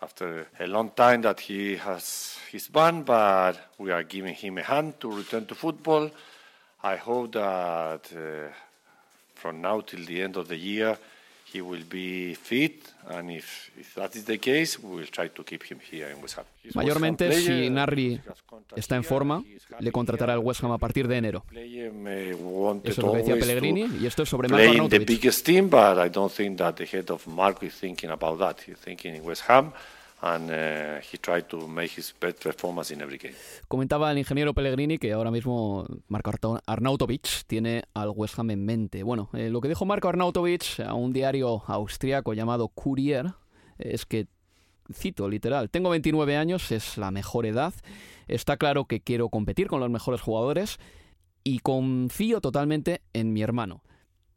after 0.00 0.46
a 0.58 0.66
long 0.66 0.88
time 0.92 1.20
that 1.20 1.38
he 1.38 1.76
has 1.76 2.38
his 2.50 2.68
ban, 2.68 3.02
but 3.02 3.52
we 3.76 3.90
are 3.90 4.02
giving 4.02 4.32
him 4.32 4.56
a 4.56 4.62
hand 4.62 4.98
to 4.98 5.12
return 5.12 5.44
to 5.44 5.54
football. 5.54 6.10
I 6.82 6.96
hope 6.96 7.32
that 7.32 8.10
uh, 8.16 8.50
from 9.34 9.60
now 9.60 9.82
till 9.82 10.06
the 10.06 10.22
end 10.22 10.38
of 10.38 10.48
the 10.48 10.56
year 10.56 10.96
he 11.54 11.60
will 11.60 11.84
be 11.88 12.34
fit, 12.34 12.92
and 13.08 13.30
if, 13.30 13.70
if 13.78 13.94
that 13.94 14.16
is 14.16 14.24
the 14.24 14.38
case, 14.38 14.76
we 14.80 14.96
will 14.96 15.06
try 15.06 15.28
to 15.28 15.44
keep 15.44 15.62
him 15.62 15.78
here 15.78 16.10
in 16.10 16.20
West 16.20 16.34
Ham. 16.36 16.44
He's 16.60 16.74
a 16.74 16.78
West 16.78 16.88
Ham 16.88 17.00
Mayormente, 17.00 17.26
player, 17.28 17.40
si 17.40 17.70
Narri 17.70 18.20
está 18.74 18.96
en 18.96 19.04
forma, 19.04 19.44
le 19.78 19.92
contratará 19.92 20.34
el 20.34 20.40
West 20.40 20.64
Ham 20.64 20.72
a 20.72 20.78
partir 20.78 21.06
de 21.06 21.16
enero. 21.16 21.44
Eso 21.52 22.82
es 22.90 22.98
lo 22.98 23.12
que 23.12 23.18
decía 23.18 23.38
Pellegrini, 23.38 23.88
y 24.00 24.06
esto 24.06 24.24
es 24.24 24.28
sobre 24.28 24.48
Marco 24.48 24.64
play 24.64 24.76
in 24.78 24.88
the 24.88 24.96
Arnautovic. 24.96 25.06
biggest 25.06 25.46
team, 25.46 25.70
but 25.70 25.96
I 25.98 26.08
don't 26.10 26.32
think 26.32 26.58
that 26.58 26.74
the 26.74 26.86
head 26.86 27.08
of 27.10 27.24
Marco 27.28 27.64
is 27.64 27.74
thinking 27.74 28.10
about 28.10 28.38
that. 28.40 28.56
He's 28.66 28.78
thinking 28.78 29.14
in 29.14 29.24
West 29.24 29.44
Ham, 29.48 29.72
Comentaba 33.68 34.10
el 34.10 34.18
ingeniero 34.18 34.54
Pellegrini 34.54 34.98
que 34.98 35.12
ahora 35.12 35.30
mismo 35.30 35.86
Marco 36.08 36.32
Arnautovic 36.66 37.44
tiene 37.46 37.82
al 37.92 38.10
West 38.14 38.38
Ham 38.38 38.50
en 38.50 38.64
mente. 38.64 39.02
Bueno, 39.02 39.28
eh, 39.34 39.50
lo 39.50 39.60
que 39.60 39.68
dijo 39.68 39.84
Marco 39.84 40.08
Arnautovic 40.08 40.80
a 40.80 40.94
un 40.94 41.12
diario 41.12 41.62
austriaco 41.66 42.32
llamado 42.32 42.68
Kurier 42.68 43.34
es 43.78 44.06
que, 44.06 44.26
cito 44.92 45.28
literal, 45.28 45.68
tengo 45.68 45.90
29 45.90 46.36
años, 46.36 46.72
es 46.72 46.96
la 46.96 47.10
mejor 47.10 47.44
edad, 47.44 47.74
está 48.26 48.56
claro 48.56 48.86
que 48.86 49.00
quiero 49.00 49.28
competir 49.28 49.66
con 49.66 49.80
los 49.80 49.90
mejores 49.90 50.22
jugadores 50.22 50.78
y 51.42 51.58
confío 51.58 52.40
totalmente 52.40 53.02
en 53.12 53.32
mi 53.32 53.42
hermano. 53.42 53.82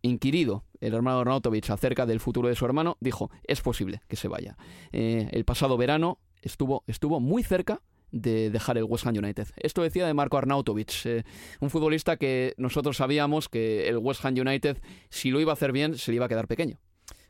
Inquirido 0.01 0.63
el 0.79 0.93
hermano 0.93 1.19
Arnautovic 1.19 1.69
acerca 1.69 2.05
del 2.05 2.19
futuro 2.19 2.47
de 2.47 2.55
su 2.55 2.65
hermano, 2.65 2.97
dijo, 2.99 3.31
es 3.43 3.61
posible 3.61 4.01
que 4.07 4.15
se 4.15 4.27
vaya. 4.27 4.57
Eh, 4.91 5.29
el 5.31 5.45
pasado 5.45 5.77
verano 5.77 6.19
estuvo, 6.41 6.83
estuvo 6.87 7.19
muy 7.19 7.43
cerca 7.43 7.81
de 8.11 8.49
dejar 8.49 8.77
el 8.77 8.83
West 8.85 9.05
Ham 9.05 9.17
United. 9.17 9.47
Esto 9.57 9.81
decía 9.81 10.07
de 10.07 10.13
Marco 10.13 10.37
Arnautovic, 10.37 11.05
eh, 11.05 11.23
un 11.59 11.69
futbolista 11.69 12.17
que 12.17 12.53
nosotros 12.57 12.97
sabíamos 12.97 13.49
que 13.49 13.89
el 13.89 13.97
West 13.97 14.23
Ham 14.23 14.35
United, 14.37 14.77
si 15.09 15.31
lo 15.31 15.41
iba 15.41 15.51
a 15.51 15.53
hacer 15.53 15.71
bien, 15.71 15.97
se 15.97 16.11
le 16.11 16.15
iba 16.15 16.25
a 16.25 16.29
quedar 16.29 16.47
pequeño. 16.47 16.79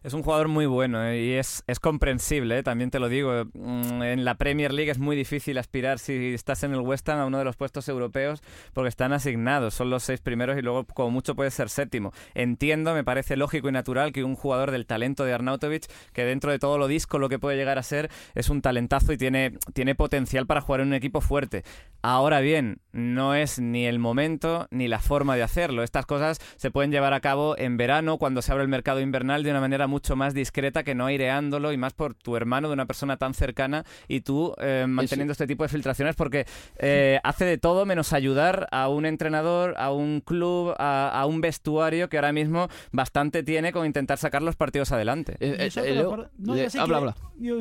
Es 0.04 0.14
un 0.14 0.22
jugador 0.22 0.48
muy 0.48 0.68
bueno 0.68 1.04
eh, 1.04 1.22
y 1.22 1.32
es, 1.34 1.64
es 1.66 1.80
comprensible, 1.80 2.60
eh, 2.60 2.64
también 2.64 2.92
te 2.92 3.00
lo 3.00 3.10
digo. 3.10 3.46
Mm, 3.54 4.04
En 4.04 4.26
la 4.26 4.36
Premier 4.36 4.72
League 4.72 4.92
es 4.92 5.00
muy 5.00 5.16
difícil 5.16 5.58
aspirar 5.58 5.98
si 5.98 6.34
estás 6.36 6.64
en 6.64 6.74
el 6.74 6.82
West 6.82 7.10
Ham 7.10 7.20
a 7.20 7.26
uno 7.26 7.40
de 7.40 7.44
los 7.44 7.56
puestos 7.56 7.90
europeos 7.90 8.42
porque 8.74 8.90
están 8.90 9.12
asignados, 9.12 9.74
son 9.74 9.90
los 9.90 10.04
seis 10.04 10.22
primeros 10.22 10.56
y 10.58 10.62
luego 10.62 10.86
como 10.86 11.10
mucho 11.10 11.36
puede 11.36 11.50
ser 11.50 11.70
séptimo. 11.70 12.14
Entiendo, 12.36 12.94
me 12.94 13.04
parece 13.04 13.36
lógico 13.38 13.70
y 13.70 13.72
natural 13.72 14.14
que 14.14 14.24
un 14.24 14.36
jugador 14.36 14.70
del 14.70 14.86
talento 14.86 15.26
de 15.26 15.34
Arnautovic, 15.34 15.88
que 16.14 16.26
dentro 16.26 16.52
de 16.52 16.60
todo 16.60 16.78
lo 16.78 16.88
disco 16.88 17.18
lo 17.18 17.28
que 17.28 17.40
puede 17.40 17.58
llegar 17.58 17.80
a 17.80 17.84
ser, 17.84 18.12
es 18.36 18.50
un 18.50 18.62
talentazo 18.62 19.14
y 19.14 19.18
tiene, 19.18 19.58
tiene 19.74 19.96
potencial 19.96 20.46
para 20.46 20.62
jugar 20.62 20.82
en 20.82 20.90
un 20.90 20.94
equipo 20.94 21.22
fuerte. 21.22 21.64
Ahora 22.04 22.40
bien, 22.40 22.82
no 22.92 23.34
es 23.34 23.60
ni 23.60 23.88
el 23.88 23.98
momento 23.98 24.68
ni 24.70 24.88
la 24.88 25.00
forma 25.00 25.36
de 25.36 25.44
hacerlo. 25.44 25.82
Estas 25.82 26.06
cosas 26.06 26.40
se 26.56 26.70
pueden 26.70 26.92
llevar 26.92 27.14
a 27.14 27.20
cabo 27.20 27.58
en 27.58 27.78
verano, 27.78 28.20
cuando 28.20 28.44
se 28.44 28.52
abre 28.52 28.64
el 28.64 28.70
mercado 28.70 29.02
invernal, 29.02 29.44
de 29.44 29.50
una 29.50 29.60
manera 29.60 29.87
mucho 29.88 30.16
más 30.16 30.34
discreta 30.34 30.84
que 30.84 30.96
no 30.96 31.06
aireándolo 31.06 31.72
y 31.72 31.78
más 31.78 31.94
por 31.94 32.14
tu 32.14 32.36
hermano 32.36 32.68
de 32.68 32.74
una 32.74 32.86
persona 32.86 33.18
tan 33.18 33.34
cercana 33.34 33.86
y 34.08 34.22
tú 34.22 34.54
eh, 34.60 34.86
manteniendo 34.88 35.32
este 35.32 35.48
tipo 35.48 35.64
de 35.64 35.70
filtraciones 35.70 36.16
porque 36.16 36.46
eh, 36.78 37.20
hace 37.24 37.46
de 37.46 37.58
todo 37.58 37.86
menos 37.86 38.14
ayudar 38.14 38.68
a 38.72 38.90
un 38.90 39.06
entrenador, 39.06 39.76
a 39.78 39.92
un 39.92 40.22
club, 40.22 40.76
a, 40.78 41.10
a 41.10 41.26
un 41.26 41.42
vestuario 41.42 42.10
que 42.10 42.18
ahora 42.18 42.34
mismo 42.34 42.68
bastante 42.92 43.44
tiene 43.44 43.72
con 43.72 43.86
intentar 43.86 44.18
sacar 44.18 44.42
los 44.42 44.56
partidos 44.56 44.92
adelante. 44.92 45.38
Es 45.40 45.78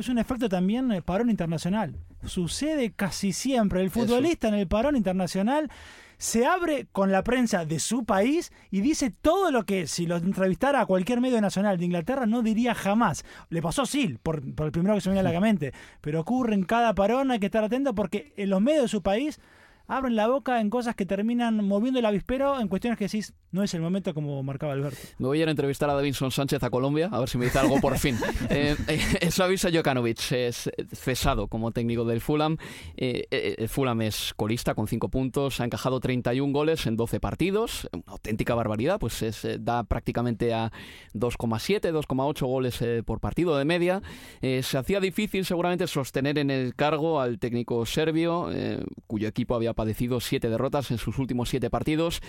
un 0.09 0.17
efecto 0.17 0.49
también 0.49 0.91
eh, 0.91 1.01
parón 1.01 1.29
internacional. 1.29 1.95
Sucede 2.25 2.91
casi 2.91 3.33
siempre. 3.33 3.81
El 3.81 3.91
futbolista 3.91 4.47
en 4.47 4.55
el 4.55 4.67
parón 4.67 4.95
internacional 4.95 5.69
se 6.17 6.45
abre 6.45 6.87
con 6.91 7.11
la 7.11 7.23
prensa 7.23 7.65
de 7.65 7.79
su 7.79 8.05
país 8.05 8.51
y 8.71 8.81
dice 8.81 9.11
todo 9.11 9.51
lo 9.51 9.65
que 9.65 9.87
si 9.87 10.05
lo 10.05 10.17
entrevistara 10.17 10.81
a 10.81 10.85
cualquier 10.85 11.21
medio 11.21 11.39
nacional 11.41 11.77
de 11.77 11.85
Inglaterra 11.85 12.25
no 12.25 12.41
diría 12.41 12.75
jamás. 12.75 13.23
Le 13.49 13.61
pasó 13.61 13.85
sí, 13.85 14.17
por, 14.21 14.41
por 14.55 14.67
el 14.67 14.71
primero 14.71 14.95
que 14.95 15.01
se 15.01 15.09
me 15.09 15.13
viene 15.13 15.29
a 15.29 15.33
la 15.33 15.39
mente, 15.39 15.73
pero 16.01 16.21
ocurre 16.21 16.53
en 16.53 16.63
cada 16.63 16.93
parón, 16.95 17.31
hay 17.31 17.39
que 17.39 17.45
estar 17.47 17.63
atento 17.63 17.93
porque 17.93 18.33
en 18.37 18.49
los 18.49 18.61
medios 18.61 18.83
de 18.83 18.89
su 18.89 19.01
país 19.01 19.39
abren 19.87 20.15
la 20.15 20.27
boca 20.27 20.59
en 20.61 20.69
cosas 20.69 20.95
que 20.95 21.05
terminan 21.05 21.65
moviendo 21.65 21.99
el 21.99 22.05
avispero 22.05 22.59
en 22.59 22.67
cuestiones 22.67 22.97
que 22.97 23.05
decís, 23.05 23.33
no 23.51 23.63
es 23.63 23.73
el 23.73 23.81
momento 23.81 24.13
como 24.13 24.43
marcaba 24.43 24.73
Alberto. 24.73 24.99
Me 25.17 25.27
voy 25.27 25.39
a 25.39 25.43
ir 25.43 25.47
a 25.47 25.51
entrevistar 25.51 25.89
a 25.89 25.93
Davinson 25.93 26.31
Sánchez 26.31 26.61
a 26.63 26.69
Colombia, 26.69 27.09
a 27.11 27.19
ver 27.19 27.29
si 27.29 27.37
me 27.37 27.45
dice 27.45 27.59
algo 27.59 27.79
por 27.79 27.97
fin. 27.97 28.17
Eh, 28.49 28.75
eh, 28.87 29.31
Savisa 29.31 29.69
Jokanovic 29.71 30.31
es 30.31 30.69
cesado 30.93 31.47
como 31.47 31.71
técnico 31.71 32.05
del 32.05 32.21
Fulham. 32.21 32.57
Eh, 32.95 33.27
eh, 33.29 33.55
el 33.57 33.69
Fulham 33.69 34.01
es 34.01 34.33
colista 34.35 34.73
con 34.73 34.87
5 34.87 35.09
puntos, 35.09 35.59
ha 35.59 35.65
encajado 35.65 35.99
31 35.99 36.53
goles 36.53 36.85
en 36.85 36.95
12 36.95 37.19
partidos, 37.19 37.89
una 37.91 38.03
auténtica 38.07 38.55
barbaridad, 38.55 38.99
pues 38.99 39.21
es, 39.21 39.43
eh, 39.45 39.57
da 39.59 39.83
prácticamente 39.83 40.53
a 40.53 40.71
2,7, 41.13 41.91
2,8 41.91 42.45
goles 42.45 42.81
eh, 42.81 43.03
por 43.03 43.19
partido 43.19 43.57
de 43.57 43.65
media. 43.65 44.01
Eh, 44.41 44.61
se 44.63 44.77
hacía 44.77 44.99
difícil 44.99 45.45
seguramente 45.45 45.87
sostener 45.87 46.37
en 46.37 46.49
el 46.51 46.75
cargo 46.75 47.19
al 47.19 47.39
técnico 47.39 47.85
serbio, 47.85 48.49
eh, 48.51 48.83
cuyo 49.07 49.27
equipo 49.27 49.55
había 49.55 49.73
padecido 49.77 50.19
siete 50.19 50.49
derrotas 50.49 50.91
en 50.91 50.97
sus 50.97 51.17
últimos 51.19 51.47
siete 51.47 51.69
partidos 51.69 52.19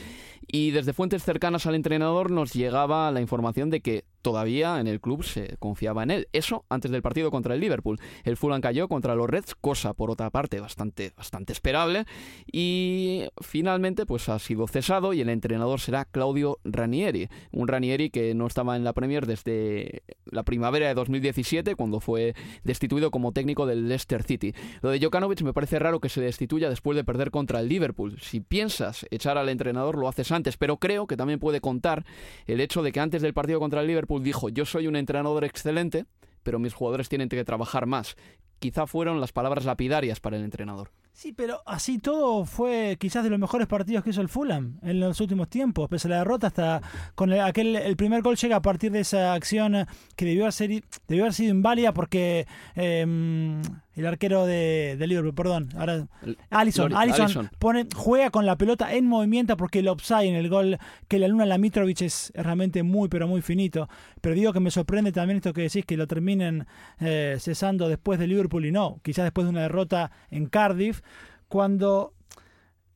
y 0.47 0.71
desde 0.71 0.93
fuentes 0.93 1.25
cercanas 1.25 1.67
al 1.67 1.75
entrenador 1.75 2.31
nos 2.31 2.53
llegaba 2.53 3.11
la 3.11 3.21
información 3.21 3.71
de 3.71 3.81
que 3.81 4.05
todavía 4.23 4.81
en 4.81 4.87
el 4.87 5.01
club 5.01 5.25
se 5.25 5.57
confiaba 5.59 6.03
en 6.03 6.11
él. 6.11 6.29
Eso 6.33 6.65
antes 6.69 6.91
del 6.91 7.03
partido 7.03 7.31
contra 7.31 7.55
el 7.55 7.61
Liverpool. 7.61 7.99
El 8.25 8.37
Fulham 8.37 8.61
cayó 8.61 8.89
contra 8.89 9.15
los 9.15 9.29
Reds, 9.29 9.55
cosa 9.55 9.95
por 9.95 10.11
otra 10.11 10.31
parte 10.31 10.61
bastante, 10.61 11.13
bastante 11.17 11.53
esperable. 11.53 12.05
Y 12.51 13.25
finalmente 13.41 14.07
pues 14.07 14.29
ha 14.29 14.39
sido 14.39 14.67
cesado 14.69 15.13
y 15.13 15.21
el 15.21 15.29
entrenador 15.29 15.81
será 15.81 16.05
Claudio 16.05 16.59
Ranieri. 16.65 17.29
Un 17.53 17.69
Ranieri 17.69 18.11
que 18.11 18.35
no 18.35 18.47
estaba 18.47 18.77
en 18.77 18.85
la 18.85 18.93
Premier 18.93 19.27
desde 19.27 20.03
la 20.27 20.43
primavera 20.43 20.89
de 20.89 20.95
2017 20.95 21.75
cuando 21.75 22.01
fue 22.01 22.35
destituido 22.65 23.11
como 23.11 23.33
técnico 23.33 23.67
del 23.67 23.89
Leicester 23.89 24.23
City. 24.23 24.53
Lo 24.83 24.91
de 24.91 25.01
Jokanovic 25.01 25.43
me 25.43 25.55
parece 25.55 25.79
raro 25.79 26.01
que 26.01 26.09
se 26.09 26.21
destituya 26.21 26.69
después 26.69 26.97
de 26.97 27.05
perder 27.05 27.31
contra 27.39 27.61
el 27.61 27.69
Liverpool. 27.69 28.19
Si 28.21 28.41
piensas 28.41 29.07
echar 29.13 29.39
al 29.39 29.49
entrenador 29.49 29.97
lo 29.97 30.09
haces 30.09 30.33
antes, 30.33 30.57
pero 30.57 30.79
creo 30.79 31.07
que 31.07 31.17
también 31.17 31.39
puede 31.39 31.61
contar 31.61 32.05
el 32.49 32.61
hecho 32.61 32.83
de 32.83 32.91
que 32.91 32.99
antes 32.99 33.23
del 33.23 33.33
partido 33.33 33.61
contra 33.61 33.81
el 33.81 33.87
Liverpool 33.87 34.25
dijo 34.25 34.49
yo 34.49 34.65
soy 34.65 34.89
un 34.89 34.97
entrenador 34.97 35.45
excelente, 35.45 36.05
pero 36.43 36.59
mis 36.59 36.75
jugadores 36.75 37.09
tienen 37.09 37.29
que 37.29 37.45
trabajar 37.45 37.87
más. 37.87 38.17
Quizá 38.59 38.89
fueron 38.89 39.21
las 39.21 39.31
palabras 39.31 39.65
lapidarias 39.65 40.19
para 40.19 40.37
el 40.37 40.43
entrenador. 40.43 40.91
Sí, 41.13 41.33
pero 41.33 41.63
así 41.65 41.99
todo 41.99 42.45
fue 42.45 42.97
quizás 42.99 43.23
de 43.23 43.31
los 43.31 43.39
mejores 43.39 43.69
partidos 43.69 44.03
que 44.03 44.11
hizo 44.11 44.21
el 44.21 44.29
Fulham 44.29 44.81
en 44.83 44.99
los 44.99 45.21
últimos 45.21 45.49
tiempos. 45.49 45.89
Pese 45.89 46.09
a 46.09 46.11
la 46.11 46.19
derrota, 46.19 46.49
hasta 46.49 46.83
con 47.15 47.33
el, 47.33 47.41
aquel 47.41 47.77
el 47.77 47.97
primer 47.97 48.23
gol 48.23 48.37
llega 48.37 48.57
a 48.57 48.63
partir 48.63 48.91
de 48.91 49.01
esa 49.01 49.35
acción 49.35 49.87
que 50.17 50.25
debió 50.25 50.45
haber, 50.45 50.83
debió 51.07 51.25
haber 51.25 51.35
sido 51.35 51.53
inválida 51.53 51.93
porque 51.93 52.47
em, 52.75 53.63
el 53.99 54.07
arquero 54.07 54.47
de, 54.47 54.97
Liverpool, 55.01 55.35
perdón, 55.35 55.71
ahora 55.77 56.07
Allison, 56.51 56.95
Allison, 56.95 57.51
pone, 57.59 57.87
juega 57.95 58.31
con 58.31 58.47
la 58.47 58.57
pelota 58.57 58.95
en 58.95 59.07
movimiento 59.07 59.57
porque 59.57 59.81
el 59.81 59.89
offside 59.89 60.29
en 60.29 60.37
el 60.37 60.49
gol 60.49 60.79
que 61.09 61.19
la 61.19 61.27
luna 61.27 61.47
la 61.47 61.59
Mitrovic 61.59 62.03
es 62.03 62.33
realmente 62.35 62.85
muy 62.85 63.09
pero 63.09 63.27
muy 63.27 63.43
finito. 63.43 63.89
Pero 64.21 64.37
digo 64.37 64.53
que 64.53 64.61
me 64.61 64.71
sorprende 64.71 65.11
también 65.11 65.39
esto 65.39 65.53
que 65.53 65.63
decís 65.63 65.85
que 65.85 65.97
lo 65.97 66.07
terminen 66.07 66.67
eh, 67.01 67.37
cesando 67.41 67.89
después 67.89 68.21
de 68.21 68.29
Liverpool 68.29 68.67
y 68.67 68.73
no, 68.73 69.01
quizás 69.03 69.25
después 69.25 69.47
de 69.47 69.51
una 69.51 69.63
derrota 69.63 70.13
en 70.31 70.47
Cardiff 70.47 71.01
cuando 71.49 72.15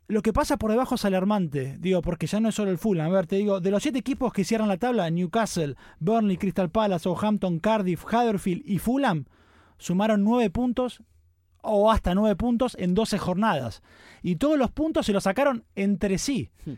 lo 0.06 0.22
que 0.22 0.32
pasa 0.32 0.56
por 0.56 0.70
debajo 0.70 0.94
es 0.94 1.04
alarmante, 1.04 1.78
digo, 1.80 2.02
porque 2.02 2.26
ya 2.26 2.38
no 2.38 2.50
es 2.50 2.54
solo 2.54 2.70
el 2.70 2.78
Fulham. 2.78 3.06
A 3.06 3.14
ver, 3.14 3.26
te 3.26 3.36
digo, 3.36 3.60
de 3.60 3.70
los 3.70 3.82
siete 3.82 3.98
equipos 3.98 4.32
que 4.32 4.44
cierran 4.44 4.68
la 4.68 4.76
tabla, 4.76 5.10
Newcastle, 5.10 5.74
Burnley, 5.98 6.36
Crystal 6.36 6.70
Palace, 6.70 7.04
Southampton, 7.04 7.58
Cardiff, 7.58 8.04
Huddersfield 8.04 8.62
y 8.66 8.78
Fulham, 8.78 9.24
sumaron 9.82 10.24
nueve 10.24 10.48
puntos 10.50 11.02
o 11.62 11.90
hasta 11.90 12.14
nueve 12.14 12.36
puntos 12.36 12.76
en 12.78 12.94
12 12.94 13.18
jornadas. 13.18 13.82
Y 14.22 14.36
todos 14.36 14.58
los 14.58 14.70
puntos 14.70 15.06
se 15.06 15.12
los 15.12 15.24
sacaron 15.24 15.64
entre 15.74 16.18
sí. 16.18 16.50
Hmm. 16.64 16.74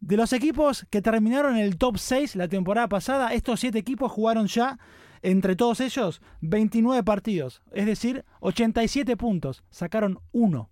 De 0.00 0.16
los 0.16 0.32
equipos 0.32 0.86
que 0.90 1.02
terminaron 1.02 1.56
en 1.56 1.62
el 1.64 1.78
top 1.78 1.98
6 1.98 2.36
la 2.36 2.48
temporada 2.48 2.88
pasada, 2.88 3.32
estos 3.32 3.60
siete 3.60 3.78
equipos 3.78 4.12
jugaron 4.12 4.46
ya 4.46 4.78
entre 5.22 5.56
todos 5.56 5.80
ellos 5.80 6.20
29 6.42 7.02
partidos, 7.02 7.62
es 7.72 7.86
decir, 7.86 8.24
87 8.40 9.16
puntos. 9.16 9.64
Sacaron 9.70 10.20
uno. 10.32 10.70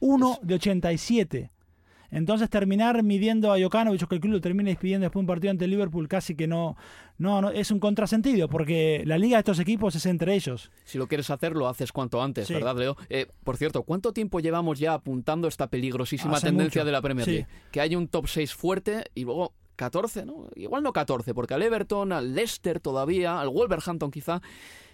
1 0.00 0.38
de 0.42 0.54
87. 0.54 1.50
Entonces 2.14 2.48
terminar 2.48 3.02
midiendo 3.02 3.52
a 3.52 3.60
Jokanovic 3.60 4.04
o 4.04 4.06
que 4.06 4.14
el 4.14 4.20
club 4.20 4.34
lo 4.34 4.40
termine 4.40 4.70
despidiendo 4.70 5.04
después 5.04 5.20
de 5.20 5.24
un 5.24 5.26
partido 5.26 5.50
ante 5.50 5.66
Liverpool 5.66 6.06
casi 6.06 6.36
que 6.36 6.46
no, 6.46 6.76
no, 7.18 7.50
es 7.50 7.72
un 7.72 7.80
contrasentido 7.80 8.48
porque 8.48 9.02
la 9.04 9.18
liga 9.18 9.36
de 9.36 9.40
estos 9.40 9.58
equipos 9.58 9.96
es 9.96 10.06
entre 10.06 10.34
ellos. 10.34 10.70
Si 10.84 10.96
lo 10.96 11.08
quieres 11.08 11.28
hacer 11.30 11.56
lo 11.56 11.68
haces 11.68 11.90
cuanto 11.90 12.22
antes, 12.22 12.48
¿verdad 12.48 12.76
Leo? 12.76 12.96
Eh, 13.08 13.26
por 13.42 13.56
cierto, 13.56 13.82
¿cuánto 13.82 14.12
tiempo 14.12 14.38
llevamos 14.38 14.78
ya 14.78 14.94
apuntando 14.94 15.48
esta 15.48 15.66
peligrosísima 15.66 16.40
tendencia 16.40 16.84
de 16.84 16.92
la 16.92 17.02
Premier 17.02 17.26
League? 17.26 17.46
Que 17.72 17.80
hay 17.80 17.96
un 17.96 18.06
top 18.06 18.28
6 18.28 18.54
fuerte 18.54 19.04
y 19.16 19.24
luego 19.24 19.52
14, 19.74 20.24
¿no? 20.24 20.48
Igual 20.54 20.84
no 20.84 20.92
14, 20.92 21.34
porque 21.34 21.54
al 21.54 21.62
Everton, 21.62 22.12
al 22.12 22.32
Leicester 22.32 22.78
todavía, 22.78 23.40
al 23.40 23.48
Wolverhampton 23.48 24.12
quizá, 24.12 24.40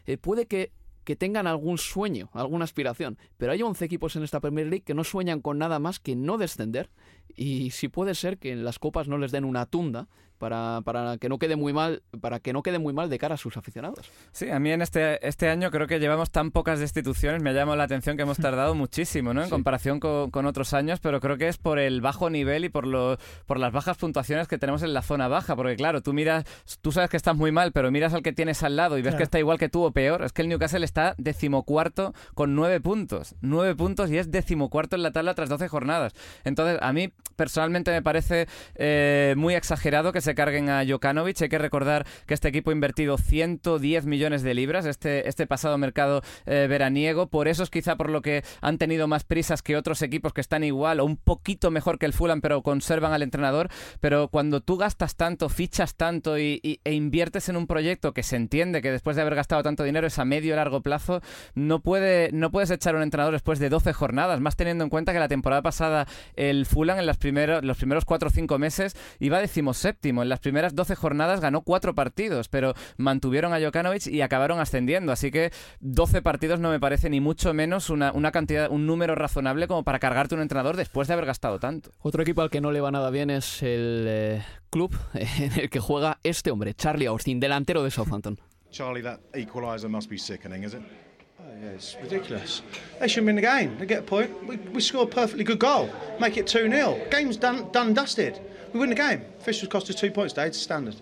eh, 0.06 0.16
puede 0.16 0.46
que 0.46 0.72
que 1.04 1.16
tengan 1.16 1.46
algún 1.46 1.78
sueño, 1.78 2.30
alguna 2.32 2.64
aspiración. 2.64 3.18
Pero 3.36 3.52
hay 3.52 3.62
11 3.62 3.84
equipos 3.84 4.16
en 4.16 4.22
esta 4.22 4.40
Premier 4.40 4.66
League 4.66 4.84
que 4.84 4.94
no 4.94 5.04
sueñan 5.04 5.40
con 5.40 5.58
nada 5.58 5.78
más 5.78 5.98
que 5.98 6.16
no 6.16 6.38
descender. 6.38 6.90
Y 7.36 7.70
si 7.70 7.88
puede 7.88 8.14
ser 8.14 8.38
que 8.38 8.52
en 8.52 8.64
las 8.64 8.78
copas 8.78 9.08
no 9.08 9.18
les 9.18 9.32
den 9.32 9.44
una 9.44 9.66
tunda, 9.66 10.08
para, 10.40 10.80
para, 10.82 11.18
que 11.18 11.28
no 11.28 11.38
quede 11.38 11.54
muy 11.54 11.74
mal 11.74 12.02
para 12.22 12.40
que 12.40 12.54
no 12.54 12.62
quede 12.62 12.78
muy 12.78 12.94
mal 12.94 13.10
de 13.10 13.18
cara 13.18 13.34
a 13.34 13.38
sus 13.38 13.58
aficionados. 13.58 14.10
Sí, 14.32 14.50
a 14.50 14.58
mí 14.58 14.72
en 14.72 14.80
este, 14.80 15.24
este 15.26 15.50
año 15.50 15.70
creo 15.70 15.86
que 15.86 16.00
llevamos 16.00 16.30
tan 16.30 16.50
pocas 16.50 16.80
destituciones, 16.80 17.42
me 17.42 17.50
ha 17.50 17.52
llamado 17.52 17.76
la 17.76 17.84
atención 17.84 18.16
que 18.16 18.22
hemos 18.22 18.38
tardado 18.38 18.74
muchísimo, 18.74 19.34
¿no? 19.34 19.44
En 19.44 19.50
comparación 19.50 20.00
con, 20.00 20.30
con, 20.30 20.46
otros 20.46 20.72
años, 20.72 20.98
pero 20.98 21.20
creo 21.20 21.36
que 21.36 21.48
es 21.48 21.58
por 21.58 21.78
el 21.78 22.00
bajo 22.00 22.30
nivel 22.30 22.64
y 22.64 22.70
por 22.70 22.86
lo, 22.86 23.18
por 23.44 23.58
las 23.58 23.70
bajas 23.70 23.98
puntuaciones 23.98 24.48
que 24.48 24.56
tenemos 24.56 24.82
en 24.82 24.94
la 24.94 25.02
zona 25.02 25.28
baja, 25.28 25.54
porque 25.54 25.76
claro, 25.76 26.00
tú 26.00 26.14
miras, 26.14 26.44
tú 26.80 26.90
sabes 26.90 27.10
que 27.10 27.18
estás 27.18 27.36
muy 27.36 27.52
mal, 27.52 27.72
pero 27.72 27.90
miras 27.90 28.14
al 28.14 28.22
que 28.22 28.32
tienes 28.32 28.62
al 28.62 28.76
lado 28.76 28.96
y 28.96 29.02
ves 29.02 29.16
que 29.16 29.22
está 29.22 29.38
igual 29.38 29.58
que 29.58 29.68
tú 29.68 29.84
o 29.84 29.92
peor, 29.92 30.24
es 30.24 30.32
que 30.32 30.40
el 30.40 30.48
Newcastle 30.48 30.86
está 30.86 31.14
decimocuarto 31.18 32.14
con 32.34 32.54
nueve 32.54 32.80
puntos, 32.80 33.34
nueve 33.42 33.74
puntos 33.76 34.10
y 34.10 34.16
es 34.16 34.30
decimocuarto 34.30 34.96
en 34.96 35.02
la 35.02 35.12
tabla 35.12 35.34
tras 35.34 35.50
doce 35.50 35.68
jornadas. 35.68 36.14
Entonces, 36.44 36.78
a 36.80 36.94
mí 36.94 37.12
personalmente 37.36 37.90
me 37.90 38.02
parece 38.02 38.48
eh, 38.74 39.34
muy 39.36 39.54
exagerado 39.54 40.12
que 40.12 40.20
se 40.20 40.34
carguen 40.34 40.68
a 40.68 40.84
Jokanovic. 40.86 41.40
Hay 41.42 41.48
que 41.48 41.58
recordar 41.58 42.06
que 42.26 42.34
este 42.34 42.48
equipo 42.48 42.70
ha 42.70 42.74
invertido 42.74 43.18
110 43.18 44.06
millones 44.06 44.42
de 44.42 44.54
libras 44.54 44.86
este, 44.86 45.28
este 45.28 45.46
pasado 45.46 45.78
mercado 45.78 46.22
eh, 46.46 46.66
veraniego. 46.68 47.28
Por 47.28 47.48
eso 47.48 47.62
es 47.62 47.70
quizá 47.70 47.96
por 47.96 48.10
lo 48.10 48.22
que 48.22 48.44
han 48.60 48.78
tenido 48.78 49.08
más 49.08 49.24
prisas 49.24 49.62
que 49.62 49.76
otros 49.76 50.02
equipos 50.02 50.32
que 50.32 50.40
están 50.40 50.64
igual 50.64 51.00
o 51.00 51.04
un 51.04 51.16
poquito 51.16 51.70
mejor 51.70 51.98
que 51.98 52.06
el 52.06 52.12
Fulham, 52.12 52.40
pero 52.40 52.62
conservan 52.62 53.12
al 53.12 53.22
entrenador. 53.22 53.68
Pero 54.00 54.28
cuando 54.28 54.60
tú 54.60 54.76
gastas 54.76 55.16
tanto, 55.16 55.48
fichas 55.48 55.94
tanto 55.94 56.38
y, 56.38 56.80
e 56.84 56.92
inviertes 56.92 57.48
en 57.48 57.56
un 57.56 57.66
proyecto 57.66 58.12
que 58.12 58.22
se 58.22 58.36
entiende 58.36 58.82
que 58.82 58.90
después 58.90 59.16
de 59.16 59.22
haber 59.22 59.34
gastado 59.34 59.62
tanto 59.62 59.84
dinero 59.84 60.06
es 60.06 60.18
a 60.18 60.24
medio 60.24 60.54
o 60.54 60.56
largo 60.56 60.82
plazo, 60.82 61.20
no, 61.54 61.80
puede, 61.80 62.30
no 62.32 62.50
puedes 62.50 62.70
echar 62.70 62.94
un 62.96 63.02
entrenador 63.02 63.32
después 63.32 63.58
de 63.58 63.68
12 63.68 63.92
jornadas, 63.92 64.40
más 64.40 64.56
teniendo 64.56 64.84
en 64.84 64.90
cuenta 64.90 65.12
que 65.12 65.18
la 65.18 65.28
temporada 65.28 65.62
pasada 65.62 66.06
el 66.36 66.66
Fulham 66.66 66.98
en 66.98 67.06
las 67.10 67.16
primeros, 67.18 67.64
los 67.64 67.76
primeros 67.76 68.04
4 68.04 68.28
o 68.28 68.30
5 68.30 68.58
meses 68.58 68.96
iba 69.18 69.40
decimoséptimo 69.40 70.22
en 70.22 70.28
las 70.28 70.38
primeras 70.38 70.76
12 70.76 70.94
jornadas 70.94 71.40
ganó 71.40 71.62
4 71.62 71.94
partidos, 71.94 72.48
pero 72.48 72.74
mantuvieron 72.98 73.52
a 73.52 73.60
Jokanovic 73.60 74.06
y 74.06 74.20
acabaron 74.20 74.60
ascendiendo. 74.60 75.10
Así 75.10 75.32
que 75.32 75.50
12 75.80 76.22
partidos 76.22 76.60
no 76.60 76.70
me 76.70 76.78
parece 76.78 77.10
ni 77.10 77.20
mucho 77.20 77.52
menos 77.52 77.90
una, 77.90 78.12
cantidad, 78.30 78.70
un 78.70 78.86
número 78.86 79.16
razonable 79.16 79.66
como 79.66 79.82
para 79.82 79.98
cargarte 79.98 80.36
un 80.36 80.40
entrenador 80.40 80.76
después 80.76 81.08
de 81.08 81.14
haber 81.14 81.26
gastado 81.26 81.58
tanto. 81.58 81.90
Otro 81.98 82.22
equipo 82.22 82.42
al 82.42 82.50
que 82.50 82.60
no 82.60 82.70
le 82.70 82.80
va 82.80 82.92
nada 82.92 83.10
bien 83.10 83.30
es 83.30 83.62
el 83.62 84.04
eh, 84.06 84.42
club 84.70 84.96
en 85.14 85.58
el 85.58 85.68
que 85.68 85.80
juega 85.80 86.18
este 86.22 86.52
hombre, 86.52 86.74
Charlie 86.74 87.06
Austin, 87.06 87.40
delantero 87.40 87.82
de 87.82 87.90
Southampton. 87.90 88.38
Charlie, 88.70 89.02
that 89.02 89.18
equalizer 89.34 89.90
must 89.90 90.08
be 90.08 90.16
sickening, 90.16 90.62
is 90.62 90.74
it? 90.74 91.09
Yeah, 91.58 91.68
it's 91.70 91.96
ridiculous. 92.00 92.62
They 92.98 93.08
shouldn't 93.08 93.26
win 93.26 93.36
the 93.36 93.42
game. 93.42 93.76
They 93.78 93.86
get 93.86 94.00
a 94.00 94.02
point. 94.02 94.46
We, 94.46 94.56
we 94.56 94.80
score 94.80 95.02
a 95.02 95.06
perfectly 95.06 95.44
good 95.44 95.58
goal. 95.58 95.90
Make 96.18 96.36
it 96.36 96.46
2 96.46 96.70
0. 96.70 97.00
Game's 97.10 97.36
done, 97.36 97.70
done 97.72 97.92
dusted. 97.92 98.40
We 98.72 98.80
win 98.80 98.88
the 98.88 98.94
game. 98.94 99.22
Officials 99.40 99.70
cost 99.70 99.90
us 99.90 99.96
two 99.96 100.10
points 100.10 100.32
today. 100.32 100.46
It's 100.46 100.58
standard. 100.58 100.96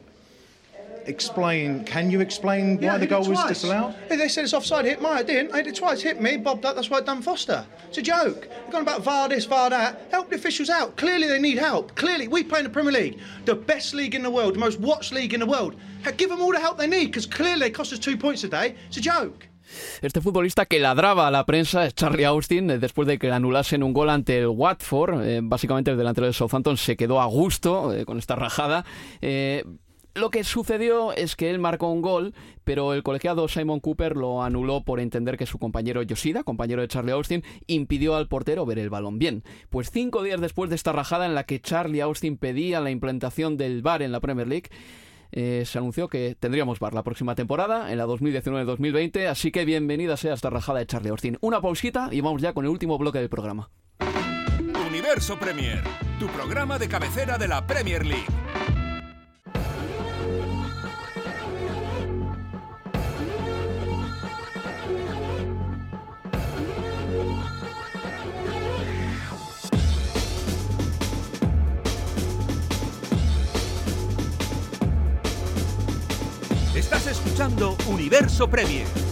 Explain. 1.05 1.85
Can 1.85 2.11
you 2.11 2.21
explain 2.21 2.79
yeah, 2.81 2.93
why 2.93 2.99
the 2.99 3.07
goal 3.07 3.27
was 3.27 3.43
disallowed? 3.45 3.95
Yeah, 4.11 4.17
they 4.17 4.29
said 4.29 4.45
it's 4.45 4.53
offside. 4.53 4.85
Hit 4.85 5.01
my. 5.01 5.11
I 5.11 5.23
didn't. 5.23 5.53
I 5.55 5.59
hit 5.59 5.69
it 5.69 5.77
twice. 5.77 6.03
Hit 6.03 6.21
me. 6.21 6.37
Bobbed 6.37 6.65
up. 6.65 6.75
That's 6.75 6.91
why 6.91 6.99
it 6.99 7.07
done 7.07 7.23
Foster. 7.23 7.65
It's 7.89 7.99
a 7.99 8.03
joke. 8.03 8.49
They're 8.49 8.73
going 8.73 8.83
about 8.83 9.03
VAR 9.03 9.29
this, 9.29 9.45
VAR 9.45 9.71
that. 9.71 10.09
Help 10.11 10.29
the 10.29 10.37
officials 10.37 10.71
out. 10.71 10.97
Clearly 10.97 11.29
they 11.29 11.39
need 11.39 11.59
help. 11.59 11.95
Clearly 11.95 12.29
we 12.29 12.43
play 12.43 12.61
in 12.61 12.65
the 12.65 12.71
Premier 12.71 12.93
League, 12.93 13.19
the 13.45 13.55
best 13.55 13.95
league 13.95 14.15
in 14.15 14.23
the 14.23 14.31
world, 14.31 14.55
the 14.55 14.59
most 14.59 14.81
watched 14.81 15.13
league 15.13 15.33
in 15.33 15.41
the 15.41 15.47
world. 15.47 15.77
Give 16.17 16.29
them 16.29 16.41
all 16.41 16.53
the 16.53 16.61
help 16.61 16.79
they 16.79 16.87
need 16.87 17.07
because 17.07 17.27
clearly 17.27 17.61
they 17.61 17.71
cost 17.71 17.93
us 17.93 17.99
two 17.99 18.17
points 18.17 18.41
today. 18.43 18.75
It's 18.89 18.97
a 18.97 19.01
joke. 19.01 19.47
Este 20.03 20.21
futbolista 20.21 20.67
que 20.67 20.79
ladraba 20.79 21.27
a 21.27 21.31
la 21.31 21.47
prensa 21.47 21.87
es 21.87 21.95
Charlie 21.95 22.25
Austin, 22.25 22.71
eh, 22.71 22.79
después 22.79 23.09
de 23.09 23.19
que 23.19 23.31
anulasen 23.31 23.83
un 23.83 23.93
gol 23.93 24.11
ante 24.11 24.39
el 24.39 24.49
Watford. 24.49 25.23
Eh, 25.25 25.41
básicamente 25.43 25.91
el 25.91 25.99
delantero 25.99 26.27
de 26.27 26.33
Southampton 26.33 26.77
se 26.77 26.97
quedó 26.97 27.21
a 27.21 27.27
gusto 27.27 27.95
eh, 27.95 28.05
con 28.05 28.19
esta 28.19 28.37
rajada. 28.37 28.85
Lo 30.15 30.31
que 30.31 30.43
sucedió 30.43 31.13
es 31.13 31.37
que 31.37 31.49
él 31.49 31.61
marcó 31.61 31.93
un 31.93 32.03
gol, 32.03 32.35
pero 32.65 32.93
el 32.93 33.05
colegiado 33.05 33.47
Simon 33.47 33.79
Cooper 33.79 34.17
lo 34.17 34.43
anuló 34.43 34.83
por 34.83 34.99
entender 34.99 35.37
que 35.37 35.47
su 35.47 35.61
compañero 35.61 36.03
Yoshida, 36.03 36.43
compañero 36.43 36.83
de 36.83 36.89
Charlie 36.89 37.13
Austin, 37.13 37.45
impidió 37.69 38.17
al 38.17 38.27
portero 38.27 38.67
ver 38.67 38.81
el 38.81 38.91
balón 38.91 39.21
bien. 39.21 39.45
Pues 39.71 39.93
cinco 39.93 40.25
días 40.25 40.41
después 40.41 40.71
de 40.71 40.77
esta 40.77 40.91
rajada 40.91 41.27
en 41.27 41.37
la 41.37 41.45
que 41.45 41.61
Charlie 41.61 42.01
Austin 42.01 42.37
pedía 42.37 42.81
la 42.81 42.91
implantación 42.91 43.57
del 43.57 43.81
VAR 43.81 44.03
en 44.03 44.11
la 44.11 44.19
Premier 44.19 44.49
League, 44.49 44.71
eh, 45.33 45.65
se 45.67 45.79
anunció 45.79 46.09
que 46.09 46.37
tendríamos 46.39 46.79
bar 46.79 46.95
la 46.95 47.03
próxima 47.03 47.35
temporada, 47.35 47.93
en 47.93 47.99
la 47.99 48.07
2019-2020, 48.07 49.27
así 49.27 49.51
que 49.51 49.65
bienvenida 49.65 50.17
sea 50.17 50.35
esta 50.35 50.51
rajada 50.51 50.79
de 50.81 50.87
Charlie 50.87 51.11
Austin. 51.11 51.39
Una 51.41 51.61
pausita 51.61 52.09
y 52.13 52.21
vamos 52.21 52.43
ya 52.43 52.53
con 52.53 52.65
el 52.65 52.71
último 52.71 52.99
bloque 52.99 53.19
del 53.19 53.29
programa. 53.29 53.71
Universo 54.89 55.39
Premier, 55.39 55.83
tu 56.19 56.27
programa 56.29 56.79
de 56.79 56.89
cabecera 56.89 57.39
de 57.39 57.49
la 57.49 57.67
Premier 57.67 58.05
League. 58.05 58.27
Universo 77.89 78.47
Premier. 78.47 79.08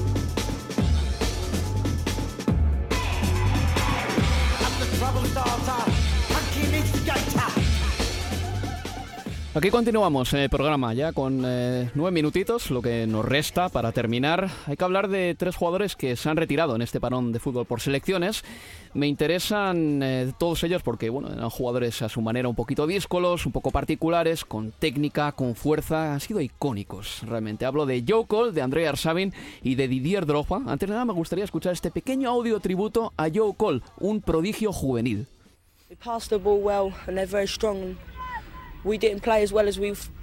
Aquí 9.57 9.71
continuamos 9.71 10.35
en 10.35 10.41
el 10.41 10.51
programa 10.51 10.93
ya 10.93 11.15
con 11.15 11.43
eh, 11.47 11.91
nueve 11.95 12.13
minutitos, 12.13 12.71
lo 12.71 12.83
que 12.83 13.07
nos 13.07 13.25
resta 13.25 13.71
para 13.71 13.91
terminar. 13.91 14.51
Hay 14.67 14.77
que 14.77 14.85
hablar 14.85 15.09
de 15.09 15.35
tres 15.35 15.57
jugadores 15.57 15.97
que 15.97 16.15
se 16.15 16.29
han 16.29 16.37
retirado 16.37 16.77
en 16.77 16.83
este 16.83 17.01
parón 17.01 17.33
de 17.33 17.39
fútbol 17.39 17.65
por 17.65 17.81
selecciones. 17.81 18.45
Me 18.93 19.07
interesan 19.07 20.03
eh, 20.03 20.31
todos 20.39 20.63
ellos 20.63 20.83
porque 20.83 21.09
bueno, 21.09 21.33
eran 21.33 21.49
jugadores 21.49 22.03
a 22.03 22.11
su 22.11 22.21
manera 22.21 22.51
un 22.51 22.55
poquito 22.55 22.87
díscolos, 22.87 23.47
un 23.47 23.53
poco 23.53 23.71
particulares, 23.71 24.45
con 24.45 24.73
técnica, 24.73 25.33
con 25.33 25.55
fuerza, 25.55 26.13
han 26.13 26.21
sido 26.21 26.43
icónicos 26.43 27.23
realmente. 27.23 27.65
Hablo 27.65 27.87
de 27.87 28.05
Joe 28.07 28.27
Cole, 28.27 28.53
de 28.53 28.61
André 28.61 28.87
Arsavin 28.87 29.33
y 29.63 29.77
de 29.77 29.89
Didier 29.89 30.27
Drogba. 30.27 30.65
Antes 30.67 30.87
de 30.87 30.93
nada 30.93 31.07
me 31.07 31.15
gustaría 31.15 31.47
escuchar 31.47 31.73
este 31.73 31.91
pequeño 31.91 32.29
audio 32.29 32.61
tributo 32.61 33.15
a 33.17 33.29
Joe 33.35 33.55
Cole, 33.57 33.81
un 34.01 34.21
prodigio 34.21 34.71
juvenil. 34.71 35.27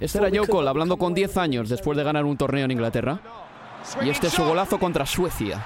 Este 0.00 0.18
era 0.18 0.30
Joe 0.32 0.48
Cole 0.48 0.70
hablando 0.70 0.96
con 0.96 1.12
10 1.12 1.36
años 1.36 1.68
después 1.68 1.98
de 1.98 2.04
ganar 2.04 2.24
un 2.24 2.36
torneo 2.36 2.64
en 2.64 2.70
Inglaterra. 2.70 3.20
Y 4.02 4.08
este 4.08 4.28
es 4.28 4.32
su 4.32 4.42
golazo 4.42 4.78
contra 4.78 5.04
Suecia. 5.04 5.64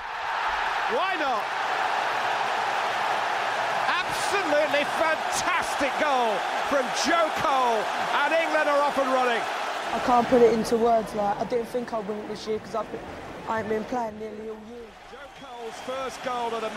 Why 0.91 1.19
not? 1.21 1.43
Absolutely 3.89 4.85
fantastic 4.99 5.93
goal 6.01 6.35
from 6.69 6.85
Joe 7.07 7.31
Cole, 7.41 7.79
and 8.25 8.35
England 8.35 8.69
are 8.69 8.83
off 8.83 8.99
and 8.99 9.13
running. 9.13 9.43
I 9.95 9.99
can't 10.05 10.29
put 10.29 10.43
it 10.43 10.53
into 10.53 10.77
words. 10.77 11.15
Like 11.15 11.41
I 11.41 11.45
didn't 11.45 11.69
think 11.69 11.93
I'd 11.93 12.07
win 12.09 12.19
it 12.19 12.29
this 12.29 12.47
year 12.47 12.59
because 12.59 12.75
I've 12.75 12.91
been, 12.91 13.01
I've 13.49 13.69
been 13.69 13.85
playing 13.85 14.19
nearly 14.19 14.51
all 14.51 14.61
year. 14.69 14.78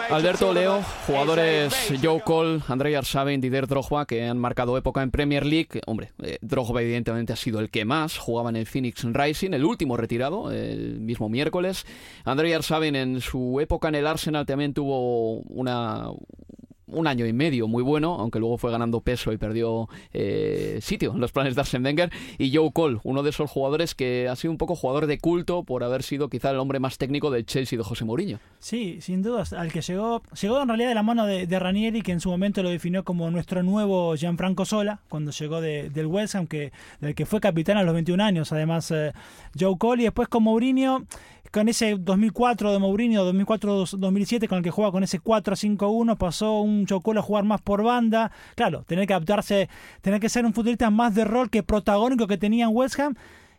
Alberto 0.09 0.53
Leo, 0.53 0.81
jugadores 1.07 1.93
Joe 2.01 2.21
Cole, 2.21 2.61
Andrei 2.67 2.95
Arshavin, 2.95 3.39
Didier 3.39 3.67
Drogba, 3.67 4.05
que 4.05 4.27
han 4.27 4.37
marcado 4.37 4.77
época 4.77 5.01
en 5.01 5.11
Premier 5.11 5.45
League. 5.45 5.81
Hombre, 5.87 6.11
eh, 6.21 6.37
Drogba 6.41 6.81
evidentemente 6.81 7.33
ha 7.33 7.35
sido 7.35 7.59
el 7.59 7.69
que 7.69 7.85
más. 7.85 8.17
Jugaba 8.17 8.49
en 8.49 8.57
el 8.57 8.65
Phoenix 8.65 9.03
Rising, 9.03 9.53
el 9.53 9.65
último 9.65 9.97
retirado, 9.97 10.51
el 10.51 10.99
mismo 10.99 11.29
miércoles. 11.29 11.85
Andrei 12.25 12.53
Arshavin 12.53 12.95
en 12.95 13.21
su 13.21 13.59
época 13.59 13.87
en 13.87 13.95
el 13.95 14.07
Arsenal 14.07 14.45
también 14.45 14.73
tuvo 14.73 15.39
una, 15.41 16.09
un 16.91 17.07
año 17.07 17.25
y 17.25 17.33
medio 17.33 17.67
muy 17.67 17.83
bueno, 17.83 18.15
aunque 18.15 18.39
luego 18.39 18.57
fue 18.57 18.71
ganando 18.71 19.01
peso 19.01 19.31
y 19.31 19.37
perdió 19.37 19.89
eh, 20.13 20.79
sitio 20.81 21.13
en 21.13 21.19
los 21.19 21.31
planes 21.31 21.55
de 21.55 21.61
Arsene 21.61 21.87
Wenger. 21.87 22.11
Y 22.37 22.55
Joe 22.55 22.71
Cole, 22.71 22.99
uno 23.03 23.23
de 23.23 23.29
esos 23.29 23.49
jugadores 23.49 23.95
que 23.95 24.27
ha 24.29 24.35
sido 24.35 24.51
un 24.51 24.57
poco 24.57 24.75
jugador 24.75 25.07
de 25.07 25.17
culto 25.17 25.63
por 25.63 25.83
haber 25.83 26.03
sido 26.03 26.29
quizá 26.29 26.51
el 26.51 26.59
hombre 26.59 26.79
más 26.79 26.97
técnico 26.97 27.31
del 27.31 27.45
Chelsea 27.45 27.77
de 27.77 27.83
José 27.83 28.05
Mourinho. 28.05 28.39
Sí, 28.59 28.99
sin 29.01 29.21
dudas, 29.21 29.53
al 29.53 29.71
que 29.71 29.81
llegó, 29.81 30.21
llegó 30.39 30.61
en 30.61 30.67
realidad 30.67 30.89
de 30.89 30.95
la 30.95 31.03
mano 31.03 31.25
de, 31.25 31.59
Ranieri, 31.59 32.01
que 32.01 32.11
en 32.11 32.19
su 32.19 32.29
momento 32.29 32.63
lo 32.63 32.69
definió 32.69 33.03
como 33.03 33.29
nuestro 33.29 33.63
nuevo 33.63 34.15
Gianfranco 34.15 34.65
Sola, 34.65 35.01
cuando 35.09 35.31
llegó 35.31 35.61
del 35.61 36.07
West 36.07 36.35
Ham, 36.35 36.47
que, 36.47 36.71
del 36.99 37.15
que 37.15 37.25
fue 37.25 37.39
capitán 37.39 37.77
a 37.77 37.83
los 37.83 37.93
21 37.93 38.23
años, 38.23 38.51
además 38.51 38.91
eh, 38.91 39.13
Joe 39.59 39.77
Cole, 39.77 40.03
y 40.03 40.05
después 40.05 40.27
con 40.27 40.43
Mourinho 40.43 41.05
con 41.51 41.67
ese 41.67 41.97
2004 41.99 42.71
de 42.71 42.79
Mourinho, 42.79 43.31
2004-2007, 43.31 44.47
con 44.47 44.59
el 44.59 44.63
que 44.63 44.71
juega 44.71 44.91
con 44.91 45.03
ese 45.03 45.21
4-5-1, 45.21 46.17
pasó 46.17 46.61
un 46.61 46.85
Chocolo 46.85 47.19
a 47.19 47.23
jugar 47.23 47.43
más 47.43 47.61
por 47.61 47.83
banda. 47.83 48.31
Claro, 48.55 48.83
tener 48.83 49.05
que 49.05 49.13
adaptarse, 49.13 49.69
tener 50.01 50.19
que 50.19 50.29
ser 50.29 50.45
un 50.45 50.53
futbolista 50.53 50.89
más 50.89 51.13
de 51.13 51.25
rol 51.25 51.49
que 51.49 51.63
protagónico 51.63 52.27
que 52.27 52.37
tenía 52.37 52.65
en 52.65 52.71
West 52.73 52.99
Ham, 52.99 53.15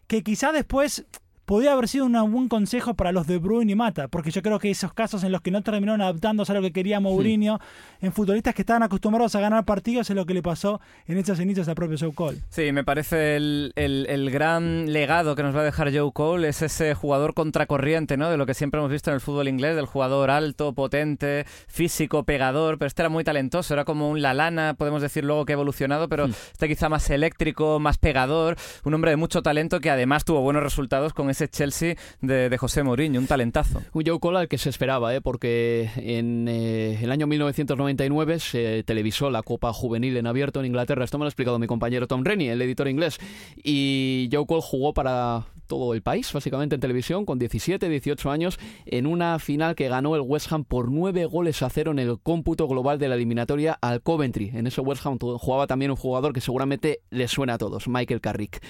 que 0.06 0.22
quizá 0.22 0.52
después 0.52 1.06
podría 1.44 1.72
haber 1.72 1.88
sido 1.88 2.06
un 2.06 2.32
buen 2.32 2.48
consejo 2.48 2.94
para 2.94 3.12
los 3.12 3.26
de 3.26 3.38
Bruyne 3.38 3.72
y 3.72 3.74
Mata, 3.74 4.08
porque 4.08 4.30
yo 4.30 4.42
creo 4.42 4.58
que 4.58 4.70
esos 4.70 4.92
casos 4.92 5.24
en 5.24 5.32
los 5.32 5.40
que 5.40 5.50
no 5.50 5.62
terminaron 5.62 6.00
adaptándose 6.00 6.52
a 6.52 6.54
lo 6.54 6.62
que 6.62 6.72
quería 6.72 7.00
Mourinho, 7.00 7.58
en 8.00 8.12
futbolistas 8.12 8.54
que 8.54 8.62
estaban 8.62 8.82
acostumbrados 8.82 9.34
a 9.34 9.40
ganar 9.40 9.64
partidos, 9.64 10.08
es 10.08 10.16
lo 10.16 10.26
que 10.26 10.34
le 10.34 10.42
pasó 10.42 10.80
en 11.06 11.18
esos 11.18 11.40
inicios 11.40 11.68
al 11.68 11.74
propio 11.74 11.96
Joe 11.98 12.12
Cole. 12.12 12.38
Sí, 12.50 12.72
me 12.72 12.84
parece 12.84 13.36
el, 13.36 13.72
el, 13.76 14.30
gran 14.30 14.92
legado 14.92 15.34
que 15.34 15.42
nos 15.42 15.54
va 15.54 15.60
a 15.60 15.64
dejar 15.64 15.92
Joe 15.94 16.12
Cole, 16.12 16.48
es 16.48 16.62
ese 16.62 16.94
jugador 16.94 17.34
contracorriente, 17.34 18.16
¿no? 18.16 18.30
De 18.30 18.36
lo 18.36 18.46
que 18.46 18.54
siempre 18.54 18.78
hemos 18.78 18.90
visto 18.90 19.10
en 19.10 19.14
el 19.14 19.20
fútbol 19.20 19.48
inglés, 19.48 19.76
del 19.76 19.86
jugador 19.86 20.30
alto, 20.30 20.72
potente, 20.72 21.44
físico, 21.66 22.24
pegador, 22.24 22.78
pero 22.78 22.86
este 22.86 23.02
era 23.02 23.08
muy 23.08 23.24
talentoso, 23.24 23.74
era 23.74 23.84
como 23.84 24.08
un 24.10 24.22
Lalana, 24.22 24.74
podemos 24.74 25.02
decir 25.02 25.24
luego 25.24 25.44
que 25.44 25.52
ha 25.52 25.54
evolucionado, 25.54 26.08
pero 26.08 26.26
este 26.26 26.68
quizá 26.68 26.88
más 26.88 27.10
eléctrico, 27.10 27.80
más 27.80 27.98
pegador, 27.98 28.56
un 28.84 28.94
hombre 28.94 29.10
de 29.10 29.16
mucho 29.16 29.42
talento 29.42 29.80
que 29.80 29.90
además 29.90 30.24
tuvo 30.24 30.40
buenos 30.40 30.62
resultados 30.62 31.12
con 31.12 31.31
ese 31.32 31.48
Chelsea 31.48 31.96
de, 32.20 32.56
José 32.56 32.82
Mourinho, 32.82 33.20
un 33.20 33.26
talentazo. 33.26 33.82
Un 33.92 34.04
Joe 34.06 34.20
Cole 34.20 34.38
al 34.38 34.48
que 34.48 34.58
se 34.58 34.70
esperaba, 34.70 35.14
¿eh? 35.14 35.20
porque 35.20 35.90
en 35.96 36.46
eh, 36.48 36.98
el 37.02 37.10
año 37.10 37.26
1999 37.26 38.38
se 38.38 38.82
televisó 38.84 39.30
la 39.30 39.42
Copa 39.42 39.72
Juvenil 39.72 40.16
en 40.16 40.26
abierto 40.26 40.60
en 40.60 40.66
Inglaterra. 40.66 41.04
Esto 41.04 41.18
me 41.18 41.24
lo 41.24 41.26
ha 41.26 41.30
explicado 41.30 41.58
mi 41.58 41.66
compañero 41.66 42.06
Tom 42.06 42.24
Rennie, 42.24 42.50
el 42.50 42.62
editor 42.62 42.88
inglés. 42.88 43.18
Y 43.56 44.28
Joe 44.32 44.46
Cole 44.46 44.62
jugó 44.62 44.94
para 44.94 45.46
todo 45.72 45.94
el 45.94 46.02
país, 46.02 46.30
básicamente 46.30 46.74
en 46.74 46.82
televisión, 46.82 47.24
con 47.24 47.38
17, 47.38 47.88
18 47.88 48.30
años, 48.30 48.58
en 48.84 49.06
una 49.06 49.38
final 49.38 49.74
que 49.74 49.88
ganó 49.88 50.14
el 50.14 50.20
West 50.20 50.52
Ham 50.52 50.64
por 50.64 50.92
9 50.92 51.24
goles 51.24 51.62
a 51.62 51.70
cero 51.70 51.92
en 51.92 51.98
el 51.98 52.20
cómputo 52.20 52.68
global 52.68 52.98
de 52.98 53.08
la 53.08 53.14
eliminatoria 53.14 53.78
al 53.80 54.02
Coventry. 54.02 54.50
En 54.52 54.66
ese 54.66 54.82
West 54.82 55.06
Ham 55.06 55.18
jugaba 55.18 55.66
también 55.66 55.90
un 55.90 55.96
jugador 55.96 56.34
que 56.34 56.42
seguramente 56.42 57.00
les 57.08 57.30
suena 57.30 57.54
a 57.54 57.58
todos, 57.58 57.88
Michael 57.88 58.20
Carrick. 58.20 58.62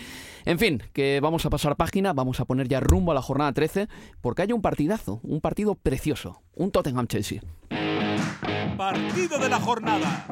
En 0.44 0.60
fin, 0.60 0.80
que 0.92 1.18
vamos 1.20 1.44
a 1.44 1.50
pasar 1.50 1.74
página, 1.74 2.12
vamos 2.12 2.38
a 2.38 2.44
poner 2.44 2.68
ya 2.68 2.78
rumbo 2.78 3.10
a 3.10 3.16
la 3.16 3.22
jornada 3.22 3.52
13, 3.52 3.88
porque 4.20 4.42
hay 4.42 4.52
un 4.52 4.62
partidazo, 4.62 5.18
un 5.24 5.40
partido 5.40 5.74
precioso, 5.74 6.40
un 6.54 6.70
Tottenham-Chelsea. 6.70 7.40
Partido 8.76 9.40
de 9.40 9.48
la 9.48 9.58
jornada. 9.58 10.24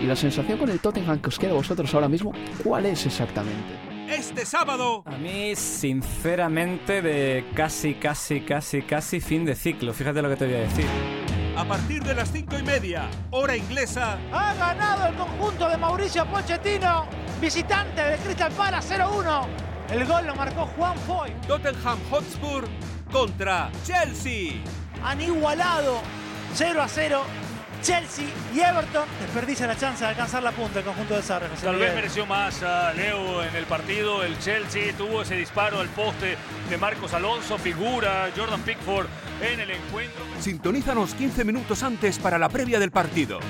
Y 0.00 0.06
la 0.06 0.14
sensación 0.14 0.60
con 0.60 0.70
el 0.70 0.78
Tottenham 0.78 1.20
que 1.20 1.28
os 1.28 1.40
queda 1.40 1.50
a 1.50 1.54
vosotros 1.54 1.92
ahora 1.92 2.08
mismo, 2.08 2.30
¿cuál 2.62 2.86
es 2.86 3.04
exactamente? 3.04 3.91
Este 4.12 4.44
sábado. 4.46 5.02
A 5.06 5.16
mí, 5.16 5.54
sinceramente, 5.56 7.02
de 7.02 7.44
casi, 7.54 7.94
casi, 7.94 8.40
casi, 8.42 8.82
casi 8.82 9.20
fin 9.20 9.44
de 9.44 9.54
ciclo. 9.54 9.92
Fíjate 9.92 10.22
lo 10.22 10.28
que 10.28 10.36
te 10.36 10.46
voy 10.46 10.54
a 10.54 10.60
decir. 10.60 10.86
A 11.56 11.64
partir 11.64 12.02
de 12.02 12.14
las 12.14 12.30
cinco 12.30 12.58
y 12.58 12.62
media, 12.62 13.08
hora 13.30 13.56
inglesa. 13.56 14.18
Ha 14.32 14.54
ganado 14.54 15.06
el 15.06 15.14
conjunto 15.14 15.68
de 15.68 15.76
Mauricio 15.76 16.26
Pochettino, 16.26 17.06
visitante 17.40 18.02
de 18.02 18.16
Crystal 18.18 18.52
Palace 18.52 18.96
0-1. 18.96 19.46
El 19.90 20.06
gol 20.06 20.26
lo 20.26 20.34
marcó 20.34 20.66
Juan 20.66 20.96
Foy. 21.06 21.30
Tottenham 21.46 21.98
Hotspur 22.10 22.64
contra 23.10 23.70
Chelsea. 23.84 24.62
Han 25.02 25.20
igualado 25.20 26.00
0 26.54 26.84
0 26.86 27.22
Chelsea 27.82 28.26
y 28.54 28.60
Everton 28.60 29.08
desperdician 29.20 29.68
la 29.68 29.76
chance 29.76 30.04
de 30.04 30.10
alcanzar 30.10 30.42
la 30.42 30.52
punta 30.52 30.78
el 30.78 30.84
conjunto 30.84 31.14
de 31.14 31.22
Sarri. 31.22 31.48
Tal 31.60 31.76
vez 31.76 31.94
mereció 31.94 32.24
más 32.26 32.62
a 32.62 32.92
Leo 32.92 33.42
en 33.42 33.56
el 33.56 33.64
partido. 33.66 34.22
El 34.22 34.38
Chelsea 34.38 34.92
tuvo 34.96 35.22
ese 35.22 35.34
disparo 35.34 35.80
al 35.80 35.88
poste 35.88 36.36
de 36.70 36.78
Marcos 36.78 37.12
Alonso, 37.12 37.58
figura 37.58 38.30
Jordan 38.36 38.60
Pickford 38.62 39.06
en 39.40 39.60
el 39.60 39.70
encuentro. 39.72 40.22
Sintonízanos 40.38 41.14
15 41.14 41.44
minutos 41.44 41.82
antes 41.82 42.18
para 42.18 42.38
la 42.38 42.48
previa 42.48 42.78
del 42.78 42.92
partido. 42.92 43.40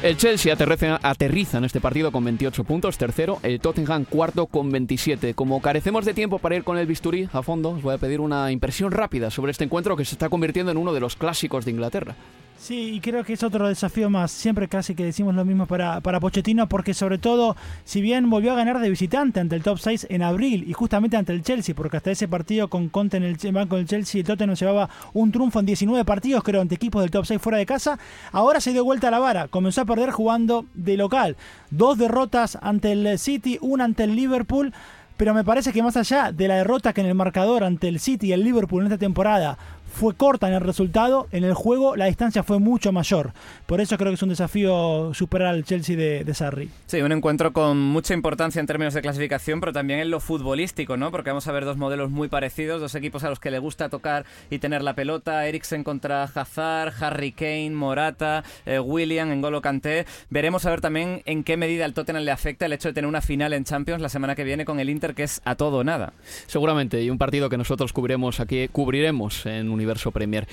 El 0.00 0.16
Chelsea 0.16 0.52
aterriza, 0.52 1.58
en 1.58 1.64
este 1.64 1.80
partido 1.80 2.12
con 2.12 2.24
28 2.24 2.62
puntos, 2.62 2.96
tercero. 2.96 3.40
El 3.42 3.58
Tottenham 3.58 4.04
cuarto 4.04 4.46
con 4.46 4.70
27. 4.70 5.34
Como 5.34 5.60
carecemos 5.60 6.04
de 6.04 6.14
tiempo 6.14 6.38
para 6.38 6.54
ir 6.54 6.62
con 6.62 6.78
el 6.78 6.86
bisturí 6.86 7.28
a 7.32 7.42
fondo, 7.42 7.70
os 7.70 7.82
voy 7.82 7.96
a 7.96 7.98
pedir 7.98 8.20
una 8.20 8.52
impresión 8.52 8.92
rápida 8.92 9.28
sobre 9.32 9.50
este 9.50 9.64
encuentro 9.64 9.96
que 9.96 10.04
se 10.04 10.14
está 10.14 10.28
convirtiendo 10.28 10.70
en 10.70 10.78
uno 10.78 10.92
de 10.92 11.00
los 11.00 11.16
clásicos 11.16 11.64
de 11.64 11.72
Inglaterra. 11.72 12.14
Sí, 12.60 12.94
y 12.94 13.00
creo 13.00 13.22
que 13.22 13.34
es 13.34 13.42
otro 13.44 13.68
desafío 13.68 14.10
más. 14.10 14.32
Siempre 14.32 14.66
casi 14.66 14.96
que 14.96 15.04
decimos 15.04 15.32
lo 15.34 15.44
mismo 15.44 15.66
para, 15.66 16.00
para 16.00 16.18
Pochettino, 16.18 16.68
porque 16.68 16.92
sobre 16.92 17.16
todo, 17.16 17.56
si 17.84 18.00
bien 18.00 18.28
volvió 18.28 18.52
a 18.52 18.56
ganar 18.56 18.80
de 18.80 18.90
visitante 18.90 19.38
ante 19.38 19.54
el 19.54 19.62
top 19.62 19.78
6 19.78 20.08
en 20.10 20.22
abril 20.22 20.64
y 20.66 20.72
justamente 20.72 21.16
ante 21.16 21.32
el 21.32 21.42
Chelsea, 21.42 21.74
porque 21.74 21.98
hasta 21.98 22.10
ese 22.10 22.26
partido 22.26 22.68
con 22.68 22.88
Conte 22.88 23.16
en 23.16 23.22
el 23.22 23.36
banco 23.52 23.76
del 23.76 23.86
Chelsea, 23.86 24.20
el 24.20 24.26
Tottenham 24.26 24.56
llevaba 24.56 24.90
un 25.12 25.30
triunfo 25.30 25.60
en 25.60 25.66
19 25.66 26.04
partidos, 26.04 26.42
creo, 26.42 26.60
ante 26.60 26.74
equipos 26.74 27.00
del 27.00 27.12
top 27.12 27.26
6 27.26 27.40
fuera 27.40 27.58
de 27.58 27.66
casa, 27.66 27.96
ahora 28.32 28.60
se 28.60 28.72
dio 28.72 28.84
vuelta 28.84 29.06
a 29.06 29.12
la 29.12 29.20
vara. 29.20 29.46
Comenzó 29.46 29.82
a 29.82 29.86
perder 29.86 30.10
jugando 30.10 30.66
de 30.74 30.96
local. 30.96 31.36
Dos 31.70 31.96
derrotas 31.96 32.58
ante 32.60 32.90
el 32.90 33.18
City, 33.20 33.58
una 33.60 33.84
ante 33.84 34.02
el 34.02 34.16
Liverpool 34.16 34.74
pero 35.18 35.34
me 35.34 35.42
parece 35.42 35.72
que 35.72 35.82
más 35.82 35.96
allá 35.96 36.30
de 36.30 36.46
la 36.46 36.54
derrota 36.54 36.92
que 36.92 37.00
en 37.00 37.08
el 37.08 37.14
marcador 37.16 37.64
ante 37.64 37.88
el 37.88 37.98
City 37.98 38.28
y 38.28 38.32
el 38.32 38.44
Liverpool 38.44 38.82
en 38.82 38.86
esta 38.86 38.98
temporada 38.98 39.58
fue 39.90 40.14
corta 40.14 40.48
en 40.48 40.54
el 40.54 40.60
resultado, 40.60 41.26
en 41.32 41.44
el 41.44 41.54
juego 41.54 41.96
la 41.96 42.06
distancia 42.06 42.42
fue 42.42 42.58
mucho 42.58 42.92
mayor. 42.92 43.32
Por 43.66 43.80
eso 43.80 43.96
creo 43.96 44.10
que 44.10 44.14
es 44.14 44.22
un 44.22 44.28
desafío 44.28 45.12
superar 45.14 45.48
al 45.48 45.64
Chelsea 45.64 45.96
de, 45.96 46.24
de 46.24 46.34
Sarri. 46.34 46.70
Sí, 46.86 47.00
un 47.00 47.12
encuentro 47.12 47.52
con 47.52 47.78
mucha 47.78 48.14
importancia 48.14 48.60
en 48.60 48.66
términos 48.66 48.94
de 48.94 49.02
clasificación, 49.02 49.60
pero 49.60 49.72
también 49.72 50.00
en 50.00 50.10
lo 50.10 50.20
futbolístico, 50.20 50.96
¿no? 50.96 51.10
Porque 51.10 51.30
vamos 51.30 51.46
a 51.48 51.52
ver 51.52 51.64
dos 51.64 51.76
modelos 51.76 52.10
muy 52.10 52.28
parecidos, 52.28 52.80
dos 52.80 52.94
equipos 52.94 53.24
a 53.24 53.30
los 53.30 53.40
que 53.40 53.50
le 53.50 53.58
gusta 53.58 53.88
tocar 53.88 54.24
y 54.50 54.58
tener 54.58 54.82
la 54.82 54.94
pelota, 54.94 55.46
Eriksen 55.46 55.84
contra 55.84 56.24
Hazard, 56.24 56.92
Harry 57.00 57.32
Kane, 57.32 57.70
Morata, 57.70 58.44
eh, 58.66 58.78
William, 58.78 59.28
N'Golo 59.28 59.62
Kanté. 59.62 60.06
Veremos 60.30 60.66
a 60.66 60.70
ver 60.70 60.80
también 60.80 61.22
en 61.24 61.44
qué 61.44 61.56
medida 61.56 61.84
al 61.84 61.94
Tottenham 61.94 62.24
le 62.24 62.30
afecta 62.30 62.66
el 62.66 62.72
hecho 62.72 62.88
de 62.88 62.94
tener 62.94 63.08
una 63.08 63.20
final 63.20 63.52
en 63.52 63.64
Champions 63.64 64.02
la 64.02 64.08
semana 64.08 64.34
que 64.34 64.44
viene 64.44 64.64
con 64.64 64.80
el 64.80 64.90
Inter, 64.90 65.14
que 65.14 65.24
es 65.24 65.40
a 65.44 65.54
todo 65.54 65.78
o 65.78 65.84
nada. 65.84 66.12
Seguramente, 66.46 67.02
y 67.02 67.10
un 67.10 67.18
partido 67.18 67.48
que 67.48 67.56
nosotros 67.56 67.92
cubriremos 67.92 68.40
aquí, 68.40 68.68
cubriremos 68.68 69.46
en 69.46 69.70
Universo 69.78 70.10
Premier. 70.10 70.46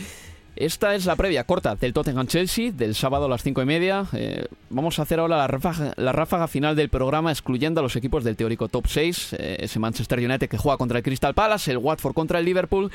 Esta 0.56 0.96
es 0.96 1.06
la 1.06 1.18
previa 1.18 1.44
corta 1.44 1.76
del 1.76 1.92
Tottenham 1.92 2.28
Chelsea 2.28 2.72
del 2.72 2.96
sábado 2.96 3.26
a 3.26 3.30
las 3.30 3.44
cinco 3.44 3.62
y 3.62 3.66
media. 3.66 4.06
Eh, 4.14 4.46
vamos 4.70 4.98
a 4.98 5.02
hacer 5.02 5.20
ahora 5.20 5.36
la 5.36 5.48
ráfaga, 5.48 5.94
la 5.98 6.14
ráfaga, 6.14 6.48
final 6.48 6.78
del 6.78 6.88
programa, 6.88 7.30
excluyendo 7.32 7.82
a 7.82 7.84
los 7.84 7.98
equipos 7.98 8.24
del 8.24 8.38
teórico 8.38 8.70
top 8.70 8.88
6. 8.88 9.34
Eh, 9.34 9.58
ese 9.60 9.80
Manchester 9.80 10.20
United 10.20 10.48
que 10.48 10.58
juega 10.58 10.78
contra 10.78 11.00
el 11.00 11.04
Crystal 11.04 11.34
Palace, 11.34 11.72
el 11.72 11.78
Watford 11.78 12.14
contra 12.14 12.40
el 12.40 12.46
Liverpool, 12.46 12.90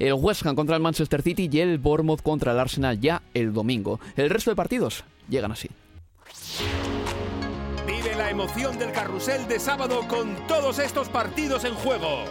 el 0.00 0.14
West 0.14 0.44
Ham 0.44 0.56
contra 0.56 0.74
el 0.74 0.82
Manchester 0.82 1.22
City 1.22 1.48
y 1.52 1.60
el 1.60 1.78
Bournemouth 1.78 2.20
contra 2.20 2.50
el 2.50 2.58
Arsenal 2.58 2.98
ya 2.98 3.22
el 3.32 3.52
domingo. 3.52 4.00
El 4.16 4.28
resto 4.28 4.50
de 4.50 4.56
partidos 4.56 5.04
llegan 5.28 5.52
así. 5.52 5.68
Vive 7.86 8.16
la 8.16 8.30
emoción 8.30 8.76
del 8.76 8.90
carrusel 8.90 9.46
de 9.46 9.60
sábado 9.60 10.00
con 10.08 10.34
todos 10.48 10.80
estos 10.80 11.08
partidos 11.08 11.64
en 11.64 11.74
juego. 11.74 12.24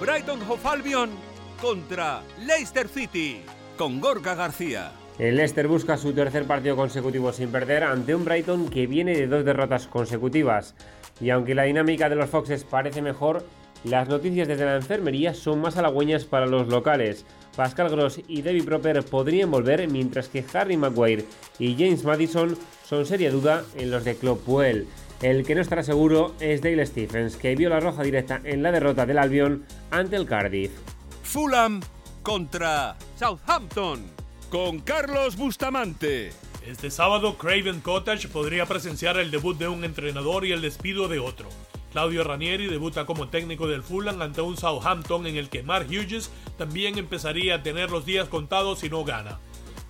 Brighton 0.00 0.40
Hove 0.48 0.60
Albion 0.64 1.29
contra 1.60 2.22
Leicester 2.46 2.88
City 2.88 3.42
con 3.76 4.00
Gorka 4.00 4.34
García. 4.34 4.92
El 5.18 5.36
Leicester 5.36 5.68
busca 5.68 5.98
su 5.98 6.12
tercer 6.14 6.44
partido 6.44 6.74
consecutivo 6.76 7.32
sin 7.32 7.50
perder 7.50 7.84
ante 7.84 8.14
un 8.14 8.24
Brighton 8.24 8.70
que 8.70 8.86
viene 8.86 9.14
de 9.14 9.26
dos 9.26 9.44
derrotas 9.44 9.86
consecutivas. 9.86 10.74
Y 11.20 11.30
aunque 11.30 11.54
la 11.54 11.64
dinámica 11.64 12.08
de 12.08 12.16
los 12.16 12.30
Foxes 12.30 12.64
parece 12.64 13.02
mejor, 13.02 13.44
las 13.84 14.08
noticias 14.08 14.48
desde 14.48 14.64
la 14.64 14.76
enfermería 14.76 15.34
son 15.34 15.60
más 15.60 15.76
halagüeñas 15.76 16.24
para 16.24 16.46
los 16.46 16.68
locales. 16.68 17.26
Pascal 17.54 17.90
Gross 17.90 18.20
y 18.26 18.40
Debbie 18.40 18.62
Proper 18.62 19.04
podrían 19.04 19.50
volver, 19.50 19.86
mientras 19.88 20.28
que 20.28 20.44
Harry 20.54 20.78
Maguire 20.78 21.26
y 21.58 21.74
James 21.74 22.04
Madison 22.04 22.56
son 22.84 23.04
seria 23.04 23.30
duda 23.30 23.64
en 23.76 23.90
los 23.90 24.04
de 24.04 24.16
Club 24.16 24.42
Puel. 24.42 24.86
El 25.20 25.44
que 25.44 25.54
no 25.54 25.60
estará 25.60 25.82
seguro 25.82 26.34
es 26.40 26.62
Dale 26.62 26.86
Stephens, 26.86 27.36
que 27.36 27.54
vio 27.54 27.68
la 27.68 27.80
roja 27.80 28.02
directa 28.02 28.40
en 28.44 28.62
la 28.62 28.72
derrota 28.72 29.04
del 29.04 29.18
Albion 29.18 29.64
ante 29.90 30.16
el 30.16 30.24
Cardiff. 30.24 30.72
Fulham 31.30 31.80
contra 32.24 32.96
Southampton 33.16 34.04
con 34.50 34.80
Carlos 34.80 35.36
Bustamante. 35.36 36.32
Este 36.66 36.90
sábado 36.90 37.38
Craven 37.38 37.80
Cottage 37.80 38.26
podría 38.26 38.66
presenciar 38.66 39.16
el 39.16 39.30
debut 39.30 39.56
de 39.56 39.68
un 39.68 39.84
entrenador 39.84 40.44
y 40.44 40.50
el 40.50 40.60
despido 40.60 41.06
de 41.06 41.20
otro. 41.20 41.48
Claudio 41.92 42.24
Ranieri 42.24 42.66
debuta 42.66 43.06
como 43.06 43.28
técnico 43.28 43.68
del 43.68 43.84
Fulham 43.84 44.20
ante 44.20 44.40
un 44.40 44.56
Southampton 44.56 45.28
en 45.28 45.36
el 45.36 45.48
que 45.50 45.62
Mark 45.62 45.86
Hughes 45.88 46.32
también 46.58 46.98
empezaría 46.98 47.54
a 47.54 47.62
tener 47.62 47.92
los 47.92 48.04
días 48.04 48.28
contados 48.28 48.80
si 48.80 48.90
no 48.90 49.04
gana. 49.04 49.38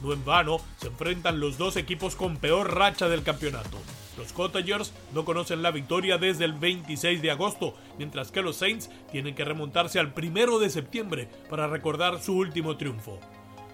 No 0.00 0.12
en 0.12 0.24
vano 0.24 0.58
se 0.78 0.88
enfrentan 0.88 1.40
los 1.40 1.58
dos 1.58 1.76
equipos 1.76 2.16
con 2.16 2.36
peor 2.36 2.74
racha 2.74 3.08
del 3.08 3.22
campeonato. 3.22 3.78
Los 4.16 4.32
Cottagers 4.32 4.92
no 5.14 5.24
conocen 5.24 5.62
la 5.62 5.70
victoria 5.70 6.18
desde 6.18 6.44
el 6.44 6.52
26 6.52 7.22
de 7.22 7.30
agosto, 7.30 7.74
mientras 7.96 8.30
que 8.30 8.42
los 8.42 8.56
Saints 8.56 8.90
tienen 9.10 9.34
que 9.34 9.44
remontarse 9.44 9.98
al 9.98 10.12
1 10.16 10.58
de 10.58 10.70
septiembre 10.70 11.28
para 11.48 11.68
recordar 11.68 12.20
su 12.20 12.36
último 12.36 12.76
triunfo. 12.76 13.18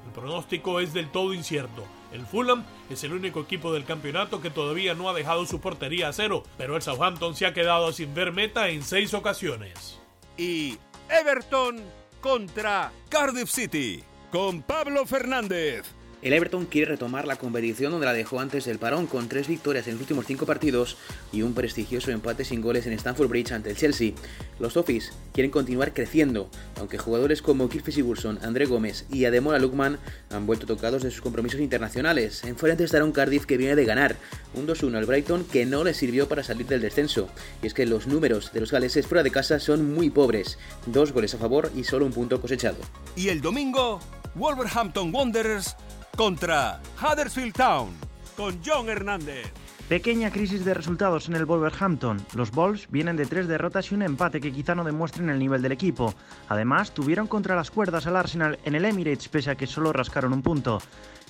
El 0.07 0.13
pronóstico 0.13 0.79
es 0.79 0.93
del 0.93 1.11
todo 1.11 1.35
incierto. 1.35 1.85
El 2.13 2.25
Fulham 2.27 2.65
es 2.89 3.03
el 3.03 3.13
único 3.13 3.41
equipo 3.41 3.73
del 3.73 3.85
campeonato 3.85 4.41
que 4.41 4.51
todavía 4.51 4.95
no 4.95 5.09
ha 5.09 5.15
dejado 5.15 5.47
su 5.47 5.61
portería 5.61 6.09
a 6.09 6.13
cero, 6.13 6.45
pero 6.57 6.77
el 6.77 6.83
Southampton 6.83 7.35
se 7.35 7.47
ha 7.47 7.53
quedado 7.53 7.93
sin 7.93 8.15
ver 8.15 8.33
meta 8.33 8.69
en 8.69 8.85
seis 8.85 9.15
ocasiones. 9.15 9.99
Y 10.39 10.79
Everton 11.09 11.83
contra 12.21 12.93
Cardiff 13.09 13.51
City 13.51 14.05
con 14.31 14.63
Pablo 14.63 15.07
Fernández. 15.07 15.96
El 16.23 16.33
Everton 16.33 16.65
quiere 16.65 16.93
retomar 16.93 17.27
la 17.27 17.37
competición 17.37 17.93
donde 17.93 18.07
la 18.07 18.15
dejó 18.15 18.41
antes 18.41 18.65
del 18.65 18.79
parón 18.79 19.07
con 19.07 19.29
tres 19.29 19.49
victorias 19.49 19.87
en 19.87 19.95
los 19.95 20.01
últimos 20.01 20.27
cinco 20.27 20.47
partidos 20.47 20.97
y 21.31 21.43
un 21.43 21.53
prestigioso 21.53 22.11
empate 22.11 22.45
sin 22.45 22.63
goles 22.63 22.87
en 22.87 22.95
Stamford 22.95 23.29
Bridge 23.29 23.53
ante 23.53 23.71
el 23.71 23.77
Chelsea. 23.77 24.13
Los 24.59 24.73
Toffees 24.73 25.13
quieren 25.35 25.51
continuar 25.51 25.93
creciendo, 25.93 26.49
aunque 26.79 26.97
jugadores 26.97 27.43
como 27.43 27.69
Kirk 27.69 27.93
Sigurdsson, 27.93 28.39
André 28.43 28.65
Gómez 28.65 29.05
y 29.11 29.27
Ademola 29.27 29.59
Lukman 29.59 29.99
han 30.31 30.47
vuelto 30.47 30.67
tocados 30.67 31.03
de 31.03 31.11
sus 31.11 31.21
compromisos 31.21 31.61
internacionales. 31.61 32.43
Enfrente 32.45 32.85
estará 32.85 33.05
un 33.05 33.13
Cardiff 33.13 33.45
que 33.45 33.59
viene 33.59 33.77
de 33.77 33.85
ganar, 33.85 34.17
un 34.55 34.67
2-1 34.67 34.97
al 34.97 35.05
Brighton 35.05 35.45
que 35.45 35.67
no 35.67 35.85
le 35.85 35.93
sirvió 35.93 36.29
para 36.29 36.43
salir 36.43 36.67
del 36.67 36.81
descenso. 36.81 37.29
Y 37.63 37.67
es 37.67 37.75
que 37.75 37.85
los 37.85 38.07
números 38.07 38.53
de 38.55 38.61
los 38.61 38.73
galeses 38.73 39.07
fuera 39.07 39.23
de 39.23 39.31
casa 39.31 39.61
son 39.61 39.93
muy 39.93 40.09
pobres, 40.09 40.59
dos 40.87 41.13
goles 41.13 41.35
a 41.35 41.39
favor 41.39 41.71
y 41.77 41.85
solo 41.85 42.07
un 42.07 42.13
punto 42.13 42.41
cosechado. 42.41 42.79
Y 43.15 43.29
el 43.29 43.43
domingo, 43.43 44.01
Wolverhampton 44.35 45.15
Wanderers 45.15 45.77
contra 46.17 46.81
Huddersfield 47.01 47.55
Town 47.55 47.95
con 48.37 48.59
John 48.65 48.89
Hernández. 48.89 49.66
Pequeña 49.89 50.33
crisis 50.33 50.65
de 50.65 50.75
resultados 50.75 51.29
en 51.29 51.37
el 51.37 51.47
Wolverhampton. 51.47 52.21
Los 52.35 52.51
Wolves 52.51 52.89
vienen 52.91 53.17
de 53.17 53.25
tres 53.25 53.47
derrotas 53.47 53.93
y 53.93 53.95
un 53.95 54.03
empate 54.03 54.41
que 54.41 54.51
quizá 54.51 54.75
no 54.75 54.83
demuestren 54.83 55.31
el 55.31 55.39
nivel 55.39 55.63
del 55.63 55.71
equipo. 55.71 56.13
Además, 56.49 56.93
tuvieron 56.93 57.29
contra 57.29 57.55
las 57.55 57.71
cuerdas 57.71 58.09
al 58.09 58.17
Arsenal 58.17 58.59
en 58.65 58.75
el 58.75 58.85
Emirates 58.85 59.29
pese 59.29 59.53
a 59.53 59.55
que 59.55 59.69
solo 59.69 59.93
rascaron 59.93 60.33
un 60.33 60.43
punto. 60.43 60.81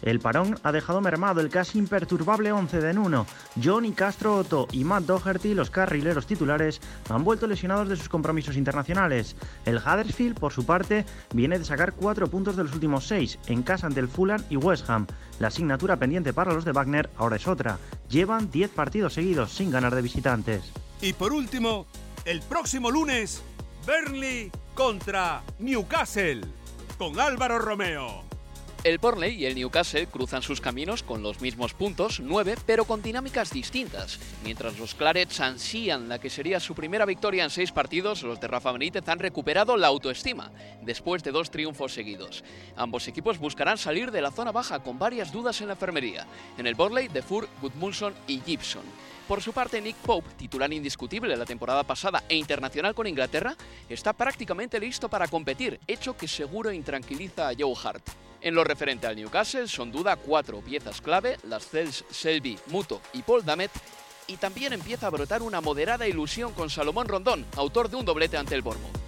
El 0.02 0.20
parón 0.20 0.59
ha 0.62 0.72
dejado 0.72 1.00
mermado 1.00 1.40
el 1.40 1.48
casi 1.48 1.78
imperturbable 1.78 2.52
11 2.52 2.80
de 2.80 2.94
Nuno. 2.94 3.26
Johnny 3.62 3.92
Castro 3.92 4.36
Otto 4.36 4.68
y 4.72 4.84
Matt 4.84 5.04
Doherty, 5.04 5.54
los 5.54 5.70
carrileros 5.70 6.26
titulares, 6.26 6.80
han 7.09 7.24
vuelto 7.24 7.46
lesionados 7.46 7.88
de 7.88 7.96
sus 7.96 8.09
compromisos 8.09 8.57
internacionales. 8.57 9.36
El 9.64 9.78
Huddersfield, 9.78 10.38
por 10.38 10.52
su 10.52 10.66
parte, 10.66 11.04
viene 11.32 11.59
de 11.59 11.64
sacar 11.64 11.92
cuatro 11.92 12.28
puntos 12.28 12.57
de 12.57 12.64
los 12.64 12.74
últimos 12.74 13.07
seis, 13.07 13.38
en 13.46 13.62
casa 13.62 13.86
ante 13.86 14.00
el 14.00 14.09
Fulham 14.09 14.42
y 14.50 14.57
West 14.57 14.88
Ham. 14.90 15.07
La 15.40 15.48
asignatura 15.48 15.96
pendiente 15.96 16.32
para 16.32 16.52
los 16.52 16.64
de 16.64 16.72
Wagner 16.72 17.11
ahora 17.16 17.36
es 17.36 17.46
otra. 17.46 17.78
Llevan 18.09 18.50
10 18.50 18.70
partidos 18.70 19.14
seguidos 19.14 19.52
sin 19.52 19.70
ganar 19.70 19.94
de 19.94 20.02
visitantes. 20.02 20.72
Y 21.00 21.12
por 21.12 21.32
último, 21.32 21.86
el 22.24 22.40
próximo 22.42 22.90
lunes, 22.90 23.42
Burnley 23.86 24.50
contra 24.74 25.42
Newcastle 25.59 26.42
con 26.98 27.20
Álvaro 27.20 27.59
Romeo. 27.59 28.26
El 28.87 28.99
Burnley 28.99 29.34
y 29.34 29.47
el 29.47 29.57
Newcastle 29.57 30.07
cruzan 30.07 30.43
sus 30.43 30.61
caminos 30.61 31.03
con 31.03 31.20
los 31.20 31.41
mismos 31.41 31.74
puntos, 31.74 32.20
9, 32.20 32.55
pero 32.66 32.84
con 32.84 33.03
dinámicas 33.03 33.51
distintas. 33.51 34.20
Mientras 34.45 34.78
los 34.78 34.95
Clarets 34.95 35.41
ansían 35.41 36.09
la 36.09 36.20
que 36.20 36.30
sería 36.30 36.61
su 36.61 36.72
primera 36.76 37.05
victoria 37.05 37.43
en 37.43 37.51
seis 37.51 37.72
partidos, 37.72 38.22
los 38.22 38.39
de 38.39 38.47
Rafa 38.47 38.70
Benítez 38.70 39.09
han 39.09 39.18
recuperado 39.18 39.76
la 39.76 39.89
autoestima, 39.89 40.53
después 40.82 41.24
de 41.24 41.32
dos 41.32 41.51
triunfos 41.51 41.95
seguidos. 41.95 42.45
Ambos 42.76 43.09
equipos 43.09 43.39
buscarán 43.39 43.76
salir 43.76 44.12
de 44.12 44.20
la 44.20 44.30
zona 44.30 44.53
baja 44.53 44.78
con 44.78 45.01
varias 45.01 45.32
dudas 45.32 45.61
en 45.61 45.66
la 45.66 45.72
enfermería. 45.72 46.24
En 46.57 46.68
el 46.68 46.76
Burnley, 46.76 47.09
Defour, 47.09 47.49
Gudmundsson 47.61 48.14
y 48.28 48.39
Gibson. 48.39 48.84
Por 49.29 49.43
su 49.43 49.53
parte, 49.53 49.81
Nick 49.81 49.97
Pope, 49.97 50.31
titular 50.37 50.72
indiscutible 50.72 51.37
la 51.37 51.45
temporada 51.45 51.83
pasada 51.83 52.22
e 52.29 52.37
internacional 52.37 52.95
con 52.95 53.09
Inglaterra, 53.09 53.57
está 53.89 54.12
prácticamente 54.12 54.79
listo 54.79 55.09
para 55.09 55.27
competir, 55.27 55.81
hecho 55.89 56.16
que 56.16 56.29
seguro 56.29 56.70
intranquiliza 56.70 57.49
a 57.49 57.55
Joe 57.59 57.74
Hart. 57.83 58.09
En 58.41 58.55
lo 58.55 58.62
referente 58.62 59.09
al 59.09 59.16
Newcastle, 59.16 59.66
son 59.66 59.91
duda 59.91 60.14
cuatro 60.14 60.61
piezas 60.61 61.01
clave, 61.01 61.39
las 61.43 61.68
Cels, 61.68 62.05
Selby, 62.09 62.57
Muto 62.68 63.01
y 63.12 63.22
Paul 63.22 63.45
Damet, 63.45 63.72
y 64.29 64.37
también 64.37 64.72
empieza 64.72 65.09
a 65.09 65.11
brotar 65.11 65.43
una 65.43 65.61
moderada 65.61 66.07
ilusión 66.07 66.53
con 66.53 66.70
Salomón 66.70 67.09
Rondón, 67.09 67.45
autor 67.57 67.91
de 67.91 67.97
un 67.97 68.05
doblete 68.05 68.37
ante 68.37 68.55
el 68.55 68.62
Bournemouth. 68.62 69.05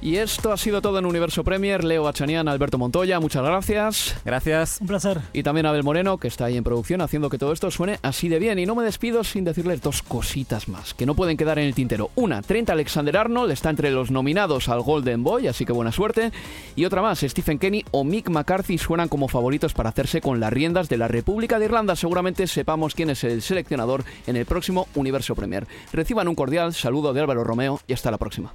Y 0.00 0.16
esto 0.16 0.52
ha 0.52 0.56
sido 0.56 0.80
todo 0.80 1.00
en 1.00 1.06
Universo 1.06 1.42
Premier. 1.42 1.82
Leo 1.82 2.04
Bachanian, 2.04 2.46
Alberto 2.46 2.78
Montoya, 2.78 3.18
muchas 3.18 3.42
gracias. 3.42 4.16
Gracias. 4.24 4.80
Un 4.80 4.86
placer. 4.86 5.18
Y 5.32 5.42
también 5.42 5.66
Abel 5.66 5.82
Moreno, 5.82 6.18
que 6.18 6.28
está 6.28 6.44
ahí 6.44 6.56
en 6.56 6.62
producción, 6.62 7.00
haciendo 7.00 7.28
que 7.28 7.38
todo 7.38 7.52
esto 7.52 7.68
suene 7.72 7.98
así 8.02 8.28
de 8.28 8.38
bien. 8.38 8.60
Y 8.60 8.66
no 8.66 8.76
me 8.76 8.84
despido 8.84 9.24
sin 9.24 9.44
decirles 9.44 9.82
dos 9.82 10.02
cositas 10.02 10.68
más, 10.68 10.94
que 10.94 11.04
no 11.04 11.14
pueden 11.14 11.36
quedar 11.36 11.58
en 11.58 11.66
el 11.66 11.74
tintero. 11.74 12.10
Una, 12.14 12.42
30 12.42 12.74
Alexander 12.74 13.16
Arnold 13.16 13.50
está 13.50 13.70
entre 13.70 13.90
los 13.90 14.12
nominados 14.12 14.68
al 14.68 14.82
Golden 14.82 15.24
Boy, 15.24 15.48
así 15.48 15.64
que 15.64 15.72
buena 15.72 15.90
suerte. 15.90 16.30
Y 16.76 16.84
otra 16.84 17.02
más, 17.02 17.18
Stephen 17.18 17.58
Kenny 17.58 17.84
o 17.90 18.04
Mick 18.04 18.30
McCarthy 18.30 18.78
suenan 18.78 19.08
como 19.08 19.26
favoritos 19.26 19.74
para 19.74 19.88
hacerse 19.88 20.20
con 20.20 20.38
las 20.38 20.52
riendas 20.52 20.88
de 20.88 20.98
la 20.98 21.08
República 21.08 21.58
de 21.58 21.64
Irlanda. 21.64 21.96
Seguramente 21.96 22.46
sepamos 22.46 22.94
quién 22.94 23.10
es 23.10 23.24
el 23.24 23.42
seleccionador 23.42 24.04
en 24.28 24.36
el 24.36 24.46
próximo 24.46 24.86
Universo 24.94 25.34
Premier. 25.34 25.66
Reciban 25.92 26.28
un 26.28 26.36
cordial 26.36 26.72
saludo 26.72 27.12
de 27.12 27.20
Álvaro 27.20 27.42
Romeo 27.42 27.80
y 27.88 27.94
hasta 27.94 28.12
la 28.12 28.18
próxima. 28.18 28.54